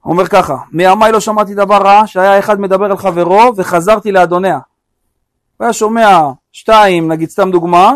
אומר 0.06 0.28
ככה, 0.28 0.56
מימיי 0.72 1.12
לא 1.12 1.20
שמעתי 1.20 1.56
דבר 1.56 1.78
רע, 1.78 2.08
שהיה 2.08 2.39
אחד 2.39 2.60
מדבר 2.60 2.86
על 2.86 2.98
חברו, 2.98 3.52
וחזרתי 3.56 4.12
לאדוניה. 4.12 4.60
הוא 5.58 5.66
היה 5.66 5.74
שומע 5.74 6.32
שתיים, 6.52 7.12
נגיד 7.12 7.30
סתם 7.30 7.52
דוגמה, 7.52 7.94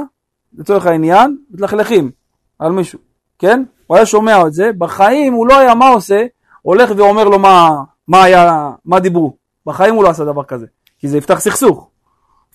לצורך 0.58 0.86
העניין, 0.86 1.38
מתלכלכים 1.52 2.12
על 2.60 2.72
מישהו, 2.72 3.00
כן? 3.40 3.64
הוא 3.88 3.98
היה 3.98 4.06
שומע 4.06 4.48
את 4.48 4.54
זה, 4.54 4.72
בחיים 4.78 5.34
הוא 5.34 5.48
לא 5.48 5.58
היה 5.58 5.76
מה 5.76 5.88
עושה, 5.88 6.26
הולך 6.62 6.92
ואומר 6.98 7.24
לו 7.24 7.40
מה, 7.40 7.70
מה 8.08 8.24
היה, 8.24 8.72
מה 8.86 9.00
דיברו. 9.00 9.47
בחיים 9.68 9.96
הוא 9.96 10.04
לא 10.04 10.10
עשה 10.10 10.26
דבר 10.26 10.44
כזה, 10.44 10.66
כי 11.00 11.08
זה 11.08 11.18
יפתח 11.18 11.40
סכסוך. 11.40 11.90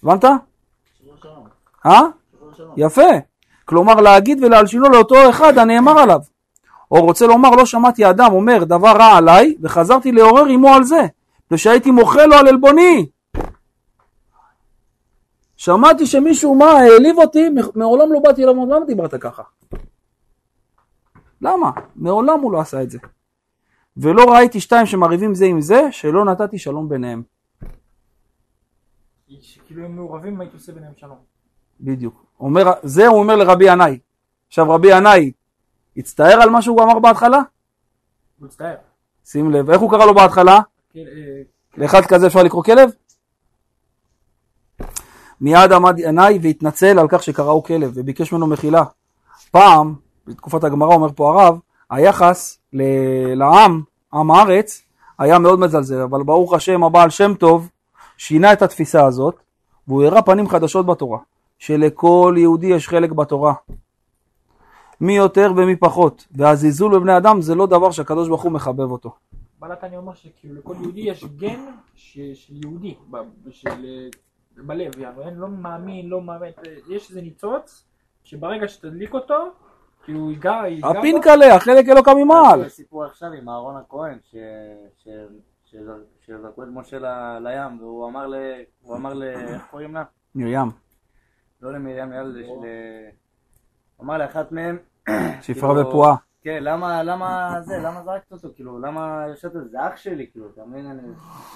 הבנת? 0.02 0.24
אה? 1.86 2.00
יפה. 2.76 3.10
כלומר 3.64 3.94
להגיד 3.94 4.44
ולהלשינו 4.44 4.88
לאותו 4.88 5.30
אחד 5.30 5.58
הנאמר 5.58 5.98
עליו. 5.98 6.20
או 6.90 7.00
רוצה 7.00 7.26
לומר 7.26 7.50
לא 7.50 7.66
שמעתי 7.66 8.10
אדם 8.10 8.32
אומר 8.32 8.64
דבר 8.64 8.92
רע 8.96 9.16
עליי 9.16 9.56
וחזרתי 9.62 10.12
לעורר 10.12 10.44
עמו 10.44 10.68
על 10.68 10.84
זה 10.84 11.06
ושהייתי 11.50 11.90
מוחה 11.90 12.26
לו 12.26 12.36
על 12.36 12.48
עלבוני. 12.48 13.06
שמעתי 15.56 16.06
שמישהו 16.06 16.54
מה 16.54 16.70
העליב 16.70 17.18
אותי 17.18 17.48
מעולם 17.74 18.12
לא 18.12 18.20
באתי 18.20 18.44
אליו 18.44 18.54
למה 18.54 18.86
דיברת 18.86 19.14
ככה? 19.14 19.42
למה? 21.42 21.70
מעולם 21.96 22.40
הוא 22.40 22.52
לא 22.52 22.60
עשה 22.60 22.82
את 22.82 22.90
זה. 22.90 22.98
ולא 23.96 24.24
ראיתי 24.32 24.60
שתיים 24.60 24.86
שמריבים 24.86 25.34
זה 25.34 25.44
עם 25.44 25.60
זה 25.60 25.88
שלא 25.90 26.24
נתתי 26.24 26.58
שלום 26.58 26.88
ביניהם. 26.88 27.22
שכאילו 29.40 29.84
הם 29.84 29.96
מעורבים 29.96 30.40
הייתי 30.40 30.56
עושה 30.56 30.72
ביניהם 30.72 30.92
שלום. 30.96 31.18
בדיוק. 31.80 32.26
אומר, 32.40 32.72
זה 32.82 33.06
הוא 33.06 33.18
אומר 33.18 33.36
לרבי 33.36 33.72
ינאי. 33.72 33.98
עכשיו 34.48 34.70
רבי 34.70 34.96
ינאי 34.96 35.32
הצטער 35.96 36.42
על 36.42 36.50
מה 36.50 36.62
שהוא 36.62 36.82
אמר 36.82 36.98
בהתחלה? 36.98 37.36
הוא 37.36 38.46
מצטער. 38.46 38.76
שים 39.24 39.50
לב, 39.50 39.70
איך 39.70 39.80
הוא 39.80 39.90
קרא 39.90 40.06
לו 40.06 40.14
בהתחלה? 40.14 40.60
אה, 40.96 41.02
לאחד 41.76 42.00
כזה 42.00 42.26
אפשר 42.26 42.42
לקרוא 42.42 42.64
כלב? 42.64 42.90
מיד 45.40 45.72
עמד 45.72 45.98
ינאי 45.98 46.38
והתנצל 46.42 46.98
על 46.98 47.06
כך 47.08 47.22
שקראו 47.22 47.62
כלב 47.62 47.92
וביקש 47.94 48.32
ממנו 48.32 48.46
מחילה. 48.46 48.84
פעם, 49.50 49.94
בתקופת 50.26 50.64
הגמרא 50.64 50.94
אומר 50.94 51.12
פה 51.12 51.32
הרב, 51.32 51.58
היחס 51.90 52.58
לעם, 53.34 53.82
עם 54.14 54.30
הארץ, 54.30 54.82
היה 55.18 55.38
מאוד 55.38 55.60
מזלזל, 55.60 56.00
אבל 56.00 56.22
ברוך 56.22 56.52
השם 56.54 56.84
הבעל 56.84 57.10
שם 57.10 57.34
טוב 57.34 57.68
שינה 58.16 58.52
את 58.52 58.62
התפיסה 58.62 59.06
הזאת 59.06 59.34
והוא 59.88 60.04
הראה 60.04 60.22
פנים 60.22 60.48
חדשות 60.48 60.86
בתורה, 60.86 61.18
שלכל 61.58 62.34
יהודי 62.38 62.66
יש 62.66 62.88
חלק 62.88 63.12
בתורה. 63.12 63.54
מי 65.00 65.16
יותר 65.16 65.52
ומי 65.56 65.76
פחות, 65.76 66.26
והזלזול 66.30 66.98
בבני 66.98 67.16
אדם 67.16 67.42
זה 67.42 67.54
לא 67.54 67.66
דבר 67.66 67.90
שהקדוש 67.90 68.28
ברוך 68.28 68.42
הוא 68.42 68.52
מחבב 68.52 68.90
אותו. 68.90 69.14
בעלת 69.58 69.84
אני 69.84 69.96
אומר 69.96 70.14
שכאילו 70.14 70.54
לכל 70.54 70.74
יהודי 70.80 71.00
יש 71.00 71.24
גן 71.24 71.64
של 71.94 72.32
יהודי 72.48 72.94
של, 73.50 73.68
אה, 73.68 74.08
בלב, 74.56 74.98
יענו, 74.98 75.40
לא 75.40 75.48
מאמין, 75.48 76.08
לא 76.08 76.20
מאמין, 76.20 76.52
יש 76.88 77.10
איזה 77.10 77.22
ניצוץ 77.22 77.84
שברגע 78.24 78.68
שתדליק 78.68 79.14
אותו, 79.14 79.50
כאילו 80.02 80.20
הוא 80.20 80.30
ייגע, 80.30 80.62
ייגע 80.66 80.92
בו, 80.92 80.98
הפינקלה, 80.98 81.54
החלק 81.54 81.88
אלוקה 81.88 82.14
ממעל. 82.14 82.64
יש 82.66 82.72
סיפור 82.72 83.04
עכשיו 83.04 83.32
עם 83.32 83.48
אהרון 83.48 83.76
הכהן, 83.76 84.18
ש- 84.22 84.34
ש- 84.98 85.08
ש- 85.64 85.76
שזרקו 86.26 86.62
את 86.62 86.68
משה 86.72 86.98
ל- 86.98 87.38
לים, 87.48 87.80
והוא 87.80 88.08
אמר 88.08 88.26
ל... 88.26 88.34
הוא 88.82 88.96
אמר 88.96 89.14
ל... 89.14 89.22
איך 89.22 89.66
קוראים 89.70 89.94
לה? 89.94 90.04
מרים, 90.34 90.68
לא 91.62 91.72
למרים, 91.72 92.08
נראה 92.08 92.22
לי, 92.22 92.44
של... 92.44 92.50
הוא 93.96 94.04
אמר 94.04 94.18
לאחת 94.18 94.52
מהם, 94.52 94.78
שפרה 95.42 95.74
כאילו, 95.74 95.88
ופועה. 95.88 96.16
כן, 96.42 96.58
למה, 96.62 97.02
למה 97.02 97.56
זה, 97.60 97.78
למה 97.78 98.02
זרקת 98.04 98.32
אותו, 98.32 98.48
כאילו, 98.54 98.78
למה 98.78 99.24
יושבת 99.28 99.54
על 99.54 99.62
זה, 99.64 99.68
זה 99.68 99.86
אח 99.86 99.96
שלי, 99.96 100.26
כאילו, 100.32 100.46
אתה 100.54 100.64
מבין, 100.64 100.86
אני, 100.86 101.02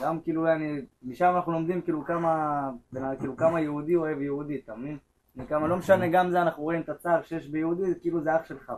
גם 0.03 0.21
כאילו, 0.21 0.53
אני, 0.53 0.81
משם 1.03 1.33
אנחנו 1.37 1.53
לומדים, 1.53 1.83
כאילו, 1.83 2.05
כמה, 2.05 2.71
כאילו, 3.19 3.37
כמה 3.37 3.61
יהודי 3.61 3.97
אוהב 3.97 4.21
יהודי, 4.21 4.61
אתה 4.65 4.75
מבין? 4.77 4.99
אני 5.39 5.47
כמה, 5.47 5.67
לא 5.67 5.77
משנה, 5.77 6.09
גם 6.09 6.31
זה, 6.31 6.43
אנחנו 6.43 6.63
רואים 6.63 6.81
את 6.81 6.89
הצער 6.89 7.23
שיש 7.23 7.49
ביהודי, 7.49 7.87
זה 7.87 7.95
כאילו, 8.01 8.23
זה 8.23 8.37
אח 8.37 8.41
שלך? 8.49 8.73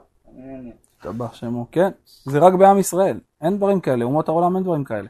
השתבח 0.99 1.35
שמו. 1.35 1.67
כן, 1.73 1.91
זה 2.25 2.39
רק 2.39 2.55
בעם 2.55 2.79
ישראל. 2.79 3.21
אין 3.41 3.57
דברים 3.57 3.81
כאלה, 3.81 4.05
אומות 4.05 4.29
העולם 4.29 4.57
אין 4.57 4.65
דברים 4.65 4.85
כאלה. 4.85 5.09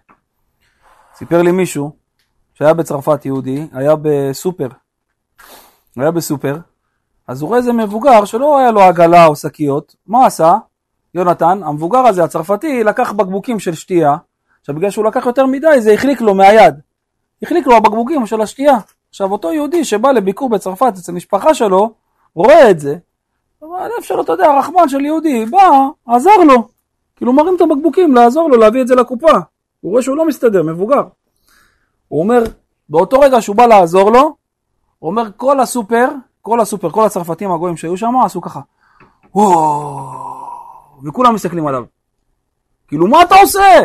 סיפר 1.15 1.43
לי 1.43 1.53
מישהו 1.53 1.97
שהיה 2.55 2.75
בצרפת 2.75 3.27
יהודי, 3.27 3.69
היה 3.73 3.95
בסופר. 4.03 4.69
היה 5.97 6.11
בסופר, 6.11 6.57
אז 7.29 7.43
הוא 7.43 7.49
רואה 7.49 7.59
איזה 7.59 7.73
מבוגר 7.73 8.25
שלא 8.25 8.59
היה 8.59 8.71
לו 8.71 8.81
עגלה 8.81 9.27
או 9.27 9.37
שקיות, 9.37 9.97
מה 10.07 10.27
עשה? 10.27 10.55
יונתן, 11.15 11.61
המבוגר 11.63 11.99
הזה, 11.99 12.25
הצרפתי, 12.25 12.85
לקח 12.85 13.13
בקבוקים 13.13 13.61
של 13.61 13.75
שתייה, 13.75 14.17
עכשיו 14.61 14.75
בגלל 14.75 14.91
שהוא 14.91 15.05
לקח 15.05 15.27
יותר 15.27 15.47
מדי, 15.47 15.81
זה 15.81 15.93
החליק 15.93 16.21
לו 16.21 16.35
מהיד. 16.35 16.75
החליק 17.43 17.67
לו 17.67 17.77
הבקבוקים 17.77 18.27
של 18.27 18.41
השתייה. 18.41 18.77
עכשיו 19.11 19.33
אותו 19.33 19.53
יהודי 19.53 19.85
שבא 19.85 20.11
לביקור 20.11 20.49
בצרפת 20.49 20.93
אצל 20.99 21.13
משפחה 21.13 21.55
שלו, 21.55 21.93
רואה 22.35 22.71
את 22.71 22.81
זה, 22.81 22.97
אבל 23.63 23.77
הלב 23.79 24.03
שלו, 24.03 24.23
אתה 24.23 24.33
יודע, 24.33 24.59
רחמן 24.59 24.89
של 24.89 25.05
יהודי, 25.05 25.47
בא, 25.47 25.71
עזר 26.07 26.37
לו. 26.37 26.69
כאילו 27.17 27.33
מרים 27.33 27.57
את 27.57 27.61
הבקבוקים, 27.61 28.15
לעזור 28.15 28.51
לו 28.51 28.57
להביא 28.57 28.83
את 28.83 28.89
זה 28.89 28.95
לקופה. 28.95 29.33
הוא 29.81 29.93
רואה 29.93 30.03
שהוא 30.03 30.17
לא 30.17 30.27
מסתדר, 30.27 30.63
מבוגר. 30.63 31.03
הוא 32.09 32.23
אומר, 32.23 32.43
באותו 32.89 33.21
רגע 33.21 33.41
שהוא 33.41 33.57
בא 33.57 33.67
לעזור 33.67 34.11
לו, 34.11 34.37
הוא 34.99 35.11
אומר, 35.11 35.29
כל 35.37 35.61
הסופר, 35.61 36.09
כל 36.43 36.61
הסופר, 36.61 36.91
כל 36.91 37.05
הצרפתים 37.05 37.53
הגויים 37.53 37.77
שהיו 37.77 37.97
שם, 37.97 38.17
עשו 38.25 38.41
ככה. 38.41 38.61
וכולם 41.05 41.35
מסתכלים 41.35 41.67
עליו. 41.67 41.85
כאילו, 42.89 43.07
מה 43.07 43.23
אתה 43.23 43.35
עושה? 43.35 43.81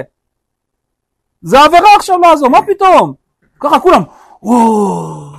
זה 1.42 1.62
עבירה 1.62 1.96
עכשיו 1.96 2.20
לעזור, 2.20 2.50
מה 2.50 2.60
פתאום? 2.68 3.14
ככה 3.60 3.80
כולם, 3.80 4.02
וואו. 4.44 5.34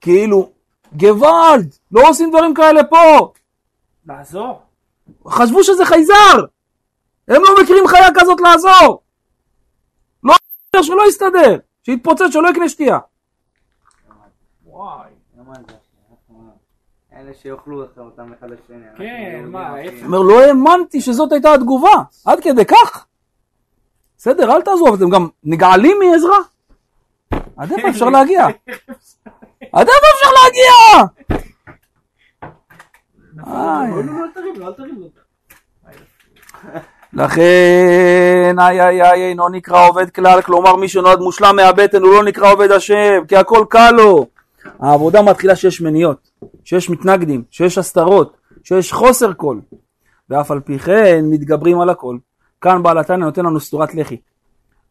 כאילו, 0.00 0.50
גוואלד, 0.92 1.74
לא 1.92 2.08
עושים 2.08 2.30
דברים 2.30 2.54
כאלה 2.54 2.84
פה. 2.84 3.32
לעזור. 4.06 4.62
חשבו 5.28 5.64
שזה 5.64 5.84
חייזר. 5.84 6.44
הם 7.28 7.42
לא 7.42 7.62
מכירים 7.62 7.86
חיה 7.86 8.08
כזאת 8.14 8.40
לעזור. 8.40 9.02
לא 10.22 10.82
שלא 10.82 11.08
יסתדר, 11.08 11.58
שיתפוצץ, 11.82 12.32
שלא 12.32 12.48
יקנה 12.48 12.68
שתייה. 12.68 12.98
וואי. 14.64 15.10
למה 15.38 15.54
זה? 15.54 15.76
אלה 17.12 17.34
שיאכלו 17.34 17.84
אותם 17.98 18.32
אחד 18.38 18.50
לשני. 18.50 18.86
כן, 18.98 19.44
מה? 19.48 19.74
אומר, 20.04 20.18
לא 20.18 20.40
האמנתי 20.40 21.00
שזאת 21.00 21.32
הייתה 21.32 21.54
התגובה, 21.54 22.02
עד 22.26 22.40
כדי 22.40 22.64
כך. 22.64 23.06
בסדר, 24.26 24.52
אל 24.52 24.62
תעזוב, 24.62 24.94
אתם 24.94 25.10
גם 25.10 25.28
נגעלים 25.44 25.98
מעזרה. 25.98 26.38
עד 27.56 27.72
איפה 27.72 27.88
אפשר 27.88 28.08
להגיע? 28.08 28.46
עד 29.72 29.88
איפה 29.88 30.06
אפשר 30.14 30.28
להגיע? 30.42 30.72
לא, 33.36 34.04
לא, 34.04 34.14
לא, 34.56 34.72
לו. 34.78 35.08
לכן, 37.12 38.56
איי 38.58 38.80
איי 38.80 39.02
איי, 39.02 39.28
אינו 39.28 39.48
נקרא 39.48 39.88
עובד 39.88 40.10
כלל, 40.10 40.42
כלומר 40.42 40.76
מי 40.76 40.88
שנולד 40.88 41.18
מושלם 41.18 41.56
מהבטן 41.56 42.02
הוא 42.02 42.14
לא 42.14 42.24
נקרא 42.24 42.52
עובד 42.52 42.70
השם, 42.70 43.24
כי 43.28 43.36
הכל 43.36 43.64
קל 43.68 43.90
לו. 43.90 44.26
העבודה 44.80 45.22
מתחילה 45.22 45.56
שיש 45.56 45.80
מניות, 45.80 46.30
שיש 46.64 46.90
מתנגדים, 46.90 47.44
שיש 47.50 47.78
הסתרות, 47.78 48.36
שיש 48.64 48.92
חוסר 48.92 49.32
קול. 49.32 49.60
ואף 50.30 50.50
על 50.50 50.60
פי 50.60 50.78
כן 50.78 51.20
מתגברים 51.24 51.80
על 51.80 51.90
הכל. 51.90 52.16
כאן 52.60 52.82
בעל 52.82 52.98
התניא 52.98 53.24
נותן 53.24 53.44
לנו 53.44 53.60
סטורת 53.60 53.94
לחי. 53.94 54.16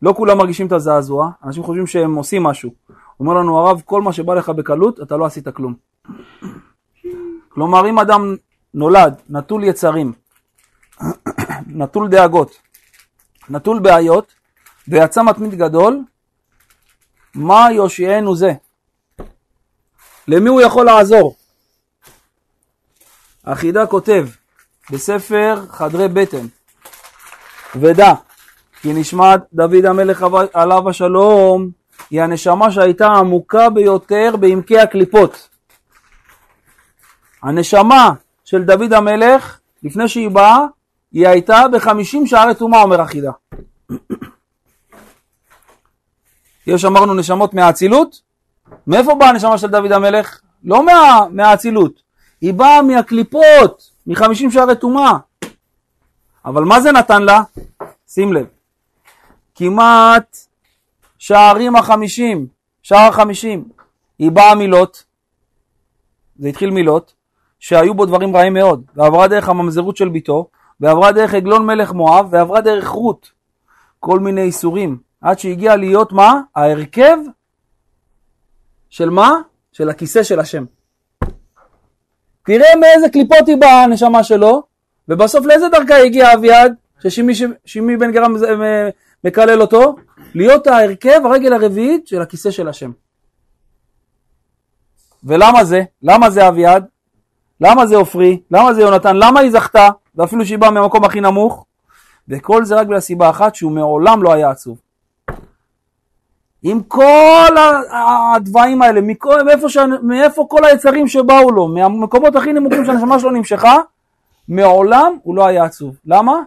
לא 0.02 0.14
כולם 0.18 0.38
מרגישים 0.38 0.68
את 0.68 0.72
הזעזוע, 0.72 1.30
אנשים 1.44 1.64
חושבים 1.64 1.88
שהם 1.88 2.16
עושים 2.16 2.44
משהו. 2.44 2.72
אומר 3.20 3.34
לנו 3.34 3.60
הרב, 3.60 3.82
כל 3.86 4.02
מה 4.02 4.14
שבא 4.14 4.34
לך 4.34 4.50
בקלות, 4.50 5.02
אתה 5.02 5.18
לא 5.18 5.26
עשית 5.26 5.48
כלום. 5.48 5.76
כלומר, 7.50 7.90
אם 7.90 8.00
אדם 8.00 8.36
נולד 8.74 9.22
נטול 9.30 9.64
יצרים, 9.64 10.14
נטול 11.68 12.10
דאגות, 12.10 12.52
נטול 13.50 13.80
בעיות, 13.80 14.34
ויצא 14.88 15.24
מתמיד 15.24 15.56
גדול, 15.56 16.00
מה 17.36 17.68
יושיענו 17.72 18.36
זה? 18.36 18.54
למי 20.28 20.50
הוא 20.50 20.62
יכול 20.62 20.86
לעזור? 20.86 21.36
החידה 23.46 23.88
כותב 23.88 24.28
בספר 24.92 25.66
חדרי 25.70 26.08
בטן, 26.08 26.46
ודע 27.80 28.14
כי 28.82 28.94
נשמת 28.94 29.42
דוד 29.54 29.86
המלך 29.86 30.26
עליו 30.54 30.90
השלום 30.90 31.70
היא 32.10 32.22
הנשמה 32.22 32.72
שהייתה 32.72 33.08
עמוקה 33.08 33.70
ביותר 33.70 34.36
בעמקי 34.40 34.80
הקליפות. 34.80 35.50
הנשמה 37.44 38.14
של 38.44 38.64
דוד 38.64 38.94
המלך, 38.94 39.60
לפני 39.84 40.08
שהיא 40.08 40.30
באה, 40.30 40.60
היא 41.12 41.28
הייתה 41.28 41.68
בחמישים 41.72 42.28
שערי 42.28 42.56
טומאה, 42.56 42.82
אומר 42.82 43.02
החידה. 43.02 43.32
יש 46.68 46.86
אמרנו 46.86 47.14
נשמות 47.14 47.54
מהאצילות, 47.54 48.22
מאיפה 48.88 49.16
באה 49.16 49.30
הנשמה 49.30 49.58
של 49.58 49.68
דוד 49.68 49.92
המלך? 49.92 50.40
לא 50.64 50.86
מה, 50.86 51.26
מהאצילות, 51.32 52.02
היא 52.42 52.54
באה 52.54 52.82
מהקליפות, 52.82 53.92
מחמישים 54.08 54.52
שערי 54.52 54.76
טומאה. 54.76 55.18
אבל 56.46 56.64
מה 56.64 56.82
זה 56.82 56.92
נתן 56.92 57.22
לה? 57.24 57.42
שים 58.08 58.34
לב, 58.34 58.46
כמעט 59.56 60.38
שערים 61.18 61.76
החמישים, 61.76 62.48
שער 62.84 63.10
החמישים, 63.10 63.70
היא 64.20 64.32
באה 64.32 64.56
מילות, 64.56 65.04
זה 66.40 66.48
התחיל 66.48 66.70
מילות, 66.70 67.14
שהיו 67.60 67.94
בו 67.94 68.06
דברים 68.06 68.36
רעים 68.36 68.54
מאוד, 68.54 68.84
ועברה 68.96 69.28
דרך 69.28 69.50
הממזרות 69.50 69.98
של 69.98 70.10
ביתו, 70.10 70.48
ועברה 70.80 71.12
דרך 71.12 71.34
עגלון 71.34 71.66
מלך 71.66 71.92
מואב, 71.92 72.28
ועברה 72.32 72.62
דרך 72.62 72.88
רות, 72.88 73.32
כל 74.00 74.20
מיני 74.20 74.42
איסורים, 74.42 74.98
עד 75.22 75.40
שהגיע 75.40 75.76
להיות 75.76 76.12
מה? 76.12 76.42
ההרכב 76.56 77.18
של 78.90 79.10
מה? 79.10 79.32
של 79.72 79.90
הכיסא 79.90 80.24
של 80.24 80.40
השם. 80.40 80.66
תראה 82.46 82.76
מאיזה 82.80 83.10
קליפות 83.10 83.48
היא 83.48 83.58
באה 83.58 83.84
הנשמה 83.84 84.24
שלו, 84.24 84.64
ובסוף 85.10 85.46
לאיזה 85.46 85.70
דרכה 85.70 85.98
הגיע 85.98 86.34
אביעד, 86.34 86.74
ששימי 87.08 87.98
בן 87.98 88.12
גרם 88.12 88.36
מקלל 89.24 89.62
אותו? 89.62 89.96
להיות 90.36 90.68
ההרכב, 90.68 91.22
הרגל 91.26 91.54
הרביעית 91.54 92.08
של 92.08 92.22
הכיסא 92.22 92.52
של 92.52 92.68
השם. 92.68 92.92
ולמה 95.24 95.64
זה? 95.64 95.82
למה 96.04 96.30
זה 96.30 96.48
אביעד? 96.48 96.86
למה 97.62 97.88
זה 97.88 97.96
עופרי? 97.96 98.40
למה 98.52 98.74
זה 98.74 98.82
יונתן? 98.82 99.16
למה 99.16 99.40
היא 99.40 99.52
זכתה? 99.52 99.90
ואפילו 100.16 100.46
שהיא 100.46 100.58
באה 100.58 100.72
מהמקום 100.72 101.04
הכי 101.04 101.22
נמוך? 101.22 101.66
וכל 102.30 102.66
זה 102.66 102.76
רק 102.76 102.88
בגלל 102.88 103.30
אחת, 103.30 103.56
שהוא 103.56 103.72
מעולם 103.72 104.24
לא 104.24 104.34
היה 104.34 104.50
עצוב. 104.50 104.78
עם 106.64 106.84
כל 106.84 107.56
הדברים 108.36 108.82
האלה, 108.82 109.02
מכל, 109.02 109.44
מאיפה. 109.44 109.68
מאיפה 110.04 110.46
כל 110.50 110.66
היצרים 110.66 111.08
שבאו 111.08 111.52
לו, 111.52 111.68
מהמקומות 111.68 112.36
הכי 112.36 112.54
נמוכים 112.54 112.86
שהנשמה 112.86 113.20
שלו 113.20 113.32
נמשכה, 113.32 113.78
מעולם 114.48 115.18
הוא 115.24 115.36
לא 115.36 115.46
היה 115.46 115.64
עצוב. 115.64 115.96
למה? 116.06 116.42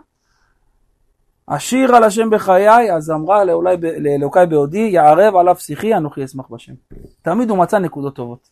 אשיר 1.46 1.96
על 1.96 2.04
השם 2.04 2.30
בחיי, 2.30 2.92
אז 2.92 3.10
אמרה 3.10 3.44
לאלוקי 4.00 4.40
בעודי, 4.48 4.88
יערב 4.92 5.36
עליו 5.36 5.56
שיחי, 5.58 5.94
אנוכי 5.94 6.24
אשמח 6.24 6.44
בשם. 6.50 6.72
תמיד 7.22 7.50
הוא 7.50 7.58
מצא 7.58 7.78
נקודות 7.78 8.14
טובות. 8.14 8.48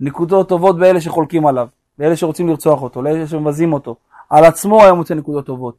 נקודות 0.00 0.48
טובות 0.48 0.78
באלה 0.78 1.00
שחולקים 1.00 1.46
עליו, 1.46 1.68
באלה 1.98 2.16
שרוצים 2.16 2.48
לרצוח 2.48 2.82
אותו, 2.82 3.02
לאלה 3.02 3.26
שמבזים 3.26 3.72
אותו. 3.72 3.96
על 4.30 4.44
עצמו 4.44 4.82
היה 4.82 4.92
מוצא 4.92 5.14
נקודות 5.14 5.46
טובות. 5.46 5.74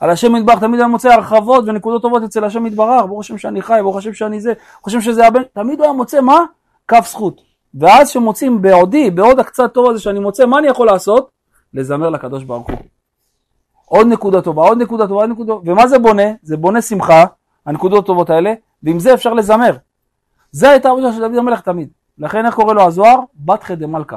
על 0.00 0.10
השם 0.10 0.32
מטבח 0.32 0.58
תמיד 0.58 0.80
היה 0.80 0.88
מוצא 0.88 1.12
הרחבות 1.12 1.64
ונקודות 1.66 2.02
טובות 2.02 2.22
אצל 2.22 2.44
השם 2.44 2.66
יתברך, 2.66 3.04
ברוך 3.06 3.20
השם 3.20 3.38
שאני 3.38 3.62
חי, 3.62 3.78
ברוך 3.82 3.96
השם 3.96 4.14
שאני 4.14 4.40
זה, 4.40 4.52
חושב 4.82 5.00
שזה 5.00 5.26
הבן, 5.26 5.42
תמיד 5.52 5.78
הוא 5.78 5.84
היה 5.84 5.92
מוצא 5.92 6.20
מה? 6.20 6.40
כף 6.88 7.08
זכות. 7.10 7.40
ואז 7.74 8.08
שמוצאים 8.08 8.62
בעודי, 8.62 9.10
בעוד 9.10 9.38
הקצת 9.38 9.74
טוב 9.74 9.90
הזה 9.90 10.00
שאני 10.00 10.18
מוצא, 10.18 10.46
מה 10.46 10.58
אני 10.58 10.68
יכול 10.68 10.86
לעשות? 10.86 11.30
לזמר 11.74 12.10
לקדוש 12.10 12.44
ברוך 12.44 12.70
הוא. 12.70 12.78
עוד 13.84 14.06
נקודה 14.06 14.42
טובה, 14.42 14.62
עוד 14.62 14.82
נקודה 14.82 15.06
טובה, 15.06 15.20
עוד 15.20 15.30
נקודה 15.30 15.52
טובה, 15.52 15.72
ומה 15.72 15.86
זה 15.86 15.98
בונה? 15.98 16.22
זה 16.42 16.56
בונה 16.56 16.82
שמחה, 16.82 17.24
הנקודות 17.66 18.04
הטובות 18.04 18.30
האלה, 18.30 18.54
ועם 18.82 18.98
זה 18.98 19.14
אפשר 19.14 19.34
לזמר. 19.34 19.76
זה 20.52 20.70
הייתה 20.70 20.88
העבודה 20.88 21.12
של 21.12 21.20
דוד 21.20 21.36
המלך 21.36 21.60
תמיד. 21.60 21.88
לכן 22.18 22.46
איך 22.46 22.54
קורא 22.54 22.74
לו 22.74 22.82
הזוהר? 22.82 23.18
בת 23.34 23.62
חדה 23.62 23.86
מלכה. 23.86 24.16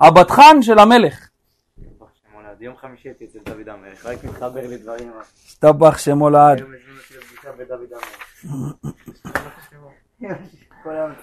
הבטחן 0.00 0.62
של 0.62 0.78
המלך. 0.78 1.28
יום 2.64 2.76
חמישי 2.76 3.08
הייתי 3.08 3.24
אצל 3.24 3.38
דוד 3.38 3.68
המלך, 3.68 4.06
רק 4.06 4.24
מתחבר 4.24 4.68
לי 4.68 4.76
דברים. 4.78 5.10
השתבח 5.46 5.98
שמו 5.98 6.30
לעד. 6.30 6.62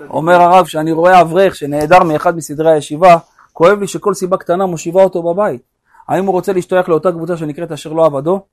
אומר 0.09 0.41
הרב 0.41 0.65
שאני 0.65 0.91
רואה 0.91 1.21
אברך 1.21 1.55
שנעדר 1.55 2.03
מאחד 2.03 2.35
מסדרי 2.35 2.71
הישיבה, 2.71 3.17
כואב 3.61 3.79
לי 3.79 3.87
שכל 3.87 4.13
סיבה 4.13 4.37
קטנה 4.37 4.65
מושיבה 4.65 5.03
אותו 5.03 5.23
בבית. 5.23 5.61
האם 6.07 6.25
הוא 6.25 6.33
רוצה 6.33 6.53
להשתייך 6.53 6.89
לאותה 6.89 7.11
קבוצה 7.11 7.37
שנקראת 7.37 7.71
אשר 7.71 7.93
לא 7.93 8.05
עבדו? 8.05 8.45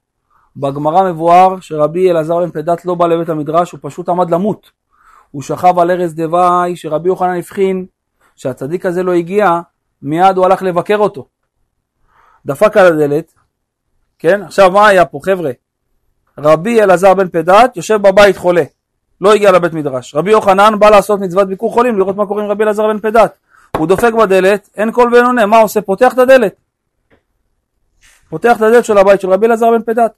בגמרא 0.57 1.13
מבואר 1.13 1.61
שרבי 1.61 2.11
אלעזר 2.11 2.39
בן 2.39 2.51
פדת 2.51 2.85
לא 2.85 2.95
בא 2.95 3.07
לבית 3.07 3.29
המדרש, 3.29 3.73
הוא 3.73 3.81
פשוט 3.83 4.09
עמד 4.09 4.31
למות. 4.31 4.71
הוא 5.31 5.43
שכב 5.43 5.79
על 5.79 5.91
ערש 5.91 6.13
דווי, 6.13 6.77
שרבי 6.77 7.09
יוחנן 7.09 7.37
הבחין 7.39 7.87
שהצדיק 8.37 8.87
הזה 8.87 9.03
לא 9.03 9.13
הגיע, 9.13 9.61
מיד 10.03 10.37
הוא 10.37 10.45
הלך 10.45 10.63
לבקר 10.63 10.97
אותו. 10.97 11.27
דפק 12.47 12.77
על 12.77 12.87
הדלת, 12.87 13.33
כן? 14.19 14.43
עכשיו 14.43 14.71
מה 14.71 14.87
היה 14.87 15.05
פה 15.05 15.21
חבר'ה? 15.23 15.51
רבי 16.39 16.83
אלעזר 16.83 17.15
בן 17.15 17.29
פדת 17.29 17.77
יושב 17.77 18.03
בבית 18.03 18.37
חולה, 18.37 18.65
לא 19.21 19.35
הגיע 19.35 19.53
לבית 19.53 19.73
מדרש. 19.73 20.15
רבי 20.15 20.31
יוחנן 20.31 20.79
בא 20.79 20.91
לעשות 20.91 21.21
מצוות 21.21 21.49
ביקור 21.49 21.73
חולים, 21.73 21.99
לראות 21.99 22.17
מה 22.17 22.27
קורה 22.27 22.45
עם 22.45 22.51
רבי 22.51 22.65
אלעזר 22.65 22.87
בן 22.87 23.01
פדת. 23.01 23.39
הוא 23.79 23.87
דופק 23.87 24.13
בדלת, 24.13 24.69
אין 24.77 24.93
קול 24.93 25.15
ואין 25.15 25.25
עונה, 25.25 25.47
מה 25.47 25.59
עושה? 25.59 25.81
פותח 25.81 26.13
את 26.13 26.19
הדלת. 26.19 26.55
פותח 28.29 28.57
את 28.57 28.63
הדלת 28.63 28.85
של 28.85 28.99
הבית 28.99 29.21
של 29.21 29.31
רבי 29.31 29.47
אלעזר 29.47 29.71
בן 29.71 29.83
פדת. 29.83 30.13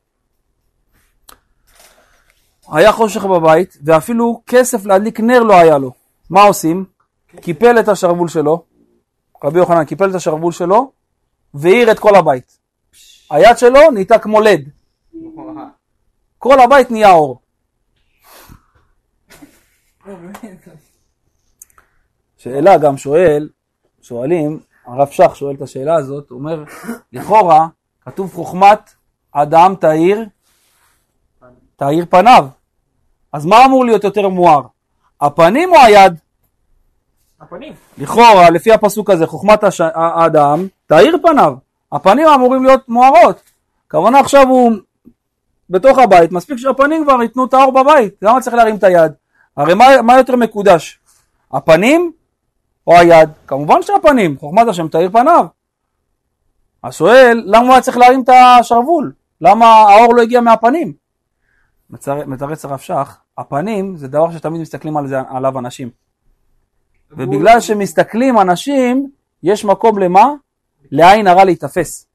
היה 2.72 2.92
חושך 2.92 3.24
בבית, 3.24 3.76
ואפילו 3.84 4.42
כסף 4.46 4.86
להדליק 4.86 5.20
נר 5.20 5.42
לא 5.42 5.54
היה 5.54 5.78
לו. 5.78 5.92
מה 6.30 6.42
עושים? 6.42 6.84
קיפל 7.40 7.80
את 7.80 7.88
השרוול 7.88 8.28
שלו, 8.28 8.64
רבי 9.44 9.58
יוחנן 9.58 9.84
קיפל 9.84 10.10
את 10.10 10.14
השרוול 10.14 10.52
שלו, 10.52 10.92
והאיר 11.54 11.90
את 11.90 11.98
כל 11.98 12.14
הבית. 12.14 12.58
היד 13.30 13.58
שלו 13.58 13.90
נהייתה 13.90 14.18
כמו 14.18 14.40
לד. 14.40 14.68
כל 16.38 16.60
הבית 16.60 16.90
נהיה 16.90 17.10
אור. 17.10 17.40
שאלה 22.42 22.78
גם 22.78 22.96
שואל, 22.96 23.48
שואלים, 24.02 24.60
הרב 24.86 25.08
שך 25.10 25.36
שואל 25.36 25.54
את 25.54 25.62
השאלה 25.62 25.94
הזאת, 25.94 26.30
הוא 26.30 26.38
אומר, 26.38 26.64
לכאורה, 27.12 27.66
כתוב 28.04 28.34
חוכמת 28.34 28.94
אדם 29.32 29.74
תאיר, 29.80 30.24
תאיר 31.76 32.04
פניו. 32.10 32.46
אז 33.32 33.46
מה 33.46 33.64
אמור 33.64 33.84
להיות 33.84 34.04
יותר 34.04 34.28
מואר? 34.28 34.62
הפנים 35.20 35.72
או 35.72 35.78
היד? 35.78 36.18
הפנים. 37.40 37.72
לכאורה, 37.98 38.50
לפי 38.50 38.72
הפסוק 38.72 39.10
הזה, 39.10 39.26
חוכמת 39.26 39.64
הש... 39.64 39.80
האדם 39.80 40.66
תאיר 40.86 41.16
פניו. 41.22 41.54
הפנים 41.92 42.26
אמורים 42.26 42.64
להיות 42.64 42.88
מוארות. 42.88 43.40
הכוונה 43.86 44.20
עכשיו 44.20 44.48
הוא 44.48 44.72
בתוך 45.70 45.98
הבית, 45.98 46.32
מספיק 46.32 46.58
שהפנים 46.58 47.04
כבר 47.04 47.22
ייתנו 47.22 47.44
את 47.44 47.54
האור 47.54 47.72
בבית, 47.72 48.14
למה 48.22 48.40
צריך 48.40 48.56
להרים 48.56 48.76
את 48.76 48.84
היד? 48.84 49.12
הרי 49.56 49.74
מה, 49.74 50.02
מה 50.02 50.16
יותר 50.16 50.36
מקודש? 50.36 51.00
הפנים 51.52 52.12
או 52.90 52.98
היד? 52.98 53.30
כמובן 53.46 53.82
שהפנים, 53.82 54.38
חוכמת 54.38 54.68
השם 54.68 54.88
תאיר 54.88 55.10
פניו. 55.10 55.46
אז 56.82 56.94
שואל, 56.94 57.42
למה 57.46 57.64
הוא 57.64 57.72
היה 57.72 57.80
צריך 57.80 57.96
להרים 57.96 58.22
את 58.22 58.28
השרוול? 58.28 59.12
למה 59.40 59.66
האור 59.66 60.14
לא 60.14 60.22
הגיע 60.22 60.40
מהפנים? 60.40 60.92
מתרץ 62.26 62.64
הרב 62.64 62.78
שך, 62.78 63.16
הפנים 63.38 63.96
זה 63.96 64.08
דבר 64.08 64.32
שתמיד 64.32 64.60
מסתכלים 64.60 64.96
על 64.96 65.08
זה, 65.08 65.16
עליו 65.28 65.58
אנשים. 65.58 65.90
ובגלל 67.10 67.60
שמסתכלים 67.60 68.40
אנשים, 68.40 69.10
יש 69.42 69.64
מקום 69.64 69.98
למה? 69.98 70.32
לעין 70.90 71.26
הרע 71.26 71.44
להיתפס. 71.44 72.06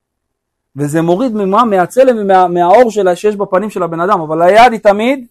וזה 0.76 1.01
מוריד 1.01 1.34
ממה? 1.34 1.63
מהצלם 1.63 2.17
ומהאור 2.17 2.91
שלה 2.91 3.15
שיש 3.15 3.36
בפנים 3.36 3.69
של 3.69 3.84
הבן 3.84 3.99
אדם, 3.99 4.21
אבל 4.21 4.41
היד 4.41 4.71
היא 4.71 4.80
תמיד 4.80 5.28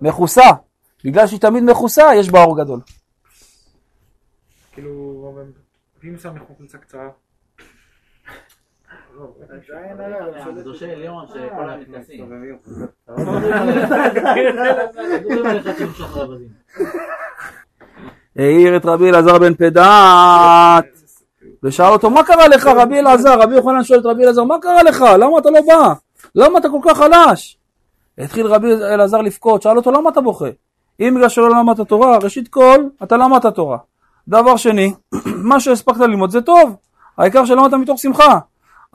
מכוסה. 0.00 0.50
בגלל 1.04 1.26
שהיא 1.26 1.40
תמיד 1.40 1.62
מכוסה, 1.64 2.14
יש 2.14 2.30
בה 2.30 2.44
אור 2.44 2.58
גדול. 2.58 2.80
כאילו, 4.72 5.34
אם 6.04 6.18
שם 6.18 6.34
חולצה 6.58 6.78
קצרה. 6.78 7.08
קדושי 10.60 10.90
עליון 10.90 11.26
שכל 11.28 11.70
היום 11.70 11.80
מתכנסים. 11.80 12.32
העיר 18.36 18.76
את 18.76 18.84
רבי 18.84 19.08
אלעזר 19.10 19.38
בן 19.38 19.54
פדת 19.54 20.84
ושאל 21.62 21.86
אותו 21.86 22.10
מה 22.10 22.24
קרה 22.24 22.48
לך 22.48 22.66
רבי 22.66 22.98
אלעזר, 22.98 23.40
רבי 23.40 23.54
יוחנן 23.54 23.84
שואל 23.84 24.00
את 24.00 24.06
רבי 24.06 24.24
אלעזר 24.24 24.44
מה 24.44 24.58
קרה 24.62 24.82
לך, 24.82 25.00
למה 25.00 25.38
אתה 25.38 25.50
לא 25.50 25.60
בא, 25.66 25.92
למה 26.34 26.58
אתה 26.58 26.68
כל 26.68 26.78
כך 26.84 26.98
חלש? 26.98 27.58
התחיל 28.18 28.46
רבי 28.46 28.72
אלעזר 28.72 29.20
לבכות, 29.20 29.62
שאל 29.62 29.76
אותו 29.76 29.90
למה 29.90 30.10
אתה 30.10 30.20
בוכה? 30.20 30.48
אם 31.00 31.14
בגלל 31.16 31.28
שלא 31.28 31.50
למדת 31.50 31.88
תורה, 31.88 32.18
ראשית 32.22 32.48
כל, 32.48 32.84
אתה 33.02 33.16
למדת 33.16 33.54
תורה. 33.54 33.78
דבר 34.28 34.56
שני, 34.56 34.92
מה 35.50 35.60
שהספקת 35.60 36.00
ללמוד 36.00 36.30
זה 36.30 36.40
טוב, 36.40 36.76
העיקר 37.18 37.44
שלמדת 37.44 37.74
מתוך 37.74 37.98
שמחה. 37.98 38.38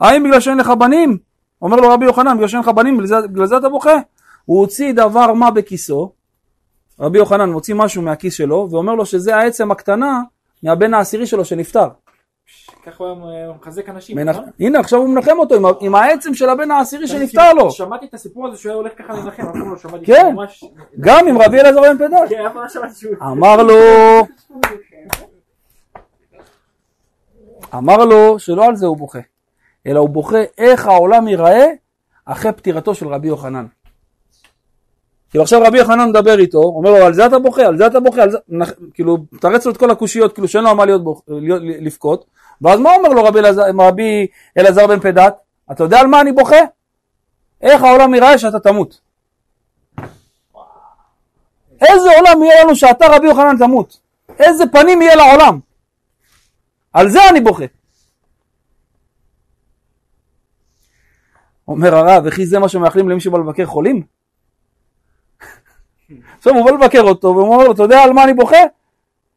האם 0.00 0.22
בגלל 0.22 0.40
שאין 0.40 0.58
לך 0.58 0.70
בנים? 0.70 1.18
אומר 1.62 1.76
לו 1.76 1.90
רבי 1.90 2.04
יוחנן, 2.04 2.36
בגלל 2.36 2.48
שאין 2.48 2.62
לך 2.62 2.68
בנים, 2.68 2.96
בגלל 3.32 3.46
זה, 3.46 3.56
אתה 3.56 3.68
בוכה? 3.68 3.96
הוא 4.44 4.60
הוציא 4.60 4.92
דבר 4.92 5.32
מה 5.32 5.50
בכיסו, 5.50 6.12
רבי 7.00 7.18
יוחנן 7.18 7.50
מוציא 7.50 7.74
משהו 7.74 8.02
מהכיס 8.02 8.34
שלו, 8.34 8.68
ואומר 8.70 8.94
לו 8.94 9.06
שזה 9.06 9.36
העצם 9.36 9.70
הקטנה 9.70 10.22
מהבן 10.62 10.94
העשירי 10.94 11.26
שלו 11.26 11.44
שנפטר. 11.44 11.88
ככה 12.86 13.04
הוא 13.04 13.30
היה 13.30 13.52
מחזק 13.60 13.88
אנשים, 13.88 14.16
מנח... 14.16 14.36
נכון? 14.36 14.50
הנה 14.60 14.80
עכשיו 14.80 14.98
הוא 14.98 15.08
מנחם 15.08 15.38
אותו 15.38 15.54
עם, 15.80 15.94
העצם 15.94 16.34
של 16.34 16.48
הבן 16.48 16.70
העשירי 16.70 17.06
שנפטר 17.08 17.52
לו. 17.52 17.70
שמעתי 17.70 18.06
את 18.06 18.14
הסיפור 18.14 18.46
הזה 18.46 18.56
שהוא 18.56 18.70
היה 18.70 18.76
הולך 18.76 18.92
ככה 18.98 19.12
לנחם, 19.12 19.42
אף 19.42 19.52
פעם 19.52 19.70
לא 19.70 19.78
שמעתי. 19.78 20.04
כן. 20.06 20.36
גם 21.00 21.28
עם 21.28 21.42
רבי 21.42 21.60
אלעזר 21.60 21.80
בן 21.80 21.98
פדת. 21.98 22.28
כן, 22.28 22.46
אף 22.46 22.52
פעם 22.52 22.62
לא 22.62 22.68
שמעתי 22.68 22.94
שהוא... 22.94 23.14
אמר 23.22 23.62
לו, 23.62 23.74
אמר 27.74 28.04
לו 28.04 28.38
שלא 28.38 28.64
על 28.64 28.76
זה 28.76 28.86
הוא 28.86 28.96
בוכה, 28.96 29.18
אלא 29.86 29.98
הוא 30.00 30.08
בוכה 30.08 30.38
איך 30.58 30.86
העולם 30.86 31.28
ייראה 31.28 31.66
אחרי 32.24 32.52
פטירתו 32.52 32.94
של 32.94 33.08
רבי 33.08 33.28
יוחנן. 33.28 33.66
כאילו 35.30 35.42
עכשיו 35.42 35.62
רבי 35.66 35.78
יוחנן 35.78 36.08
מדבר 36.08 36.38
איתו, 36.38 36.58
אומר 36.58 36.90
לו 36.90 36.96
על 37.06 37.14
זה 37.14 37.26
אתה 37.26 37.38
בוכה, 37.38 37.62
על 37.62 37.78
זה 37.78 37.86
אתה 37.86 38.00
בוכה, 38.00 38.22
על 38.22 38.30
זה, 38.30 38.38
כאילו 38.94 39.18
מתרץ 39.32 39.66
לו 39.66 39.72
את 39.72 39.76
כל 39.76 39.90
הקושיות, 39.90 40.32
כאילו 40.32 40.48
שאין 40.48 40.64
לו 40.64 40.70
על 40.70 40.76
מה 40.76 40.84
להיות, 40.84 41.02
בוכ- 41.04 41.22
לבכות, 41.80 42.24
ואז 42.62 42.80
מה 42.80 42.94
אומר 42.94 43.08
לו 43.08 43.24
רבי 43.24 43.40
רבי 43.78 44.26
אלעזר 44.58 44.86
בן 44.86 45.00
פדת? 45.00 45.34
אתה 45.72 45.84
יודע 45.84 46.00
על 46.00 46.06
מה 46.06 46.20
אני 46.20 46.32
בוכה? 46.32 46.60
איך 47.62 47.82
העולם 47.82 48.14
ייראה 48.14 48.38
שאתה 48.38 48.60
תמות. 48.60 49.00
איזה 51.80 52.08
עולם 52.18 52.42
יהיה 52.42 52.64
לנו 52.64 52.76
שאתה 52.76 53.06
רבי 53.08 53.26
יוחנן 53.26 53.56
תמות? 53.58 53.98
איזה 54.38 54.64
פנים 54.72 55.02
יהיה 55.02 55.14
לעולם? 55.14 55.58
על 56.92 57.08
זה 57.08 57.18
אני 57.30 57.40
בוכה. 57.40 57.64
אומר 61.68 61.94
הרב, 61.94 62.22
וכי 62.26 62.46
זה 62.46 62.58
מה 62.58 62.68
שמאחלים 62.68 63.08
למי 63.08 63.20
שבא 63.20 63.38
לבקר 63.38 63.66
חולים? 63.66 64.02
עכשיו 66.38 66.54
הוא 66.54 66.64
בא 66.64 66.70
לבקר 66.70 67.00
אותו, 67.00 67.28
והוא 67.28 67.54
אומר 67.54 67.64
לו, 67.64 67.72
אתה 67.72 67.82
יודע 67.82 68.02
על 68.02 68.12
מה 68.12 68.24
אני 68.24 68.34
בוכה? 68.34 68.56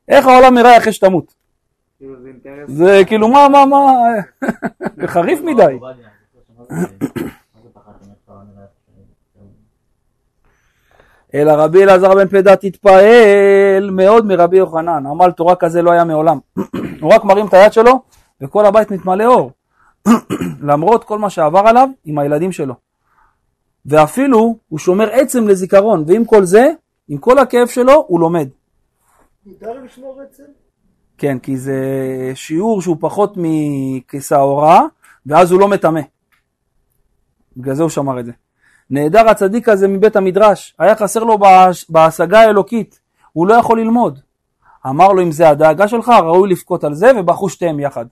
איך 0.07 0.27
העולם 0.27 0.57
נראה 0.57 0.77
אחרי 0.77 0.93
שתמות? 0.93 1.40
כאילו 2.01 2.15
זה 2.67 3.01
כאילו 3.07 3.27
מה, 3.27 3.49
מה, 3.49 3.65
מה, 3.65 3.81
זה 4.97 5.07
חריף 5.07 5.41
מדי. 5.41 5.79
אלא 11.33 11.51
רבי 11.51 11.83
אלעזר 11.83 12.15
בן 12.15 12.27
פדת 12.27 12.63
התפעל 12.63 13.89
מאוד 13.91 14.25
מרבי 14.25 14.57
יוחנן, 14.57 15.05
עמל 15.05 15.31
תורה 15.31 15.55
כזה 15.55 15.81
לא 15.81 15.91
היה 15.91 16.03
מעולם. 16.03 16.39
הוא 17.01 17.13
רק 17.13 17.23
מרים 17.23 17.47
את 17.47 17.53
היד 17.53 17.73
שלו 17.73 18.01
וכל 18.41 18.65
הבית 18.65 18.91
מתמלא 18.91 19.25
אור. 19.25 19.51
למרות 20.69 21.03
כל 21.03 21.19
מה 21.19 21.29
שעבר 21.29 21.63
עליו 21.67 21.89
עם 22.05 22.19
הילדים 22.19 22.51
שלו. 22.51 22.73
ואפילו 23.85 24.57
הוא 24.69 24.79
שומר 24.79 25.09
עצם 25.11 25.47
לזיכרון, 25.47 26.03
ועם 26.07 26.25
כל 26.25 26.43
זה, 26.43 26.71
עם 27.07 27.17
כל 27.17 27.37
הכאב 27.37 27.67
שלו, 27.67 28.05
הוא 28.07 28.19
לומד. 28.19 28.47
מותר 29.45 29.83
לשמור 29.83 30.21
עצם? 30.21 30.60
כן, 31.21 31.39
כי 31.39 31.57
זה 31.57 31.81
שיעור 32.35 32.81
שהוא 32.81 32.97
פחות 32.99 33.33
מכשעורה, 33.37 34.81
ואז 35.25 35.51
הוא 35.51 35.59
לא 35.59 35.67
מטמא. 35.67 36.01
בגלל 37.57 37.75
זה 37.75 37.83
הוא 37.83 37.89
שמר 37.89 38.19
את 38.19 38.25
זה. 38.25 38.31
נעדר 38.89 39.29
הצדיק 39.29 39.69
הזה 39.69 39.87
מבית 39.87 40.15
המדרש, 40.15 40.75
היה 40.79 40.95
חסר 40.95 41.23
לו 41.23 41.37
בהש- 41.37 41.85
בהשגה 41.89 42.39
האלוקית, 42.39 42.99
הוא 43.33 43.47
לא 43.47 43.53
יכול 43.53 43.79
ללמוד. 43.79 44.19
אמר 44.87 45.07
לו, 45.11 45.23
אם 45.23 45.31
זה 45.31 45.49
הדאגה 45.49 45.87
שלך, 45.87 46.09
ראוי 46.09 46.49
לבכות 46.49 46.83
על 46.83 46.93
זה, 46.93 47.11
ובכו 47.19 47.49
שתיהם 47.49 47.79
יחד. 47.79 48.05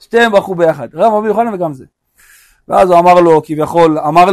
שתיהם 0.00 0.32
בכו 0.32 0.54
ביחד, 0.54 0.88
רב 0.94 1.12
רבי 1.12 1.28
יוחנן 1.28 1.54
וגם 1.54 1.72
זה. 1.72 1.84
ואז 2.68 2.90
הוא 2.90 2.98
אמר 2.98 3.20
לו, 3.20 3.42
כביכול, 3.44 3.98
אמר 3.98 4.30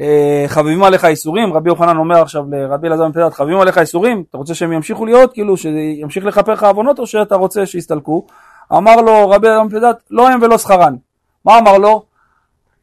לחביבים 0.00 0.82
עליך 0.82 1.04
איסורים, 1.04 1.52
רבי 1.52 1.68
יוחנן 1.70 1.96
אומר 1.96 2.22
עכשיו 2.22 2.44
לרבי 2.50 2.88
אלעזר 2.88 3.04
בן 3.04 3.12
פדת, 3.12 3.34
חביבים 3.34 3.60
עליך 3.60 3.78
איסורים, 3.78 4.24
אתה 4.30 4.38
רוצה 4.38 4.54
שהם 4.54 4.72
ימשיכו 4.72 5.06
להיות, 5.06 5.32
כאילו 5.32 5.56
שימשיך 5.56 6.24
לכפר 6.24 6.52
לך 6.52 6.62
עוונות, 6.62 6.98
או 6.98 7.06
שאתה 7.06 7.34
רוצה 7.34 7.66
שיסתלקו? 7.66 8.26
אמר 8.72 8.96
לו 8.96 9.30
רבי 9.30 9.46
אלעזר 9.46 9.62
בן 9.62 9.68
פדת, 9.68 9.96
לא 10.10 10.28
הם 10.28 10.42
ולא 10.42 10.58
שכרן. 10.58 10.96
מה 11.44 11.58
אמר 11.58 11.78
לו? 11.78 12.02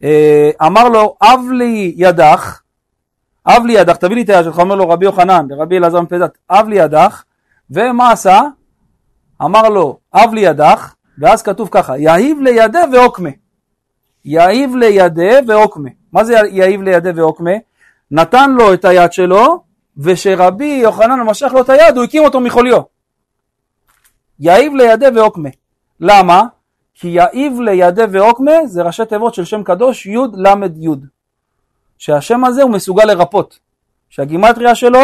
אה, 0.04 0.50
אמר 0.66 0.90
לו, 0.90 1.16
אב 1.22 1.40
לי 1.52 1.94
ידך, 1.98 2.60
אב 3.48 3.66
לי 3.66 3.74
ידך, 3.74 3.96
תביא 3.96 4.16
לי 4.16 4.22
את 4.22 4.30
היד 4.30 4.44
שלך, 4.44 4.60
אומר 4.60 4.76
לו 4.76 4.90
רבי 4.90 5.06
יוחנן, 5.06 5.46
לרבי 5.50 5.78
אלעזר 5.78 6.00
בן 6.00 6.06
פדת, 6.06 6.38
אב 6.50 6.68
לי 6.68 6.76
ידך, 6.76 7.24
ומה 7.72 8.12
עשה? 8.12 8.42
אמר 9.42 9.70
לו, 9.70 9.98
אב 10.14 10.34
לי 10.34 10.42
ידך, 10.42 10.94
ואז 11.20 11.42
כתוב 11.42 11.70
ככה, 11.72 11.98
יהיב 11.98 12.40
לידה 12.42 12.82
ועוקמה. 12.94 13.30
יהיב 14.26 14.76
לידה 14.76 15.40
ועוקמה. 15.48 15.90
מה 16.14 16.24
זה 16.24 16.34
יהיב 16.52 16.82
לידה 16.82 17.10
ועוקמה? 17.16 17.52
נתן 18.12 18.52
לו 18.52 18.74
את 18.74 18.86
היד 18.86 19.14
שלו, 19.14 19.64
ושרבי 19.98 20.80
יוחנן 20.84 21.22
משך 21.22 21.52
לו 21.54 21.62
את 21.62 21.70
היד, 21.70 21.98
הוא 21.98 22.04
הקים 22.04 22.24
אותו 22.24 22.40
מחוליו. 22.40 22.82
יהיב 24.40 24.74
לידה 24.76 25.08
ועוקמה. 25.16 25.50
למה? 26.00 26.44
כי 26.94 27.08
יהיב 27.08 27.60
לידה 27.60 28.06
ועוקמה 28.12 28.66
זה 28.66 28.82
ראשי 28.82 29.06
תיבות 29.06 29.34
של 29.34 29.46
שם 29.46 29.64
קדוש 29.64 30.06
י' 30.06 30.18
ל' 30.34 30.66
י'. 30.80 30.90
שהשם 31.98 32.46
הזה 32.46 32.64
הוא 32.64 32.72
מסוגל 32.72 33.06
לרפות. 33.06 33.60
שהגימטריה 34.10 34.76
שלו 34.76 35.00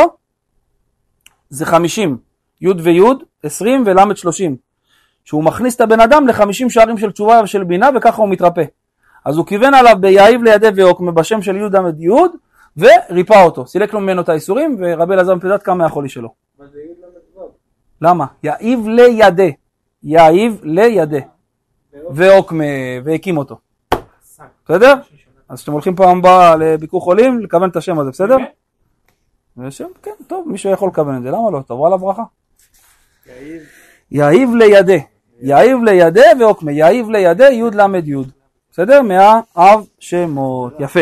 זה 1.49 1.65
50, 1.65 2.17
י' 2.61 2.67
וי', 2.67 3.01
20 3.43 3.83
ול' 3.85 4.15
30. 4.15 4.55
שהוא 5.25 5.43
מכניס 5.43 5.75
את 5.75 5.81
הבן 5.81 5.99
אדם 5.99 6.27
לחמישים 6.27 6.69
שערים 6.69 6.97
של 6.97 7.11
תשובה 7.11 7.41
ושל 7.43 7.63
בינה 7.63 7.89
וככה 7.95 8.21
הוא 8.21 8.29
מתרפא. 8.29 8.63
אז 9.25 9.37
הוא 9.37 9.45
כיוון 9.45 9.73
עליו 9.73 9.95
ביהיב 9.99 10.43
לידי 10.43 10.69
ועוקמה 10.75 11.11
בשם 11.11 11.41
של 11.41 11.55
י' 11.55 11.59
ל' 11.59 11.91
י' 11.99 12.09
וריפא 12.77 13.43
אותו. 13.43 13.67
סילק 13.67 13.93
לו 13.93 13.99
ממנו 13.99 14.21
את 14.21 14.29
האיסורים 14.29 14.77
ורבי 14.79 15.13
אלעזר 15.13 15.35
מפדת 15.35 15.63
קם 15.63 15.77
מהחולי 15.77 16.09
שלו. 16.09 16.33
מה 16.59 16.65
זה 16.67 16.79
י' 16.79 17.01
ל"ו? 17.01 17.51
למה? 18.01 18.25
יהיב 18.43 18.87
לידה. 18.87 19.43
יהיב 20.03 20.59
לידה. 20.63 21.19
ועוקמה 22.09 22.63
והקים 23.05 23.37
אותו. 23.37 23.57
בסדר? 24.65 24.93
אז 25.49 25.57
כשאתם 25.57 25.71
הולכים 25.71 25.95
פעם 25.95 26.17
הבאה 26.17 26.55
לביקור 26.55 27.01
חולים, 27.01 27.39
לכוון 27.39 27.69
את 27.69 27.75
השם 27.75 27.99
הזה, 27.99 28.11
בסדר? 28.11 28.37
ושם, 29.57 29.87
כן, 30.03 30.11
טוב, 30.27 30.47
מישהו 30.49 30.71
יכול 30.71 30.89
לכוון 30.89 31.17
את 31.17 31.23
זה, 31.23 31.29
למה 31.29 31.51
לא? 31.51 31.59
תבוא 31.67 31.87
עליו 31.87 31.99
ברכה. 31.99 32.23
יהיב 34.11 34.55
לידה, 34.55 34.93
יהיב 35.39 35.83
לידה 35.83 36.21
ועוקמה, 36.39 36.71
יהיב 36.71 37.09
לידה 37.09 37.49
י' 37.49 37.61
ל' 37.73 37.95
י', 38.05 38.15
בסדר? 38.73 39.01
מהאב 39.01 39.85
שמות, 39.99 40.73
יפה. 40.79 40.99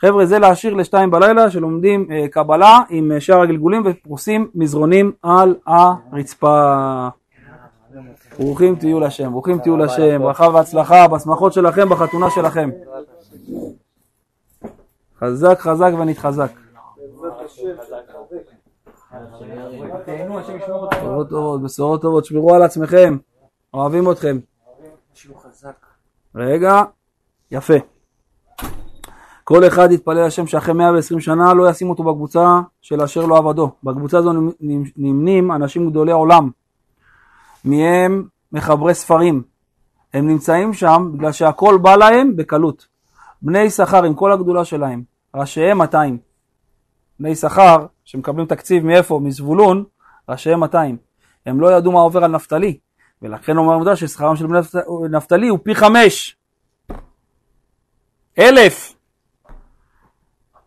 חבר'ה, 0.00 0.26
זה 0.26 0.38
להשאיר 0.38 0.74
לשתיים 0.74 1.10
בלילה 1.10 1.50
שלומדים 1.50 2.06
אה, 2.10 2.28
קבלה 2.28 2.78
עם 2.90 3.12
אה, 3.12 3.20
שאר 3.20 3.40
הגלגולים 3.40 3.82
ופרוסים 3.86 4.50
מזרונים 4.54 5.12
על 5.22 5.54
הרצפה. 5.66 7.08
ברוכים 8.38 8.76
תהיו 8.76 9.00
לשם, 9.00 9.30
ברוכים 9.30 9.58
תהיו 9.58 9.76
לשם, 9.76 10.22
ברכה 10.22 10.48
והצלחה 10.48 11.08
בשמחות 11.08 11.52
שלכם, 11.52 11.88
בחתונה 11.88 12.30
שלכם. 12.30 12.70
חזק 15.20 15.58
חזק 15.60 15.90
ונתחזק. 15.98 16.50
בשורות 21.00 21.28
טובות, 21.30 21.62
בשורות 21.62 22.02
טובות, 22.02 22.24
שמרו 22.24 22.54
על 22.54 22.62
עצמכם, 22.62 23.16
אוהבים 23.74 24.10
אתכם. 24.10 24.38
רגע, 26.34 26.82
יפה. 27.50 27.74
כל 29.44 29.66
אחד 29.66 29.88
יתפלל 29.92 30.22
השם 30.24 30.46
שאחרי 30.46 30.74
120 30.74 31.20
שנה 31.20 31.54
לא 31.54 31.70
ישים 31.70 31.90
אותו 31.90 32.02
בקבוצה 32.02 32.60
של 32.80 33.00
אשר 33.02 33.26
לא 33.26 33.36
עבדו. 33.38 33.70
בקבוצה 33.84 34.18
הזו 34.18 34.32
נמ- 34.32 34.52
נמנים 34.96 35.52
אנשים 35.52 35.90
גדולי 35.90 36.12
עולם. 36.12 36.50
מהם 37.64 38.24
מחברי 38.52 38.94
ספרים. 38.94 39.42
הם 40.14 40.28
נמצאים 40.28 40.72
שם 40.72 41.10
בגלל 41.14 41.32
שהכל 41.32 41.78
בא 41.82 41.96
להם 41.96 42.36
בקלות. 42.36 42.86
בני 43.42 43.70
שכר 43.70 44.04
עם 44.04 44.14
כל 44.14 44.32
הגדולה 44.32 44.64
שלהם, 44.64 45.02
ראשיהם 45.34 45.78
200. 45.78 46.18
בני 47.20 47.34
שכר 47.34 47.86
שמקבלים 48.04 48.46
תקציב 48.46 48.84
מאיפה? 48.86 49.20
מזבולון, 49.22 49.84
ראשיהם 50.28 50.60
200. 50.60 50.96
הם 51.46 51.60
לא 51.60 51.72
ידעו 51.72 51.92
מה 51.92 52.00
עובר 52.00 52.24
על 52.24 52.30
נפתלי, 52.30 52.78
ולכן 53.22 53.56
אומר 53.56 53.74
המדרש 53.74 54.04
ששכרם 54.04 54.36
של 54.36 54.46
בני 54.46 54.58
נפתלי 55.10 55.48
הוא 55.48 55.58
פי 55.62 55.74
חמש. 55.74 56.36
אלף. 58.38 58.94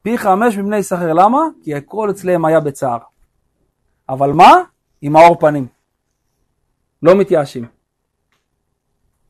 פי 0.02 0.18
חמש 0.18 0.58
מבני 0.58 0.78
יששכר. 0.78 1.14
למה? 1.14 1.40
כי 1.64 1.76
הכל 1.76 2.10
אצלם 2.10 2.46
היה 2.46 2.60
בצער. 2.60 2.98
אבל 4.10 4.32
מה? 4.32 4.54
עם 5.02 5.16
האור 5.16 5.40
פנים. 5.40 5.68
לא 7.04 7.16
מתייאשים. 7.16 7.66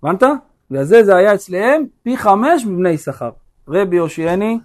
הבנת? 0.03 0.23
בגלל 0.71 0.83
זה 0.83 1.03
זה 1.03 1.15
היה 1.15 1.33
אצלם 1.33 1.83
פי 2.03 2.17
חמש 2.17 2.65
מבני 2.65 2.89
יששכר. 2.89 3.31
רבי 3.67 3.97
הושיעני, 3.97 4.59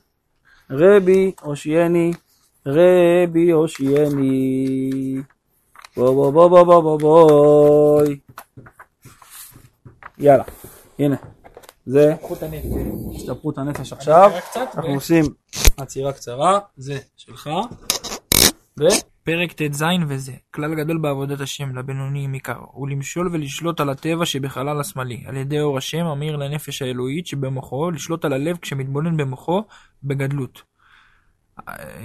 רבי 0.71 1.33
הושיעני, 1.41 2.13
רבי 2.67 3.51
הושיעני. 3.51 5.23
בוא 5.99 6.15
בוא 6.15 6.31
בוא 6.31 6.49
בוא 6.49 6.65
בוא 6.65 6.81
בוא 6.83 6.99
בואי. 6.99 8.19
יאללה, 10.19 10.45
הנה. 10.99 11.17
זה. 11.87 12.15
השתפרות 13.15 13.59
הנפש 13.59 13.93
עכשיו. 13.93 14.31
אנחנו 14.57 14.95
עושים 14.95 15.25
עצירה 15.77 16.13
קצרה, 16.13 16.59
זה 16.77 16.99
שלך. 17.17 17.51
ו... 18.81 18.85
פרק 19.25 19.53
ט"ז 19.53 19.85
וזה, 20.09 20.33
כלל 20.51 20.75
גדול 20.75 20.99
בעבודת 20.99 21.41
השם 21.41 21.77
לבינוניים 21.77 22.33
עיקר, 22.33 22.59
הוא 22.73 22.89
למשול 22.89 23.29
ולשלוט 23.33 23.81
על 23.81 23.91
הטבע 23.91 24.27
שבחלל 24.27 24.81
השמאלי, 24.81 25.25
על 25.27 25.37
ידי 25.37 25.61
אור 25.61 25.79
השם 25.79 26.07
המאיר 26.07 26.37
לנפש 26.37 26.83
האלוהית 26.83 27.27
שבמוחו, 27.27 27.91
לשלוט 27.91 28.25
על 28.25 28.33
הלב 28.33 28.57
כשמתבונן 28.57 29.17
במוחו 29.17 29.63
בגדלות. 30.03 30.63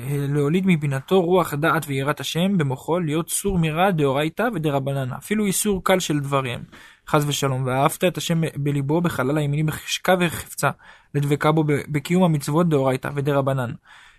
להוליד 0.09 0.63
מבינתו 0.67 1.21
רוח 1.21 1.53
דעת 1.53 1.85
ויראת 1.87 2.19
השם 2.19 2.57
במוחו, 2.57 2.99
להיות 2.99 3.29
סור 3.29 3.57
מרע 3.59 3.91
דאורייתא 3.91 4.47
ודרבנן, 4.55 5.11
אפילו 5.11 5.45
איסור 5.45 5.83
קל 5.83 5.99
של 5.99 6.19
דברים, 6.19 6.59
חס 7.07 7.23
ושלום, 7.27 7.65
ואהבת 7.65 8.03
את 8.03 8.17
השם 8.17 8.41
בליבו 8.55 9.01
בחלל 9.01 9.37
הימיני 9.37 9.63
בחשקה 9.63 10.15
וחפצה, 10.19 10.69
לדבקה 11.15 11.51
בו 11.51 11.63
בקיום 11.67 12.23
המצוות 12.23 12.69
דאורייתא 12.69 13.09
ודרבנן. 13.15 13.71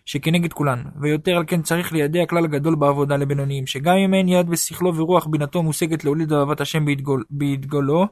שכנגד 0.07 0.53
כולן, 0.53 0.83
ויותר 1.01 1.37
על 1.37 1.45
כן 1.47 1.63
צריך 1.63 1.93
לידע 1.93 2.27
כלל 2.29 2.47
גדול 2.47 2.75
בעבודה 2.75 3.17
לבינוניים, 3.17 3.67
שגם 3.67 3.95
אם 3.95 4.15
אין 4.15 4.29
יד 4.29 4.47
בשכלו 4.49 4.97
ורוח 4.97 5.27
בינתו 5.27 5.63
מושגת 5.63 6.05
להוליד 6.05 6.33
אהבת 6.33 6.61
השם 6.61 6.85
בהתגול, 6.85 7.25
בהתגולו, 7.31 8.07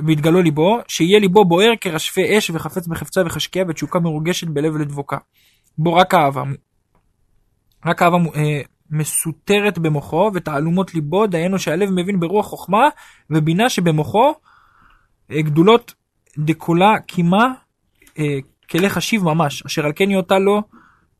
בהתגלו 0.00 0.42
ליבו, 0.42 0.78
שיהיה 0.88 1.18
ליבו 1.18 1.44
בוער 1.44 1.72
כרשפי 1.80 2.38
אש 2.38 2.50
וחפץ 2.50 2.86
בחפצה 2.86 3.22
וחשקיה 3.26 3.64
ותשוקה 3.68 3.98
מרוגשת 3.98 4.48
בלב 4.48 4.76
לדבוקה. 4.76 5.16
בו 5.78 5.94
רק 5.94 6.14
אהבה, 6.14 6.42
רק 7.86 8.02
אהבה 8.02 8.16
אה, 8.16 8.60
מסותרת 8.90 9.78
במוחו 9.78 10.30
ותעלומות 10.34 10.94
ליבו, 10.94 11.26
דהיינו 11.26 11.58
שהלב 11.58 11.90
מבין 11.90 12.20
ברוח 12.20 12.46
חוכמה 12.46 12.88
ובינה 13.30 13.68
שבמוחו 13.68 14.34
אה, 15.30 15.42
גדולות 15.42 15.94
דקולה 16.38 16.98
קימה 17.06 17.52
אה, 18.18 18.38
כלי 18.70 18.90
חשיב 18.90 19.24
ממש, 19.24 19.62
אשר 19.66 19.86
על 19.86 19.92
כן 19.96 20.10
יוטה 20.10 20.38
לו 20.38 20.62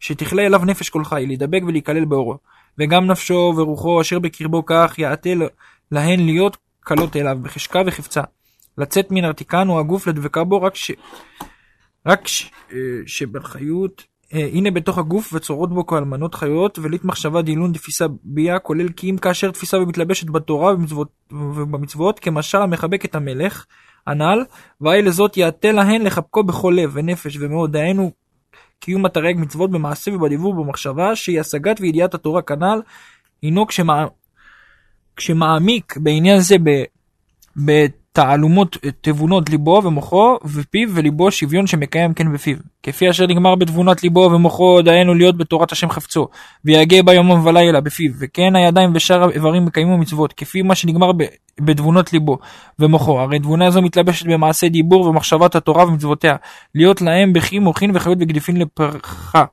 שתכלה 0.00 0.46
אליו 0.46 0.64
נפש 0.64 0.90
כל 0.90 1.04
חי, 1.04 1.26
להידבק 1.26 1.60
ולהיכלל 1.66 2.04
באורו. 2.04 2.38
וגם 2.78 3.06
נפשו 3.06 3.54
ורוחו 3.56 4.00
אשר 4.00 4.18
בקרבו 4.18 4.66
כך 4.66 4.98
יעטה 4.98 5.30
להן 5.92 6.20
להיות 6.20 6.56
קלות 6.80 7.16
אליו, 7.16 7.38
בחשקה 7.42 7.82
וחפצה. 7.86 8.22
לצאת 8.78 9.10
מן 9.10 9.24
הרתיקן 9.24 9.68
או 9.68 9.80
הגוף 9.80 10.06
לדבקה 10.06 10.44
בו 10.44 10.62
רק 10.62 10.74
ש... 10.74 10.90
רק 12.06 12.26
ש... 12.28 12.50
אה, 12.72 12.78
שבחיות 13.06 14.04
הנה 14.34 14.70
בתוך 14.70 14.98
הגוף 14.98 15.32
וצורות 15.32 15.74
בו 15.74 15.86
כאלמנות 15.86 16.34
חיות 16.34 16.78
ולית 16.78 17.04
מחשבה 17.04 17.42
דילון 17.42 17.72
תפיסה 17.72 18.06
ביה 18.22 18.58
כולל 18.58 18.88
כי 18.88 19.10
אם 19.10 19.16
כאשר 19.16 19.50
תפיסה 19.50 19.78
ומתלבשת 19.78 20.30
בתורה 20.30 20.72
ובמצוות, 20.72 21.08
ובמצוות 21.32 22.18
כמשל 22.18 22.58
המחבק 22.58 23.04
את 23.04 23.14
המלך 23.14 23.66
הנ"ל 24.06 24.44
והי 24.80 25.02
לזאת 25.02 25.36
יעטה 25.36 25.72
להן 25.72 26.02
לחבקו 26.02 26.42
בכל 26.42 26.74
לב 26.76 26.90
ונפש 26.94 27.36
ומאוד 27.40 27.72
דהיינו 27.72 28.12
קיום 28.80 29.06
התרי"ג 29.06 29.36
מצוות 29.38 29.70
במעשה 29.70 30.14
ובדיבור 30.14 30.58
ובמחשבה 30.58 31.16
שהיא 31.16 31.40
השגת 31.40 31.80
וידיעת 31.80 32.14
התורה 32.14 32.42
כנ"ל 32.42 32.80
הינו 33.42 33.66
כשמע... 33.66 34.04
כשמעמיק 35.16 35.96
בעניין 35.96 36.40
זה 36.40 36.56
ב... 36.58 37.86
בתעלומות 38.18 38.76
תבונות 39.00 39.50
ליבו 39.50 39.80
ומוחו 39.84 40.38
ופיו 40.44 40.88
וליבו 40.94 41.30
שוויון 41.30 41.66
שמקיים 41.66 42.14
כן 42.14 42.32
בפיו. 42.32 42.56
כפי 42.82 43.10
אשר 43.10 43.26
נגמר 43.26 43.54
בתבונת 43.54 44.02
ליבו 44.02 44.20
ומוחו 44.20 44.82
דהיינו 44.82 45.14
להיות 45.14 45.36
בתורת 45.36 45.72
השם 45.72 45.90
חפצו. 45.90 46.28
ויגע 46.64 47.02
בה 47.02 47.14
יומם 47.14 47.46
ולילה 47.46 47.80
בפיו. 47.80 48.12
וכן 48.18 48.56
הידיים 48.56 48.90
ושאר 48.94 49.22
האיברים 49.22 49.64
מקיימו 49.64 49.98
מצוות 49.98 50.32
כפי 50.32 50.62
מה 50.62 50.74
שנגמר 50.74 51.12
ב... 51.12 51.24
בתבונות 51.60 52.12
ליבו 52.12 52.38
ומוחו. 52.78 53.20
הרי 53.20 53.38
תבונה 53.38 53.70
זו 53.70 53.82
מתלבשת 53.82 54.26
במעשה 54.26 54.68
דיבור 54.68 55.06
ומחשבת 55.06 55.54
התורה 55.54 55.86
ומצוותיה. 55.86 56.36
להיות 56.74 57.02
להם 57.02 57.32
בכי 57.32 57.58
מוחין 57.58 57.96
וחיות 57.96 58.18
וגדיפין 58.20 58.56
לפרחה. 58.56 59.44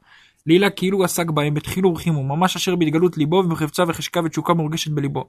לילה 0.48 0.70
כאילו 0.70 1.04
עסק 1.04 1.30
בהם 1.30 1.54
בתחילו 1.54 1.90
ורחימו 1.90 2.24
ממש 2.24 2.56
אשר 2.56 2.76
בהתגלות 2.76 3.18
ליבו 3.18 3.36
ובחפצה 3.36 3.84
וחשקה 3.88 4.20
ותשוקה 4.24 4.54
מורגשת 4.54 4.92
בליבו 4.92 5.26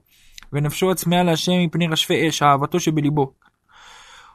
ונפשו 0.53 0.91
הצמאה 0.91 1.23
להשם 1.23 1.59
מפני 1.65 1.87
רשפי 1.87 2.29
אש 2.29 2.43
אהבתו 2.43 2.79
שבליבו. 2.79 3.31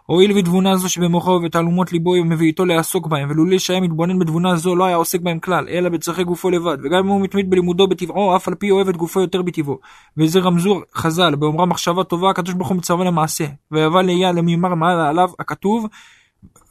הואיל 0.06 0.38
ותבונה 0.38 0.76
זו 0.76 0.88
שבמוחו 0.88 1.30
ובתעלומות 1.30 1.92
ליבו 1.92 2.24
מביאתו 2.24 2.64
לעסוק 2.64 3.06
בהם, 3.06 3.30
ולולי 3.30 3.58
שהיה 3.58 3.80
מתבונן 3.80 4.18
בתבונה 4.18 4.56
זו 4.56 4.76
לא 4.76 4.84
היה 4.84 4.96
עוסק 4.96 5.20
בהם 5.20 5.38
כלל, 5.38 5.68
אלא 5.68 5.88
בצרכי 5.88 6.24
גופו 6.24 6.50
לבד, 6.50 6.78
וגם 6.84 6.98
אם 6.98 7.06
הוא 7.06 7.20
מתמיד 7.20 7.50
בלימודו 7.50 7.88
בטבעו, 7.88 8.36
אף 8.36 8.48
על 8.48 8.54
פי 8.54 8.70
אוהב 8.70 8.88
את 8.88 8.96
גופו 8.96 9.20
יותר 9.20 9.42
בטבעו. 9.42 9.78
וזה 10.16 10.40
רמזו 10.40 10.80
חז"ל, 10.94 11.34
באומרם 11.34 11.68
מחשבה 11.68 12.04
טובה, 12.04 12.30
הקדוש 12.30 12.54
ברוך 12.54 12.68
הוא 12.68 12.76
מצווה 12.76 13.04
למעשה, 13.04 13.44
ויבא 13.70 14.02
לאייל 14.02 14.36
למימר 14.36 14.74
מעלה 14.74 15.08
עליו 15.08 15.28
הכתוב, 15.38 15.86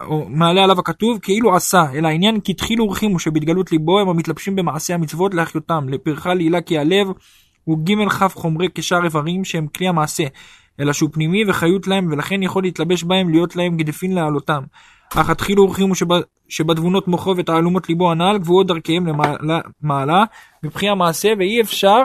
או 0.02 0.26
מעלה 0.30 0.64
עליו 0.64 0.80
הכתוב, 0.80 1.20
כאילו 1.22 1.56
עשה, 1.56 1.86
אלא 1.94 2.08
העניין 2.08 2.40
כי 2.40 2.54
תחילו 2.54 2.86
ורחימו 2.86 3.20
שבהתגלות 3.20 3.72
ליבו 3.72 4.00
הם 4.00 4.10
המתלבשים 4.10 4.56
במעשה 4.56 4.94
המצוות 4.94 5.34
להחיותם, 5.34 5.86
לפרחה 5.90 6.34
לעילה 6.34 6.62
כי 6.62 6.78
הלב 6.78 7.08
הוא 7.68 7.78
ג' 7.84 8.10
כ' 8.10 8.34
חומרי 8.34 8.68
כשאר 8.76 9.04
איברים 9.04 9.46
שהם 9.46 9.68
כלי 9.68 9.88
המעשה, 9.88 10.24
אלא 10.80 10.94
שהוא 10.94 11.10
פנימי 11.14 11.50
וחיות 11.50 11.88
להם, 11.88 12.08
ולכן 12.12 12.44
יכול 12.44 12.64
להתלבש 12.64 13.04
בהם, 13.04 13.30
להיות 13.30 13.56
להם 13.56 13.78
גדפין 13.78 14.16
להעלותם. 14.16 14.64
אך 15.16 15.30
התחילו 15.30 15.64
ורחימו 15.64 15.96
שב, 15.96 16.08
שבתבונות 16.50 17.08
מוחו 17.08 17.34
ותעלומות 17.38 17.90
ליבו 17.90 18.12
הנ"ל, 18.12 18.38
גבוהות 18.38 18.68
דרכיהם 18.68 19.08
למעלה, 19.08 19.60
מעלה, 19.82 20.24
מבחינה 20.64 20.96
מעשה, 20.96 21.34
ואי 21.40 21.62
אפשר 21.62 22.02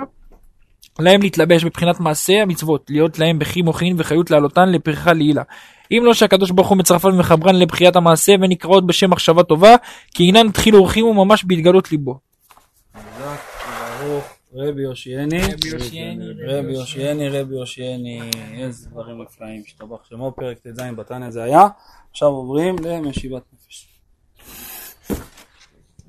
להם 0.98 1.22
להתלבש 1.22 1.64
בבחינת 1.64 2.00
מעשה 2.00 2.42
המצוות, 2.42 2.90
להיות 2.90 3.18
להם 3.18 3.38
בכי 3.38 3.62
מוחין 3.62 3.96
וחיות 3.98 4.30
להעלותן 4.30 4.68
לפרחה 4.68 5.12
לעילה. 5.12 5.42
אם 5.92 6.02
לא 6.04 6.14
שהקדוש 6.14 6.50
ברוך 6.50 6.68
הוא 6.68 6.78
מצרפן 6.78 7.08
ומחברן 7.08 7.54
לבחיית 7.54 7.96
המעשה 7.96 8.32
ונקראות 8.40 8.86
בשם 8.86 9.10
מחשבה 9.10 9.42
טובה, 9.42 9.76
כי 10.14 10.26
אינן 10.26 10.50
תחילו 10.50 10.78
ורחימו 10.78 11.24
ממש 11.24 11.44
בהתגלות 11.44 11.92
ליבו. 11.92 12.31
רבי 14.54 14.82
יושיעני, 14.82 15.40
רבי 15.42 15.68
יושיעני, 16.72 17.28
רבי 17.28 17.54
יושיעני, 17.54 18.20
איזה 18.52 18.90
דברים 18.90 19.22
נפלאים, 19.22 19.62
השתבח 19.66 20.04
שמו, 20.04 20.32
פרק 20.36 20.58
ט"ז 20.58 20.80
בתניא 20.96 21.30
זה 21.30 21.42
היה, 21.42 21.68
עכשיו 22.10 22.28
עוברים 22.28 22.76
למשיבת 22.84 23.42
נפש. 23.52 23.88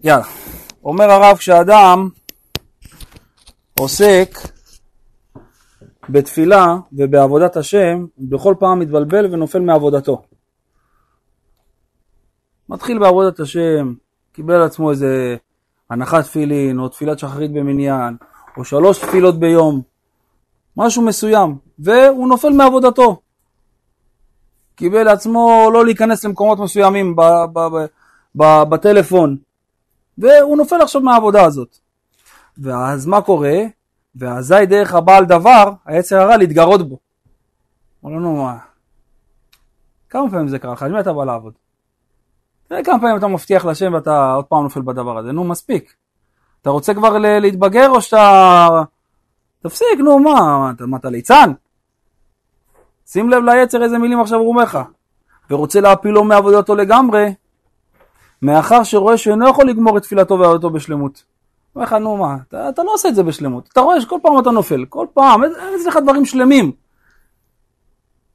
יאללה, 0.03 0.23
אומר 0.83 1.11
הרב 1.11 1.37
כשאדם 1.37 2.09
עוסק 3.79 4.37
בתפילה 6.09 6.75
ובעבודת 6.93 7.57
השם, 7.57 8.05
בכל 8.17 8.55
פעם 8.59 8.79
מתבלבל 8.79 9.33
ונופל 9.33 9.59
מעבודתו. 9.59 10.21
מתחיל 12.69 12.99
בעבודת 12.99 13.39
השם, 13.39 13.93
קיבל 14.33 14.53
על 14.53 14.63
עצמו 14.63 14.91
איזה 14.91 15.35
הנחת 15.89 16.23
תפילין, 16.23 16.79
או 16.79 16.89
תפילת 16.89 17.19
שחרית 17.19 17.51
במניין, 17.51 18.17
או 18.57 18.65
שלוש 18.65 18.99
תפילות 18.99 19.39
ביום, 19.39 19.81
משהו 20.77 21.01
מסוים, 21.01 21.57
והוא 21.79 22.27
נופל 22.27 22.49
מעבודתו. 22.49 23.21
קיבל 24.75 25.03
לעצמו 25.03 25.69
לא 25.73 25.85
להיכנס 25.85 26.25
למקומות 26.25 26.59
מסוימים 26.59 27.15
ב- 27.15 27.45
ב- 27.53 27.85
ב- 28.37 28.63
בטלפון, 28.63 29.37
והוא 30.17 30.57
נופל 30.57 30.81
עכשיו 30.81 31.01
מהעבודה 31.01 31.45
הזאת. 31.45 31.77
ואז 32.57 33.05
מה 33.05 33.21
קורה? 33.21 33.57
ואזי 34.15 34.65
דרך 34.65 34.93
הבעל 34.93 35.25
דבר, 35.25 35.71
היצר 35.85 36.21
הרע 36.21 36.37
להתגרות 36.37 36.89
בו. 36.89 36.99
אמר 38.05 38.15
לנו 38.15 38.43
מה? 38.43 38.57
כמה 40.09 40.29
פעמים 40.29 40.47
זה 40.47 40.59
קרה 40.59 40.73
לך? 40.73 40.83
על 40.83 40.91
מי 40.91 40.99
אתה 40.99 41.13
בא 41.13 41.25
לעבוד? 41.25 41.53
תראה 42.67 42.83
כמה 42.83 42.99
פעמים 42.99 43.17
אתה 43.17 43.27
מבטיח 43.27 43.65
לשם 43.65 43.93
ואתה 43.93 44.33
עוד 44.33 44.45
פעם 44.45 44.63
נופל 44.63 44.81
בדבר 44.81 45.17
הזה, 45.17 45.31
נו 45.31 45.43
מספיק. 45.43 45.95
אתה 46.63 46.69
רוצה 46.69 46.93
כבר 46.93 47.17
להתבגר 47.17 47.89
או 47.89 48.01
שאתה... 48.01 48.83
תפסיק, 49.63 49.99
נו 49.99 50.19
מה, 50.19 50.71
אתה, 50.75 50.85
מה 50.85 50.97
אתה 50.97 51.09
ליצן? 51.09 51.51
שים 53.07 53.29
לב 53.29 53.43
ליצר 53.43 53.83
איזה 53.83 53.97
מילים 53.97 54.21
עכשיו 54.21 54.39
הוא 54.39 54.49
אומר 54.49 54.63
לך. 54.63 54.79
ורוצה 55.49 55.81
להפילו 55.81 56.23
מעבודתו 56.23 56.75
לגמרי, 56.75 57.33
מאחר 58.41 58.83
שרואה 58.83 59.17
שאינו 59.17 59.49
יכול 59.49 59.69
לגמור 59.69 59.97
את 59.97 60.03
תפילתו 60.03 60.39
ועבודתו 60.39 60.69
בשלמות. 60.69 61.23
אומר 61.75 61.85
לך, 61.85 61.93
נו 61.93 62.17
מה, 62.17 62.37
אתה, 62.47 62.69
אתה 62.69 62.83
לא 62.83 62.93
עושה 62.93 63.09
את 63.09 63.15
זה 63.15 63.23
בשלמות. 63.23 63.69
אתה 63.73 63.81
רואה 63.81 64.01
שכל 64.01 64.17
פעם 64.21 64.39
אתה 64.39 64.51
נופל, 64.51 64.85
כל 64.89 65.07
פעם, 65.13 65.43
אין 65.43 65.51
אצלך 65.81 65.97
דברים 65.97 66.25
שלמים. 66.25 66.71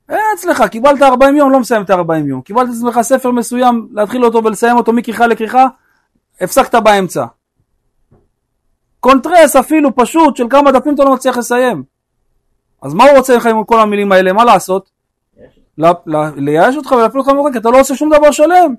אין 0.09 0.21
אצלך, 0.35 0.63
קיבלת 0.63 1.03
40 1.03 1.37
יום, 1.37 1.51
לא 1.51 1.61
מסיים 1.61 1.83
את 1.83 1.91
ה-40 1.91 2.27
יום. 2.27 2.41
קיבלת 2.41 2.69
אצלך 2.69 3.01
ספר 3.01 3.31
מסוים, 3.31 3.89
להתחיל 3.93 4.25
אותו 4.25 4.45
ולסיים 4.45 4.77
אותו 4.77 4.93
מכריכה 4.93 5.27
לכריכה, 5.27 5.67
הפסקת 6.41 6.75
באמצע. 6.75 7.25
קונטרס 9.01 9.57
אפילו 9.57 9.97
פשוט 9.97 10.37
של 10.37 10.45
כמה 10.51 10.73
דפים 10.73 10.95
אתה 10.95 11.05
לא 11.05 11.15
מצליח 11.15 11.37
לסיים. 11.37 11.83
אז 12.83 12.95
מה 12.95 13.05
הוא 13.05 13.17
רוצה 13.19 13.37
לך 13.37 13.47
עם 13.47 13.65
כל 13.65 13.81
המילים 13.81 14.13
האלה? 14.13 14.33
מה 14.33 14.45
לעשות? 14.45 14.91
לייאש 16.37 16.77
אותך 16.77 16.93
ולהפיל 16.93 17.21
אותך 17.21 17.31
ממך, 17.31 17.53
כי 17.53 17.59
אתה 17.59 17.71
לא 17.71 17.81
עושה 17.81 17.95
שום 17.95 18.11
דבר 18.17 18.31
שלם. 18.31 18.75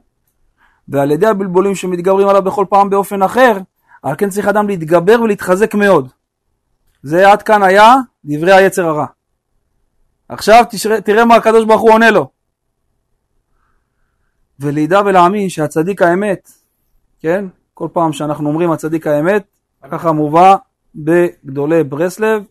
ועל 0.88 1.11
ידי 1.11 1.28
הבלבולים 1.28 1.76
שמתגברים 1.76 2.28
עליו 2.28 2.41
בכל 2.41 2.65
פעם 2.70 2.89
באופן 2.89 3.22
אחר, 3.24 3.57
על 4.03 4.15
כן 4.15 4.30
צריך 4.30 4.47
אדם 4.47 4.67
להתגבר 4.67 5.22
ולהתחזק 5.22 5.74
מאוד. 5.76 6.09
זה 7.03 7.32
עד 7.32 7.41
כאן 7.41 7.63
היה 7.63 7.95
דברי 8.26 8.53
היצר 8.53 8.86
הרע. 8.86 9.05
עכשיו 10.30 10.63
תשרה, 10.70 11.01
תראה 11.01 11.26
מה 11.26 11.36
הקדוש 11.36 11.65
ברוך 11.65 11.82
הוא 11.82 11.91
עונה 11.91 12.11
לו. 12.11 12.30
ולידע 14.59 15.01
ולהאמין 15.05 15.49
שהצדיק 15.49 16.01
האמת, 16.01 16.51
כן? 17.20 17.45
כל 17.74 17.88
פעם 17.93 18.13
שאנחנו 18.13 18.49
אומרים 18.49 18.72
הצדיק 18.72 19.07
האמת, 19.07 19.43
ככה 19.88 20.12
מובא 20.12 20.56
בגדולי 20.96 21.84
ברסלב 21.84 22.44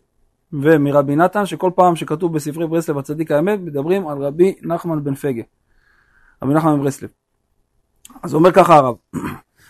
ומרבי 0.53 1.15
נתן, 1.15 1.45
שכל 1.45 1.71
פעם 1.75 1.95
שכתוב 1.95 2.33
בספרי 2.33 2.67
ברסלב 2.67 2.97
הצדיק 2.97 3.31
האמת, 3.31 3.59
מדברים 3.59 4.07
על 4.07 4.23
רבי 4.23 4.55
נחמן 4.61 5.03
בן 5.03 5.15
פגה. 5.15 5.43
רבי 6.43 6.53
נחמן 6.53 6.77
בן 6.77 6.83
ברסלב. 6.83 7.09
אז 8.23 8.33
אומר 8.33 8.51
ככה 8.51 8.75
הרב, 8.75 8.95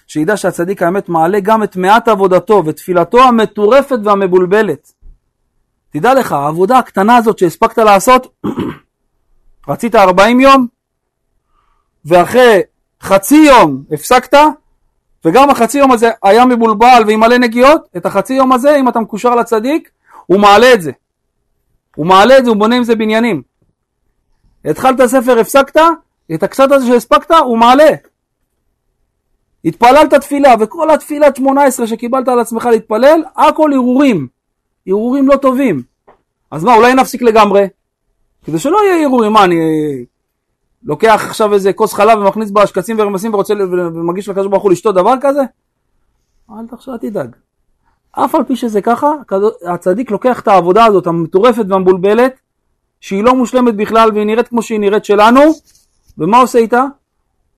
שידע 0.07 0.38
שהצדיק 0.38 0.82
האמת 0.82 1.10
מעלה 1.10 1.39
גם 1.39 1.64
את 1.64 1.76
מעט 1.76 2.07
עבודתו 2.07 2.64
ותפילתו 2.66 3.24
המטורפת 3.24 3.97
והמבולבלת. 4.03 4.91
תדע 5.89 6.14
לך, 6.14 6.32
העבודה 6.32 6.78
הקטנה 6.78 7.18
הזאת 7.18 7.39
שהספקת 7.39 7.78
לעשות, 7.78 8.43
רצית 9.70 9.95
40 9.95 10.39
יום, 10.39 10.68
ואחרי 12.05 12.62
חצי 13.01 13.36
יום 13.36 13.84
הפסקת, 13.91 14.38
וגם 15.26 15.49
החצי 15.49 15.78
יום 15.78 15.91
הזה 15.91 16.09
היה 16.24 16.45
מבולבל 16.45 17.03
ועם 17.07 17.20
מלא 17.20 17.38
נגיעות, 17.38 17.82
את 17.97 18.05
החצי 18.05 18.34
יום 18.34 18.53
הזה, 18.53 18.76
אם 18.76 18.89
אתה 18.89 18.99
מקושר 18.99 19.36
לצדיק, 19.36 19.89
הוא 20.26 20.39
מעלה 20.39 20.74
את 20.74 20.82
זה. 20.82 20.91
הוא 21.95 22.05
מעלה 22.05 22.38
את 22.38 22.45
זה, 22.45 22.49
הוא 22.49 22.57
בונה 22.57 22.76
עם 22.76 22.84
זה 22.84 22.95
בניינים. 22.95 23.41
התחלת 24.65 25.05
ספר, 25.05 25.39
הפסקת, 25.39 25.82
את 26.34 26.43
הקצת 26.43 26.72
הזה 26.72 26.88
שהספקת, 26.88 27.32
הוא 27.32 27.57
מעלה. 27.57 27.89
התפללת 29.65 30.13
תפילה, 30.13 30.55
וכל 30.59 30.91
התפילת 30.91 31.36
18 31.36 31.88
שקיבלת 31.88 32.28
על 32.28 32.39
עצמך 32.39 32.65
להתפלל, 32.65 33.24
הכל 33.36 33.74
הרהורים. 33.74 34.28
הרהורים 34.88 35.28
לא 35.28 35.36
טובים. 35.36 35.84
אז 36.51 36.63
מה, 36.63 36.76
אולי 36.76 36.93
נפסיק 36.93 37.22
לגמרי? 37.22 37.67
כדי 38.45 38.59
שלא 38.59 38.78
יהיה 38.84 39.05
הרהורים, 39.05 39.34
מה, 39.34 39.43
אני 39.43 39.55
לוקח 40.84 41.23
עכשיו 41.27 41.53
איזה 41.53 41.73
כוס 41.73 41.93
חלב 41.93 42.19
ומכניס 42.19 42.51
בה 42.51 42.67
שקצים 42.67 42.99
ורמסים 42.99 43.34
ורוצה 43.34 43.53
ומגיש 43.71 44.30
לקדוש 44.30 44.47
ברוך 44.47 44.63
הוא 44.63 44.71
לשתות 44.71 44.95
דבר 44.95 45.13
כזה? 45.21 45.41
אל 46.51 46.67
תחשוב, 46.67 46.93
אל 46.93 47.09
תדאג. 47.09 47.36
אף 48.11 48.36
על 48.36 48.43
פי 48.43 48.55
שזה 48.55 48.82
ככה, 48.82 49.11
הצדיק 49.73 50.11
לוקח 50.11 50.39
את 50.39 50.47
העבודה 50.47 50.86
הזאת, 50.86 51.07
המטורפת 51.07 51.65
והמבולבלת, 51.69 52.39
שהיא 53.01 53.23
לא 53.23 53.36
מושלמת 53.36 53.75
בכלל 53.75 54.09
והיא 54.13 54.25
נראית 54.25 54.47
כמו 54.47 54.61
שהיא 54.61 54.80
נראית 54.80 55.05
שלנו, 55.05 55.41
ומה 56.17 56.38
עושה 56.39 56.59
איתה? 56.59 56.84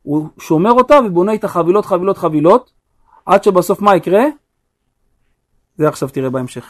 הוא 0.03 0.27
שומר 0.39 0.71
אותה 0.71 0.99
ובונה 1.05 1.31
איתה 1.31 1.47
חבילות 1.47 1.85
חבילות 1.85 2.17
חבילות, 2.17 2.71
עד 3.25 3.43
שבסוף 3.43 3.81
מה 3.81 3.95
יקרה? 3.95 4.23
זה 5.77 5.87
עכשיו 5.87 6.09
תראה 6.09 6.29
בהמשך. 6.29 6.65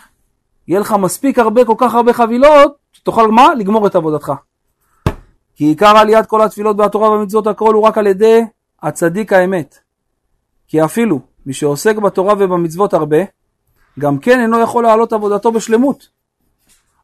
יהיה 0.67 0.79
לך 0.79 0.95
מספיק 0.99 1.39
הרבה, 1.39 1.65
כל 1.65 1.75
כך 1.77 1.95
הרבה 1.95 2.13
חבילות, 2.13 2.75
שתוכל 2.93 3.31
מה? 3.31 3.53
לגמור 3.53 3.87
את 3.87 3.95
עבודתך. 3.95 4.31
כי 5.61 5.65
עיקר 5.65 5.97
עליית 5.97 6.25
כל 6.25 6.41
התפילות 6.41 6.75
והתורה 6.79 7.09
והמצוות 7.09 7.47
הכל 7.47 7.73
הוא 7.73 7.83
רק 7.83 7.97
על 7.97 8.07
ידי 8.07 8.41
הצדיק 8.81 9.33
האמת. 9.33 9.77
כי 10.67 10.83
אפילו 10.83 11.19
מי 11.45 11.53
שעוסק 11.53 11.95
בתורה 11.95 12.33
ובמצוות 12.39 12.93
הרבה, 12.93 13.17
גם 13.99 14.17
כן 14.17 14.39
אינו 14.39 14.59
יכול 14.59 14.83
להעלות 14.83 15.13
עבודתו 15.13 15.51
בשלמות. 15.51 16.07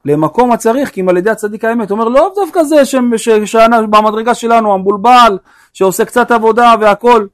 למקום 0.05 0.51
הצריך, 0.51 0.89
כי 0.89 1.01
אם 1.01 1.09
על 1.09 1.17
ידי 1.17 1.29
הצדיק 1.29 1.65
האמת. 1.65 1.91
אומר, 1.91 2.07
לא 2.07 2.31
דווקא 2.35 2.63
זה 2.63 2.85
ש- 2.85 2.95
ש- 3.17 3.29
שאנו- 3.29 3.91
במדרגה 3.91 4.33
שלנו, 4.33 4.73
המבולבל, 4.73 5.37
שעושה 5.73 6.05
קצת 6.05 6.31
עבודה 6.31 6.75
והכל, 6.81 7.27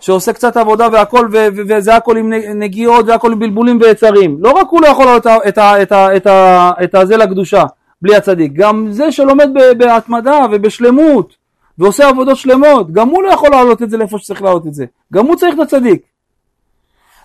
שעושה 0.00 0.32
קצת 0.32 0.56
עבודה 0.56 0.88
והכל, 0.92 1.28
ו- 1.32 1.46
ו- 1.56 1.62
וזה 1.68 1.96
הכל 1.96 2.16
עם 2.16 2.32
נגיעות 2.54 3.06
והכל 3.08 3.32
עם 3.32 3.38
בלבולים 3.38 3.78
ויצרים. 3.80 4.36
לא 4.40 4.50
רק 4.50 4.66
הוא 4.70 4.82
לא 4.82 4.86
יכול 4.86 5.04
לעלות 5.04 5.26
את, 5.26 5.58
ה- 5.58 5.82
את, 5.82 5.92
ה- 5.92 6.16
את, 6.16 6.26
ה- 6.26 6.70
את 6.84 6.94
הזה 6.94 7.16
לקדושה, 7.16 7.64
בלי 8.04 8.16
הצדיק, 8.16 8.52
גם 8.52 8.86
זה 8.90 9.12
שלומד 9.12 9.48
בהתמדה 9.78 10.40
ובשלמות, 10.52 11.34
ועושה 11.78 12.08
עבודות 12.08 12.36
שלמות, 12.36 12.92
גם 12.92 13.08
הוא 13.08 13.22
לא 13.22 13.28
יכול 13.28 13.50
להעלות 13.50 13.82
את 13.82 13.90
זה 13.90 13.96
לאיפה 13.96 14.18
שצריך 14.18 14.42
להעלות 14.42 14.66
את 14.66 14.74
זה. 14.74 14.84
גם 15.12 15.26
הוא 15.26 15.36
צריך 15.36 15.54
את 15.54 15.60
הצדיק. 15.60 16.02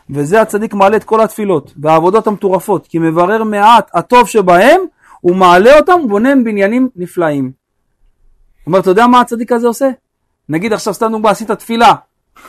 וזה 0.09 0.41
הצדיק 0.41 0.73
מעלה 0.73 0.97
את 0.97 1.03
כל 1.03 1.21
התפילות 1.21 1.73
והעבודות 1.77 2.27
המטורפות, 2.27 2.87
כי 2.87 2.99
מברר 2.99 3.43
מעט 3.43 3.89
הטוב 3.93 4.27
שבהם, 4.27 4.81
הוא 5.21 5.35
מעלה 5.35 5.77
אותם 5.79 5.99
ובונה 6.03 6.29
בניינים 6.43 6.89
נפלאים. 6.95 7.43
הוא 7.45 7.51
אומר, 8.65 8.79
אתה 8.79 8.89
יודע 8.89 9.07
מה 9.07 9.21
הצדיק 9.21 9.51
הזה 9.51 9.67
עושה? 9.67 9.89
נגיד 10.49 10.73
עכשיו 10.73 10.93
סתם 10.93 11.11
דוגמא, 11.11 11.29
עשית 11.29 11.51
תפילה, 11.51 11.93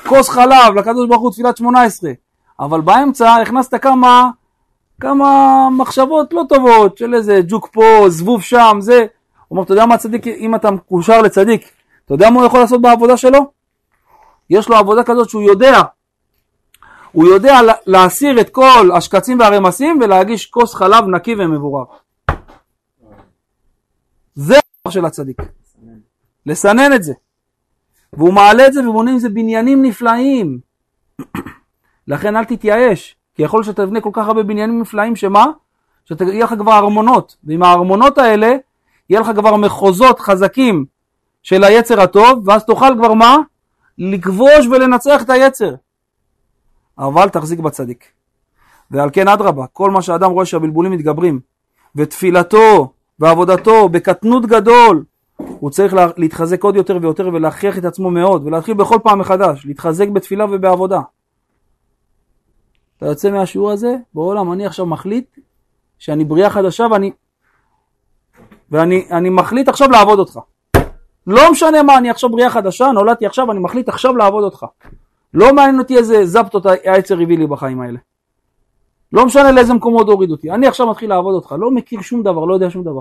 כוס 0.07 0.29
חלב 0.29 0.75
לקדוש 0.77 1.09
ברוך 1.09 1.23
הוא 1.23 1.33
תפילת 1.33 1.57
18, 1.57 2.11
אבל 2.61 2.81
באמצע 2.81 3.35
הכנסת 3.35 3.83
כמה, 3.83 4.31
כמה 5.01 5.69
מחשבות 5.79 6.33
לא 6.33 6.43
טובות 6.49 6.99
של 6.99 7.15
איזה 7.15 7.41
ג'וק 7.49 7.69
פה, 7.73 7.83
זבוב 8.09 8.43
שם, 8.43 8.77
זה. 8.81 8.99
הוא 8.99 9.07
אומר, 9.51 9.63
אתה 9.63 9.73
יודע 9.73 9.87
מה 9.87 9.95
הצדיק, 9.95 10.27
אם 10.27 10.55
אתה 10.55 10.71
מקושר 10.71 11.23
לצדיק, 11.23 11.71
אתה 12.05 12.15
יודע 12.15 12.31
מה 12.31 12.37
הוא 12.41 12.47
יכול 12.47 12.61
לעשות 12.61 12.83
בעבודה 12.83 13.17
שלו? 13.17 13.51
יש 14.51 14.69
לו 14.69 14.77
עבודה 14.77 15.03
כזאת 15.03 15.31
שהוא 15.31 15.43
יודע 15.43 15.83
הוא 17.13 17.27
יודע 17.27 17.63
לה- 17.63 17.73
להסיר 17.87 18.41
את 18.41 18.51
כל 18.51 18.91
השקצים 18.97 19.41
והרמסים 19.41 19.99
ולהגיש 20.01 20.47
כוס 20.47 20.75
חלב 20.75 21.05
נקי 21.07 21.35
ומבורר. 21.39 21.85
זה 24.35 24.55
הכוח 24.59 24.93
של 24.93 25.05
הצדיק. 25.05 25.43
לסנן 26.47 26.93
את 26.95 27.03
זה. 27.03 27.13
והוא 28.13 28.33
מעלה 28.33 28.67
את 28.67 28.73
זה 28.73 28.89
ובונה 28.89 29.11
עם 29.11 29.19
זה 29.19 29.29
בניינים 29.29 29.83
נפלאים. 29.83 30.59
לכן 32.09 32.37
אל 32.37 32.45
תתייאש, 32.45 33.17
כי 33.35 33.43
יכול 33.43 33.63
שתבנה 33.63 34.01
כל 34.01 34.11
כך 34.13 34.27
הרבה 34.27 34.43
בניינים 34.43 34.81
נפלאים 34.81 35.17
שמה? 35.17 35.47
שיהיה 36.05 36.45
לך 36.45 36.55
כבר 36.59 36.79
ארמונות, 36.79 37.37
ועם 37.45 37.63
הארמונות 37.63 38.19
האלה 38.19 38.53
יהיה 39.11 39.21
לך 39.21 39.31
כבר 39.37 39.57
מחוזות 39.57 40.21
חזקים 40.21 40.85
של 41.43 41.65
היצר 41.65 42.01
הטוב, 42.01 42.49
ואז 42.49 42.65
תוכל 42.65 42.95
כבר 42.99 43.15
מה? 43.15 43.37
לכבוש 43.99 44.67
ולנצח 44.71 45.23
את 45.23 45.31
היצר. 45.31 45.75
אבל 46.99 47.29
תחזיק 47.29 47.59
בצדיק. 47.61 48.05
ועל 48.91 49.11
כן 49.13 49.29
אדרבה, 49.29 49.67
כל 49.73 49.91
מה 49.91 50.03
שאדם 50.03 50.31
רואה 50.31 50.45
שהבלבולים 50.47 50.93
מתגברים, 50.93 51.41
ותפילתו 51.97 52.93
ועבודתו 53.19 53.89
בקטנות 53.89 54.47
גדול, 54.47 55.05
הוא 55.37 55.71
צריך 55.71 55.95
לה- 55.95 56.09
להתחזק 56.17 56.65
עוד 56.65 56.77
יותר 56.77 56.99
ויותר 57.03 57.29
ולהכריח 57.33 57.79
את 57.79 57.85
עצמו 57.85 58.11
מאוד, 58.11 58.47
ולהתחיל 58.47 58.75
בכל 58.75 58.99
פעם 59.03 59.19
מחדש, 59.19 59.67
להתחזק 59.67 60.09
בתפילה 60.09 60.45
ובעבודה. 60.45 61.01
אתה 63.01 63.09
יוצא 63.09 63.31
מהשיעור 63.31 63.71
הזה, 63.71 63.97
בעולם 64.15 64.53
אני 64.53 64.67
עכשיו 64.67 64.87
מחליט 64.87 65.39
שאני 65.99 66.25
בריאה 66.25 66.51
חדשה 66.51 66.87
ואני, 66.91 67.11
ואני 68.71 69.07
אני 69.11 69.31
מחליט 69.31 69.69
עכשיו 69.69 69.91
לעבוד 69.91 70.19
אותך. 70.19 70.39
לא 71.27 71.53
משנה 71.53 71.83
מה, 71.83 71.99
אני 71.99 72.11
עכשיו 72.11 72.31
בריאה 72.31 72.51
חדשה, 72.51 72.87
נולדתי 72.87 73.27
עכשיו, 73.27 73.53
אני 73.53 73.61
מחליט 73.61 73.89
עכשיו 73.89 74.17
לעבוד 74.17 74.45
אותך. 74.45 74.67
לא 75.35 75.55
מעניין 75.55 75.79
אותי 75.79 75.97
איזה 75.97 76.27
זפטות 76.27 76.67
העצר 76.67 77.21
הביא 77.21 77.39
לי 77.39 77.47
בחיים 77.47 77.81
האלה. 77.81 77.99
לא 79.13 79.27
משנה 79.27 79.53
לאיזה 79.53 79.75
מקומות 79.75 80.09
הוריד 80.09 80.31
אותי. 80.31 80.51
אני 80.51 80.67
עכשיו 80.67 80.91
מתחיל 80.91 81.11
לעבוד 81.11 81.35
אותך, 81.35 81.55
לא 81.59 81.71
מכיר 81.71 82.01
שום 82.01 82.23
דבר, 82.23 82.45
לא 82.45 82.55
יודע 82.55 82.71
שום 82.71 82.83
דבר. 82.83 83.01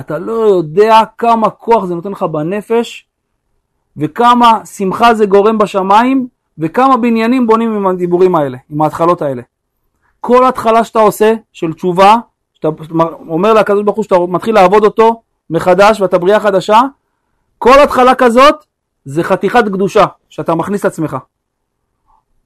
אתה 0.00 0.18
לא 0.18 0.32
יודע 0.32 1.00
כמה 1.18 1.50
כוח 1.50 1.84
זה 1.84 1.94
נותן 1.94 2.10
לך 2.10 2.22
בנפש, 2.22 3.06
וכמה 3.96 4.66
שמחה 4.66 5.14
זה 5.14 5.26
גורם 5.26 5.58
בשמיים, 5.58 6.28
וכמה 6.58 6.96
בניינים 6.96 7.46
בונים 7.46 7.74
עם 7.76 7.86
הדיבורים 7.86 8.34
האלה, 8.34 8.58
עם 8.70 8.82
ההתחלות 8.82 9.22
האלה. 9.22 9.42
כל 10.20 10.46
התחלה 10.46 10.84
שאתה 10.84 10.98
עושה, 10.98 11.34
של 11.52 11.72
תשובה, 11.72 12.16
שאתה 12.54 12.68
אומר 13.28 13.52
לקדוש 13.52 13.82
ברוך 13.84 13.96
הוא 13.96 14.04
שאתה 14.04 14.16
מתחיל 14.28 14.54
לעבוד 14.54 14.84
אותו 14.84 15.22
מחדש 15.50 16.00
ואתה 16.00 16.18
בריאה 16.18 16.40
חדשה, 16.40 16.80
כל 17.58 17.78
התחלה 17.82 18.14
כזאת 18.14 18.54
זה 19.04 19.22
חתיכת 19.22 19.64
קדושה 19.64 20.04
שאתה 20.28 20.54
מכניס 20.54 20.84
לעצמך. 20.84 21.16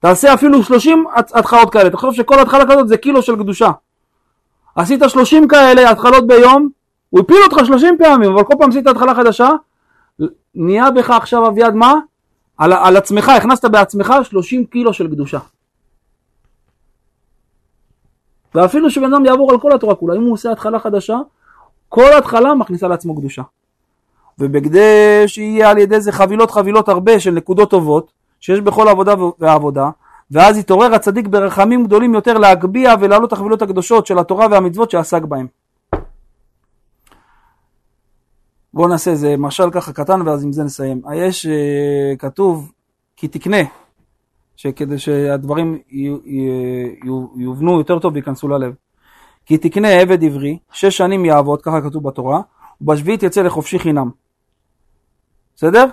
תעשה 0.01 0.35
אפילו 0.35 0.62
30 0.62 1.05
התחלות 1.15 1.73
כאלה, 1.73 1.91
תחשוב 1.91 2.15
שכל 2.15 2.39
התחלה 2.39 2.65
כזאת 2.66 2.89
זה 2.89 2.97
קילו 2.97 3.23
של 3.23 3.37
קדושה. 3.37 3.70
עשית 4.77 5.01
30 5.09 5.49
כאלה 5.49 5.91
התחלות 5.91 6.27
ביום, 6.27 6.69
הוא 7.11 7.20
הפיל 7.20 7.37
אותך 7.45 7.66
30 7.66 7.99
פעמים, 7.99 8.33
אבל 8.33 8.45
כל 8.45 8.55
פעם 8.59 8.70
עשית 8.70 8.87
התחלה 8.87 9.15
חדשה, 9.15 9.51
נהיה 10.55 10.91
בך 10.91 11.11
עכשיו 11.11 11.49
אביעד 11.49 11.74
מה? 11.74 11.95
על, 12.59 12.73
על 12.73 12.97
עצמך, 12.97 13.28
הכנסת 13.28 13.65
בעצמך 13.65 14.15
30 14.23 14.65
קילו 14.65 14.93
של 14.93 15.09
קדושה. 15.09 15.39
ואפילו 18.55 18.91
שבן 18.91 19.15
אדם 19.15 19.27
יעבור 19.27 19.51
על 19.53 19.61
כל 19.61 19.73
התורה 19.73 19.95
כולה, 19.95 20.16
אם 20.16 20.23
הוא 20.23 20.33
עושה 20.33 20.53
התחלה 20.53 20.78
חדשה, 20.78 21.16
כל 21.89 22.12
התחלה 22.19 22.55
מכניסה 22.55 22.89
לעצמו 22.89 23.16
קדושה. 23.16 23.43
ובכדי 24.39 25.23
שיהיה 25.27 25.70
על 25.70 25.78
ידי 25.78 26.01
זה 26.01 26.12
חבילות 26.12 26.51
חבילות 26.51 26.89
הרבה 26.89 27.20
של 27.20 27.31
נקודות 27.31 27.70
טובות, 27.70 28.12
שיש 28.41 28.61
בכל 28.61 28.89
עבודה 28.89 29.15
ועבודה, 29.39 29.91
ואז 30.31 30.59
יתעורר 30.59 30.95
הצדיק 30.95 31.27
ברחמים 31.27 31.85
גדולים 31.85 32.15
יותר 32.15 32.39
להגביה 32.39 32.95
ולהעלות 33.01 33.33
החבילות 33.33 33.62
הקדושות 33.62 34.07
של 34.07 34.19
התורה 34.19 34.47
והמצוות 34.51 34.91
שעסק 34.91 35.23
בהם. 35.23 35.47
בואו 38.77 38.89
נעשה 38.89 39.11
איזה 39.11 39.36
משל 39.39 39.70
ככה 39.70 39.93
קטן 39.93 40.23
ואז 40.23 40.44
עם 40.44 40.53
זה 40.53 40.65
נסיים. 40.65 41.03
יש 41.15 41.47
אה, 41.47 42.16
כתוב 42.19 42.73
כי 43.16 43.28
תקנה, 43.28 43.57
שכדי 44.57 44.98
שהדברים 44.98 45.78
יו- 45.89 46.19
יו- 47.05 47.28
יובנו 47.36 47.78
יותר 47.78 47.98
טוב 47.98 48.15
וייכנסו 48.15 48.48
ללב. 48.48 48.74
כי 49.47 49.59
תקנה 49.59 49.89
עבד 49.89 50.24
עברי, 50.24 50.59
שש 50.73 50.97
שנים 50.97 51.24
יעבוד, 51.24 51.62
ככה 51.62 51.81
כתוב 51.81 52.09
בתורה, 52.09 52.40
ובשביעית 52.81 53.23
יצא 53.23 53.43
לחופשי 53.43 53.78
חינם. 53.78 54.11
בסדר? 55.57 55.86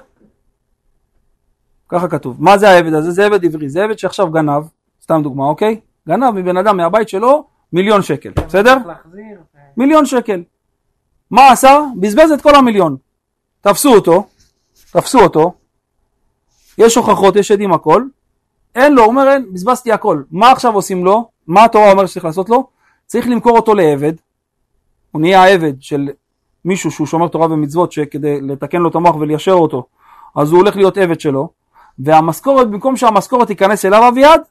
ככה 1.89 2.07
כתוב. 2.07 2.43
מה 2.43 2.57
זה 2.57 2.69
העבד 2.69 2.93
הזה? 2.93 3.11
זה 3.11 3.25
עבד 3.25 3.45
עברי. 3.45 3.69
זה 3.69 3.83
עבד 3.83 3.97
שעכשיו 3.97 4.31
גנב, 4.31 4.63
סתם 5.01 5.19
דוגמה, 5.23 5.45
אוקיי? 5.45 5.79
גנב 6.07 6.29
מבן 6.35 6.57
אדם 6.57 6.77
מהבית 6.77 7.09
שלו 7.09 7.47
מיליון 7.73 8.01
שקל, 8.01 8.31
בסדר? 8.47 8.77
להחזיר. 8.85 9.39
ו- 9.55 9.57
מיליון 9.77 10.05
שקל. 10.05 10.43
מה 11.31 11.51
עשה? 11.51 11.79
בזבז 11.99 12.31
את 12.31 12.41
כל 12.41 12.55
המיליון. 12.55 12.97
תפסו 13.61 13.93
אותו, 13.93 14.25
תפסו 14.91 15.19
אותו, 15.19 15.53
יש 16.77 16.95
הוכחות, 16.95 17.35
יש 17.35 17.51
עדים 17.51 17.73
הכל, 17.73 18.03
אין 18.75 18.93
לו, 18.93 19.01
הוא 19.01 19.11
אומר 19.11 19.29
אין, 19.29 19.53
בזבזתי 19.53 19.91
הכל. 19.91 20.23
מה 20.31 20.51
עכשיו 20.51 20.73
עושים 20.73 21.05
לו? 21.05 21.29
מה 21.47 21.63
התורה 21.63 21.91
אומרת 21.91 22.09
שצריך 22.09 22.25
לעשות 22.25 22.49
לו? 22.49 22.67
צריך 23.05 23.27
למכור 23.27 23.57
אותו 23.57 23.73
לעבד, 23.73 24.13
הוא 25.11 25.21
נהיה 25.21 25.45
עבד 25.45 25.73
של 25.79 26.09
מישהו 26.65 26.91
שהוא 26.91 27.07
שומר 27.07 27.27
תורה 27.27 27.45
ומצוות 27.45 27.91
שכדי 27.91 28.41
לתקן 28.41 28.77
לו 28.77 28.89
את 28.89 28.95
המוח 28.95 29.15
וליישר 29.15 29.51
אותו, 29.51 29.85
אז 30.35 30.51
הוא 30.51 30.59
הולך 30.59 30.75
להיות 30.75 30.97
עבד 30.97 31.19
שלו, 31.19 31.49
והמשכורת, 31.99 32.69
במקום 32.69 32.97
שהמשכורת 32.97 33.47
תיכנס 33.47 33.85
אליו 33.85 34.07
אביעד, 34.07 34.41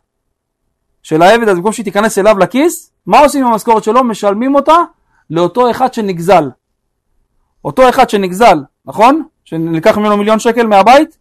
של 1.03 1.23
העבד 1.23 1.49
הזה, 1.49 1.57
במקום 1.57 1.73
שהיא 1.73 1.85
תיכנס 1.85 2.19
אליו 2.19 2.39
לכיס, 2.39 2.91
מה 3.07 3.19
עושים 3.19 3.47
עם 3.47 3.53
המשכורת 3.53 3.85
שלו? 3.85 4.05
משלמים 4.05 4.55
אותה 4.55 4.77
לאותו 5.31 5.71
אחד 5.71 5.95
שנגזל. 5.95 6.49
אותו 7.65 7.89
אחד 7.89 8.11
שנגזל, 8.11 8.59
נכון? 8.87 9.23
שנלקח 9.45 9.99
ממנו 9.99 10.17
מיליון 10.17 10.39
שקל 10.39 10.67
מהבית, 10.67 11.19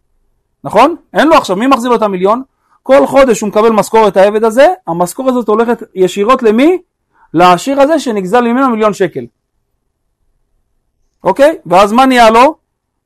נכון? 0.64 0.96
אין 1.14 1.28
לו 1.28 1.36
עכשיו, 1.36 1.56
מי 1.56 1.66
מחזיר 1.66 1.90
לו 1.90 1.96
את 1.96 2.02
המיליון? 2.02 2.42
כל 2.82 3.06
חודש 3.06 3.40
הוא 3.40 3.48
מקבל 3.48 3.70
משכורת 3.70 4.16
העבד 4.16 4.44
הזה, 4.44 4.66
המשכורת 4.86 5.28
הזאת 5.28 5.48
הולכת 5.48 5.82
ישירות 5.94 6.42
למי? 6.42 6.78
לעשיר 7.34 7.80
הזה 7.80 8.00
שנגזל 8.00 8.40
ממנו 8.40 8.70
מיליון 8.70 8.92
שקל. 8.92 9.26
אוקיי? 11.24 11.58
ואז 11.66 11.92
מה 11.92 12.06
נהיה 12.06 12.30
לו? 12.30 12.56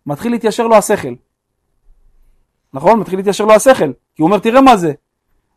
מתחיל 0.06 0.32
להתיישר 0.32 0.66
לו 0.66 0.76
השכל. 0.76 1.14
נכון? 2.74 3.00
מתחיל 3.00 3.18
להתיישר 3.18 3.44
לו 3.44 3.52
השכל. 3.52 3.92
כי 4.14 4.22
הוא 4.22 4.26
אומר, 4.26 4.38
תראה 4.38 4.60
מה 4.60 4.76
זה. 4.76 4.92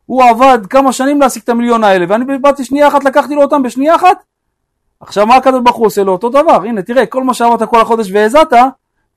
הוא 0.06 0.24
עבד 0.24 0.60
כמה 0.70 0.92
שנים 0.92 1.22
להשיג 1.22 1.44
את 1.44 1.50
המיליון 1.50 1.84
האלה, 1.84 2.06
ואני 2.10 2.38
באתי 2.38 2.66
שנייה 2.66 2.88
אחת, 2.88 3.04
לקחתי 3.04 3.36
לו 3.36 3.42
אותם 3.42 3.64
בשנייה 3.64 3.96
אחת. 3.96 4.24
עכשיו 5.00 5.28
מה 5.28 5.36
הקדוש 5.36 5.62
ברוך 5.64 5.78
הוא 5.78 5.86
עושה 5.86 6.04
לו? 6.04 6.12
אותו 6.12 6.30
דבר. 6.30 6.62
הנה, 6.64 6.82
תראה, 6.82 7.06
כל 7.06 7.24
מה 7.24 7.34
שעבדת 7.34 7.70
כל 7.70 7.82
החודש 7.82 8.12
והזעת, 8.14 8.54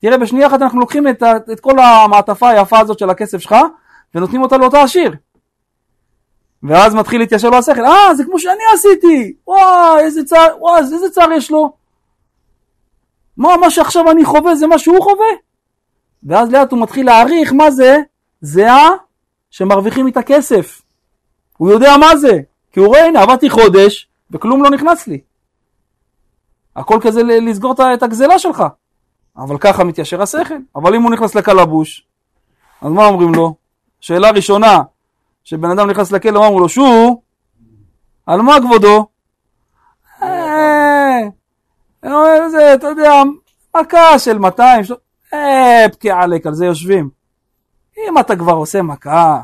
תראה, 0.01 0.17
בשנייה 0.17 0.47
אחת 0.47 0.61
אנחנו 0.61 0.79
לוקחים 0.79 1.07
את, 1.07 1.23
ה- 1.23 1.37
את 1.51 1.59
כל 1.59 1.79
המעטפה 1.79 2.49
היפה 2.49 2.79
הזאת 2.79 2.99
של 2.99 3.09
הכסף 3.09 3.37
שלך, 3.37 3.55
ונותנים 4.15 4.41
אותה 4.41 4.57
לאותו 4.57 4.77
עשיר. 4.77 5.13
ואז 6.63 6.95
מתחיל 6.95 7.21
להתיישר 7.21 7.49
לו 7.49 7.57
השכל, 7.57 7.85
אה, 7.85 8.15
זה 8.15 8.23
כמו 8.23 8.39
שאני 8.39 8.63
עשיתי, 8.73 9.33
וואי, 9.47 9.99
איזה 10.03 10.23
צער, 10.23 10.55
וואי, 10.59 10.77
איזה 10.79 11.09
צער 11.09 11.31
יש 11.31 11.51
לו. 11.51 11.73
מה, 13.37 13.57
מה 13.57 13.69
שעכשיו 13.69 14.11
אני 14.11 14.25
חווה 14.25 14.55
זה 14.55 14.67
מה 14.67 14.77
שהוא 14.79 15.03
חווה? 15.03 15.25
ואז 16.23 16.51
לאט 16.51 16.71
הוא 16.71 16.81
מתחיל 16.81 17.05
להעריך 17.05 17.53
מה 17.53 17.71
זה 17.71 17.97
זיעה 18.41 18.89
שמרוויחים 19.51 20.07
איתה 20.07 20.21
כסף. 20.21 20.81
הוא 21.57 21.71
יודע 21.71 21.97
מה 21.97 22.15
זה, 22.17 22.39
כי 22.71 22.79
הוא 22.79 22.87
רואה, 22.87 23.05
הנה, 23.05 23.21
עבדתי 23.21 23.49
חודש, 23.49 24.07
וכלום 24.31 24.63
לא 24.63 24.69
נכנס 24.69 25.07
לי. 25.07 25.19
הכל 26.75 26.99
כזה 27.01 27.23
לסגור 27.23 27.75
את 27.93 28.03
הגזלה 28.03 28.39
שלך. 28.39 28.63
אבל 29.37 29.57
ככה 29.57 29.83
מתיישר 29.83 30.21
השכל. 30.21 30.53
אבל 30.75 30.95
אם 30.95 31.01
הוא 31.01 31.11
נכנס 31.11 31.35
לקלבוש, 31.35 32.05
אז 32.81 32.91
מה 32.91 33.05
אומרים 33.05 33.33
לו? 33.33 33.55
שאלה 33.99 34.29
ראשונה, 34.31 34.79
שבן 35.43 35.69
אדם 35.71 35.89
נכנס 35.89 36.11
לכלא, 36.11 36.39
מה 36.39 36.47
אמרו 36.47 36.59
לו? 36.59 36.69
שו, 36.69 37.21
על 38.25 38.41
מה 38.41 38.55
כבודו? 38.61 39.07
אה, 40.23 41.19
אה, 42.05 42.49
זה, 42.49 42.73
אתה 42.73 42.87
יודע, 42.87 43.11
מכה 43.77 44.19
של 44.19 44.37
200, 44.37 44.83
של- 44.83 44.93
אה, 45.33 45.85
פקי 45.91 46.11
עלק, 46.11 46.47
על 46.47 46.53
זה 46.53 46.65
יושבים. 46.65 47.09
אם 47.97 48.19
אתה 48.19 48.35
כבר 48.35 48.53
עושה 48.53 48.81
מכה, 48.81 49.41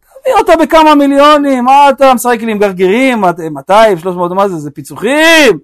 תביא 0.00 0.34
אותה 0.38 0.52
בכמה 0.62 0.94
מיליונים, 0.94 1.64
מה 1.64 1.88
אתה 1.90 2.14
משחק 2.14 2.38
לי 2.42 2.52
עם 2.52 2.58
גרגירים, 2.58 3.20
200, 3.50 3.98
300, 3.98 4.32
מה 4.32 4.48
זה, 4.48 4.56
זה 4.56 4.70
פיצוחים? 4.70 5.58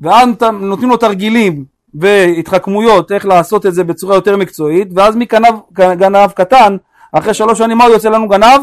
ואז 0.00 0.28
נותנים 0.52 0.90
לו 0.90 0.96
תרגילים 0.96 1.64
והתחכמויות 1.94 3.12
איך 3.12 3.26
לעשות 3.26 3.66
את 3.66 3.74
זה 3.74 3.84
בצורה 3.84 4.14
יותר 4.14 4.36
מקצועית, 4.36 4.88
ואז 4.94 5.16
מגנב 5.16 5.54
גנב 5.72 6.30
קטן, 6.30 6.76
אחרי 7.12 7.34
שלוש 7.34 7.58
שנים 7.58 7.78
מה 7.78 7.84
הוא 7.84 7.92
יוצא 7.92 8.08
לנו 8.08 8.28
גנב? 8.28 8.60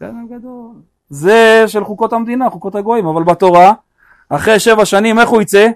גנב 0.00 0.32
גדול. 0.32 0.70
זה 1.10 1.64
של 1.66 1.84
חוקות 1.84 2.12
המדינה, 2.12 2.50
חוקות 2.50 2.74
הגויים, 2.74 3.06
אבל 3.06 3.22
בתורה, 3.22 3.72
אחרי 4.28 4.58
שבע 4.58 4.84
שנים 4.84 5.18
איך 5.18 5.28
הוא 5.28 5.42
יצא? 5.42 5.68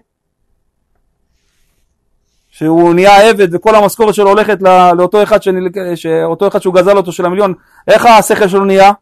שהוא 2.49 2.95
נהיה 2.95 3.29
עבד 3.31 3.55
וכל 3.55 3.75
המשכורת 3.75 4.15
שלו 4.15 4.29
הולכת 4.29 4.63
לא- 4.63 4.93
לאותו 4.93 5.23
אחד, 5.23 5.43
שנל... 5.43 5.69
שאותו 5.95 6.49
אחד 6.49 6.63
שהוא 6.63 6.75
גזל 6.75 6.97
אותו 6.97 7.13
של 7.13 7.27
המיליון, 7.27 7.55
איך 7.89 8.07
השכל 8.07 8.49
שלו 8.49 8.65
נהיה? 8.65 8.93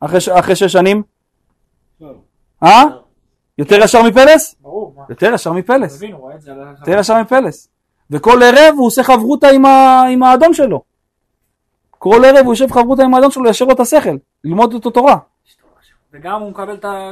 אחרי. 0.00 0.18
אחרי 0.38 0.56
שש 0.56 0.72
שנים? 0.72 1.02
אה? 2.62 2.84
יותר 3.58 3.78
ישר 3.84 4.02
מפלס? 4.02 4.54
ברור, 4.68 4.94
מה? 4.96 5.02
יותר 5.08 5.34
ישר 5.34 5.52
מפלס. 5.52 5.96
מבין, 5.96 6.12
הוא 6.12 6.20
רואה 6.20 6.34
את 6.34 6.40
זה 6.42 6.52
על 6.52 6.62
ה... 6.62 6.72
יותר 6.80 6.98
ישר 6.98 7.20
מפלס. 7.22 7.68
וכל 8.10 8.42
ערב 8.42 8.74
הוא 8.76 8.86
עושה 8.86 9.02
חברותה 9.02 9.48
עם, 9.48 9.64
ה... 9.66 10.02
עם 10.12 10.22
האדון 10.22 10.54
שלו. 10.54 10.82
כל 11.98 12.22
ערב 12.24 12.44
הוא 12.44 12.52
יושב 12.52 12.72
חברותה 12.72 13.02
עם 13.02 13.14
האדון 13.14 13.30
שלו, 13.30 13.44
ליישר 13.44 13.64
לו 13.64 13.72
את 13.72 13.80
השכל, 13.80 14.16
ללמוד 14.44 14.74
אותו 14.74 14.90
תורה. 14.90 15.16
וגם 16.12 16.40
הוא 16.40 16.50
מקבל 16.50 16.74
את 16.74 16.84
ה... 16.84 17.08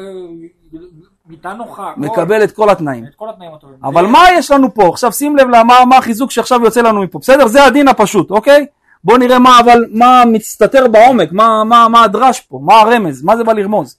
מיטה 1.27 1.53
נוחה. 1.53 1.93
מקבל 1.97 2.45
את 2.45 2.53
כל 2.53 2.70
התנאים. 2.70 3.05
את 3.05 3.15
כל 3.15 3.28
התנאים 3.28 3.55
הטובים. 3.55 3.77
אבל 3.85 4.03
זה- 4.07 4.12
מה 4.12 4.19
יש 4.33 4.51
לנו 4.51 4.74
פה? 4.74 4.89
עכשיו 4.89 5.12
שים 5.12 5.37
לב 5.37 5.49
למה 5.49 5.85
מה 5.89 5.97
החיזוק 5.97 6.31
שעכשיו 6.31 6.61
יוצא 6.65 6.81
לנו 6.83 7.03
מפה. 7.03 7.19
בסדר? 7.19 7.47
זה 7.47 7.65
הדין 7.65 7.89
הפשוט, 7.89 8.31
אוקיי? 8.31 8.66
בוא 9.05 9.19
נראה 9.19 9.39
מה 9.39 9.61
אבל, 9.61 9.85
מה 9.93 10.23
מסתתר 10.33 10.89
בעומק, 10.89 11.33
מה, 11.33 11.65
מה, 11.65 11.89
מה 11.89 12.03
הדרש 12.05 12.41
פה, 12.41 12.61
מה 12.62 12.81
הרמז, 12.81 13.23
מה 13.23 13.37
זה 13.37 13.45
בא 13.45 13.53
לרמוז. 13.53 13.99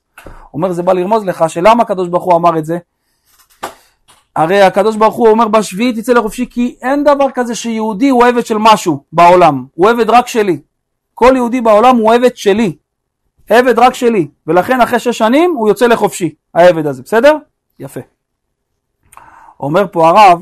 אומר 0.53 0.71
זה 0.71 0.83
בא 0.83 0.93
לרמוז 0.93 1.25
לך 1.25 1.49
שלמה 1.49 1.83
הקדוש 1.83 2.07
ברוך 2.09 2.23
הוא 2.23 2.35
אמר 2.35 2.57
את 2.57 2.65
זה? 2.65 2.77
הרי 4.37 4.61
הקדוש 4.61 4.95
ברוך 4.95 5.15
הוא 5.15 5.27
אומר 5.27 5.47
בשביעית 5.47 5.97
יצא 5.97 6.13
לחופשי 6.13 6.45
כי 6.49 6.75
אין 6.81 7.03
דבר 7.03 7.31
כזה 7.33 7.55
שיהודי 7.55 8.09
הוא 8.09 8.25
עבד 8.25 8.45
של 8.45 8.57
משהו 8.59 9.03
בעולם, 9.11 9.65
הוא 9.75 9.89
עבד 9.89 10.09
רק 10.09 10.27
שלי. 10.27 10.59
כל 11.13 11.33
יהודי 11.35 11.61
בעולם 11.61 11.97
הוא 11.97 12.13
עבד 12.13 12.37
שלי, 12.37 12.75
עבד 13.49 13.79
רק 13.79 13.93
שלי, 13.93 14.27
ולכן 14.47 14.81
אחרי 14.81 14.99
שש 14.99 15.17
שנים 15.17 15.53
הוא 15.55 15.69
יוצא 15.69 15.87
לחופשי, 15.87 16.35
העבד 16.53 16.87
הזה, 16.87 17.03
בסדר? 17.03 17.37
יפה. 17.79 17.99
אומר 19.59 19.85
פה 19.91 20.09
הרב, 20.09 20.41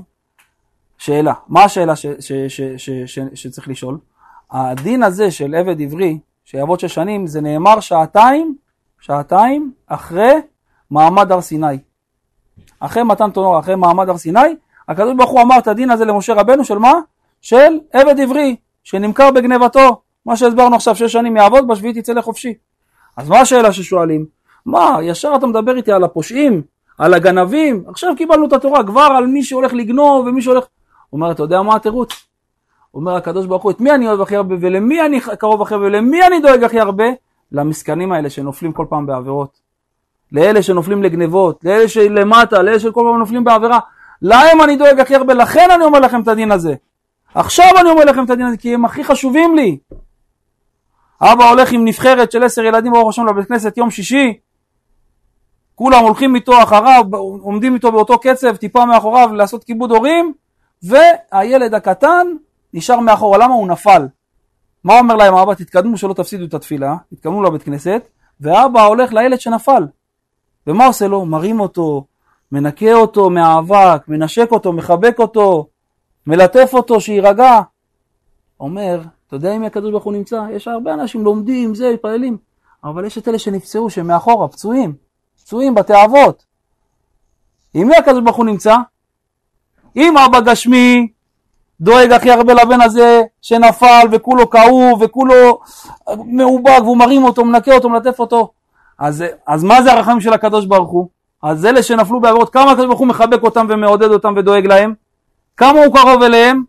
שאלה, 0.97 1.33
מה 1.47 1.63
השאלה 1.63 1.95
ש, 1.95 2.05
ש, 2.05 2.31
ש, 2.47 2.61
ש, 2.77 2.89
ש, 3.05 3.19
שצריך 3.33 3.67
לשאול? 3.67 3.97
הדין 4.51 5.03
הזה 5.03 5.31
של 5.31 5.55
עבד 5.55 5.81
עברי, 5.81 6.19
שיעבוד 6.45 6.79
שש 6.79 6.93
שנים, 6.93 7.27
זה 7.27 7.41
נאמר 7.41 7.79
שעתיים, 7.79 8.55
שעתיים 8.99 9.71
אחרי 9.87 10.33
מעמד 10.91 11.31
הר 11.31 11.41
סיני. 11.41 11.77
אחרי 12.79 13.03
מתן 13.03 13.31
תורה, 13.31 13.59
אחרי 13.59 13.75
מעמד 13.75 14.09
הר 14.09 14.17
סיני, 14.17 14.55
הקדוש 14.89 15.13
ברוך 15.17 15.31
הוא 15.31 15.41
אמר 15.41 15.57
את 15.57 15.67
הדין 15.67 15.91
הזה 15.91 16.05
למשה 16.05 16.33
רבנו 16.33 16.63
של 16.63 16.77
מה? 16.77 16.93
של 17.41 17.79
עבד 17.93 18.19
עברי, 18.19 18.55
שנמכר 18.83 19.31
בגנבתו. 19.31 20.01
מה 20.25 20.37
שהסברנו 20.37 20.75
עכשיו, 20.75 20.95
שש 20.95 21.13
שנים 21.13 21.37
יעבוד, 21.37 21.67
בשביעית 21.67 21.97
יצא 21.97 22.13
לחופשי. 22.13 22.53
אז 23.17 23.29
מה 23.29 23.39
השאלה 23.39 23.71
ששואלים? 23.71 24.25
מה, 24.65 24.97
ישר 25.01 25.33
אתה 25.35 25.47
מדבר 25.47 25.77
איתי 25.77 25.91
על 25.91 26.03
הפושעים, 26.03 26.61
על 26.97 27.13
הגנבים, 27.13 27.83
עכשיו 27.87 28.13
קיבלנו 28.17 28.47
את 28.47 28.53
התורה, 28.53 28.83
כבר 28.83 29.01
על 29.17 29.25
מי 29.25 29.43
שהולך 29.43 29.73
לגנוב 29.73 30.27
ומי 30.27 30.41
שהולך... 30.41 30.65
אומר, 31.13 31.31
אתה 31.31 31.43
יודע 31.43 31.61
מה 31.61 31.75
התירוץ? 31.75 32.25
אומר 32.93 33.15
הקדוש 33.15 33.45
ברוך 33.45 33.63
הוא, 33.63 33.71
את 33.71 33.81
מי 33.81 33.91
אני 33.91 34.07
אוהב 34.07 34.21
הכי 34.21 34.35
הרבה 34.35 34.55
ולמי 34.61 35.01
אני 35.01 35.19
קרוב 35.39 35.61
הכי 35.61 35.73
הרבה 35.73 35.85
ולמי 35.85 36.27
אני 36.27 36.39
דואג 36.39 36.63
הכי 36.63 36.79
הרבה? 36.79 37.05
למסכנים 37.51 38.11
האלה 38.11 38.29
שנופלים 38.29 38.71
כל 38.71 38.85
פעם 38.89 39.05
בעבירות. 39.05 39.64
לאלה 40.35 40.63
שנופלים 40.63 41.03
לגנבות, 41.03 41.59
לאלה 41.63 41.87
שלמטה, 41.87 42.61
לאלה 42.61 42.79
שכל 42.79 43.01
פעם 43.05 43.19
נופלים 43.19 43.43
בעבירה. 43.43 43.79
להם 44.21 44.61
אני 44.61 44.75
דואג 44.75 44.99
הכי 44.99 45.15
הרבה, 45.15 45.33
לכן 45.33 45.71
אני 45.71 45.83
אומר 45.83 45.99
לכם 45.99 46.21
את 46.21 46.27
הדין 46.27 46.51
הזה. 46.51 46.75
עכשיו 47.35 47.69
אני 47.79 47.89
אומר 47.89 48.05
לכם 48.05 48.25
את 48.25 48.29
הדין 48.29 48.45
הזה, 48.45 48.57
כי 48.57 48.73
הם 48.73 48.85
הכי 48.85 49.03
חשובים 49.03 49.55
לי. 49.55 49.77
אבא 51.21 51.49
הולך 51.49 51.71
עם 51.71 51.85
נבחרת 51.85 52.31
של 52.31 52.43
עשר 52.43 52.63
ילדים 52.63 52.91
ברוך 52.91 53.09
השם 53.09 53.25
לבית 53.25 53.47
כנסת 53.47 53.77
יום 53.77 53.91
שישי, 53.91 54.33
כולם 55.75 56.03
הולכים 56.03 56.35
איתו 56.35 56.63
אחריו, 56.63 57.03
עומדים 57.41 57.73
איתו 57.73 57.91
באותו 57.91 58.19
קצב, 58.19 58.55
טיפה 58.55 58.85
מאחוריו 58.85 59.29
לעשות 59.33 59.63
כיבוד 59.63 59.91
הורים, 59.91 60.33
והילד 60.83 61.73
הקטן 61.73 62.27
נשאר 62.73 62.99
מאחורה. 62.99 63.37
למה 63.37 63.53
הוא 63.53 63.67
נפל? 63.67 64.07
מה 64.83 64.99
אומר 64.99 65.15
להם 65.15 65.33
אבא? 65.33 65.53
תתקדמו 65.53 65.97
שלא 65.97 66.13
תפסידו 66.13 66.45
את 66.45 66.53
התפילה, 66.53 66.95
תתקדמו 67.09 67.43
לבית 67.43 67.63
כנסת, 67.63 68.01
ואבא 68.41 68.81
הולך 68.81 69.13
לילד 69.13 69.39
שנפל. 69.39 69.83
ומה 70.67 70.85
עושה 70.85 71.07
לו? 71.07 71.25
מרים 71.25 71.59
אותו, 71.59 72.05
מנקה 72.51 72.93
אותו 72.93 73.29
מהאבק, 73.29 74.01
מנשק 74.07 74.51
אותו, 74.51 74.73
מחבק 74.73 75.19
אותו, 75.19 75.67
מלטף 76.27 76.69
אותו, 76.73 77.01
שיירגע. 77.01 77.61
אומר, 78.59 79.01
אתה 79.27 79.35
יודע 79.35 79.53
עם 79.53 79.61
מי 79.61 79.67
הקדוש 79.67 79.91
ברוך 79.91 80.03
הוא 80.03 80.13
נמצא? 80.13 80.41
יש 80.51 80.67
הרבה 80.67 80.93
אנשים 80.93 81.23
לומדים, 81.23 81.75
זה, 81.75 81.93
מתפללים, 81.93 82.37
אבל 82.83 83.05
יש 83.05 83.17
את 83.17 83.27
אלה 83.27 83.39
שנפצעו, 83.39 83.89
שהם 83.89 84.07
מאחורה, 84.07 84.47
פצועים, 84.47 84.93
פצועים 85.41 85.75
בתאוות. 85.75 86.45
עם 87.73 87.87
מי 87.87 87.95
הקדוש 87.95 88.23
ברוך 88.23 88.37
הוא 88.37 88.45
נמצא? 88.45 88.75
עם 89.95 90.17
אבא 90.17 90.39
גשמי, 90.39 91.07
דואג 91.81 92.11
הכי 92.11 92.31
הרבה 92.31 92.53
לבן 92.53 92.81
הזה 92.81 93.21
שנפל 93.41 94.07
וכולו 94.11 94.49
כאוב 94.49 95.01
וכולו 95.01 95.59
מעובק 96.25 96.81
והוא 96.81 96.97
מרים 96.97 97.23
אותו, 97.23 97.45
מנקה 97.45 97.75
אותו, 97.75 97.89
מלטף 97.89 98.19
אותו. 98.19 98.51
אז, 98.99 99.23
אז 99.47 99.63
מה 99.63 99.83
זה 99.83 99.93
הרחמים 99.93 100.21
של 100.21 100.33
הקדוש 100.33 100.65
ברוך 100.65 100.91
הוא? 100.91 101.09
אז 101.43 101.65
אלה 101.65 101.83
שנפלו 101.83 102.21
בעבירות, 102.21 102.53
כמה 102.53 102.71
הקדוש 102.71 102.85
ברוך 102.85 102.99
הוא 102.99 103.07
מחבק 103.07 103.43
אותם 103.43 103.67
ומעודד 103.69 104.11
אותם 104.11 104.33
ודואג 104.37 104.65
להם? 104.65 104.93
כמה 105.57 105.79
הוא 105.85 105.95
קרוב 105.95 106.21
אליהם? 106.21 106.63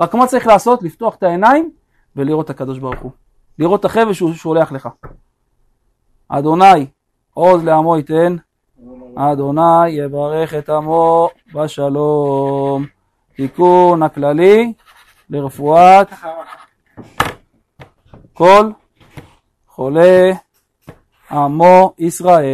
רק 0.00 0.14
מה 0.14 0.26
צריך 0.26 0.46
לעשות? 0.46 0.82
לפתוח 0.82 1.14
את 1.14 1.22
העיניים 1.22 1.70
ולראות 2.16 2.44
את 2.44 2.50
הקדוש 2.50 2.78
ברוך 2.78 3.00
הוא. 3.00 3.10
לראות 3.58 3.80
את 3.80 3.84
החבל 3.84 4.12
שהוא 4.12 4.32
שולח 4.32 4.72
לך. 4.72 4.88
אדוני 6.28 6.86
עוז 7.34 7.64
לעמו 7.64 7.96
ייתן, 7.96 8.36
אדוני 9.16 9.88
יברך 9.88 10.54
את 10.54 10.68
עמו 10.68 11.28
בשלום. 11.54 12.86
תיקון 13.36 14.02
הכללי 14.02 14.72
לרפואת 15.30 16.08
כל 18.32 18.70
חולה 19.68 20.30
עמו 21.32 21.92
ישראל. 21.98 22.52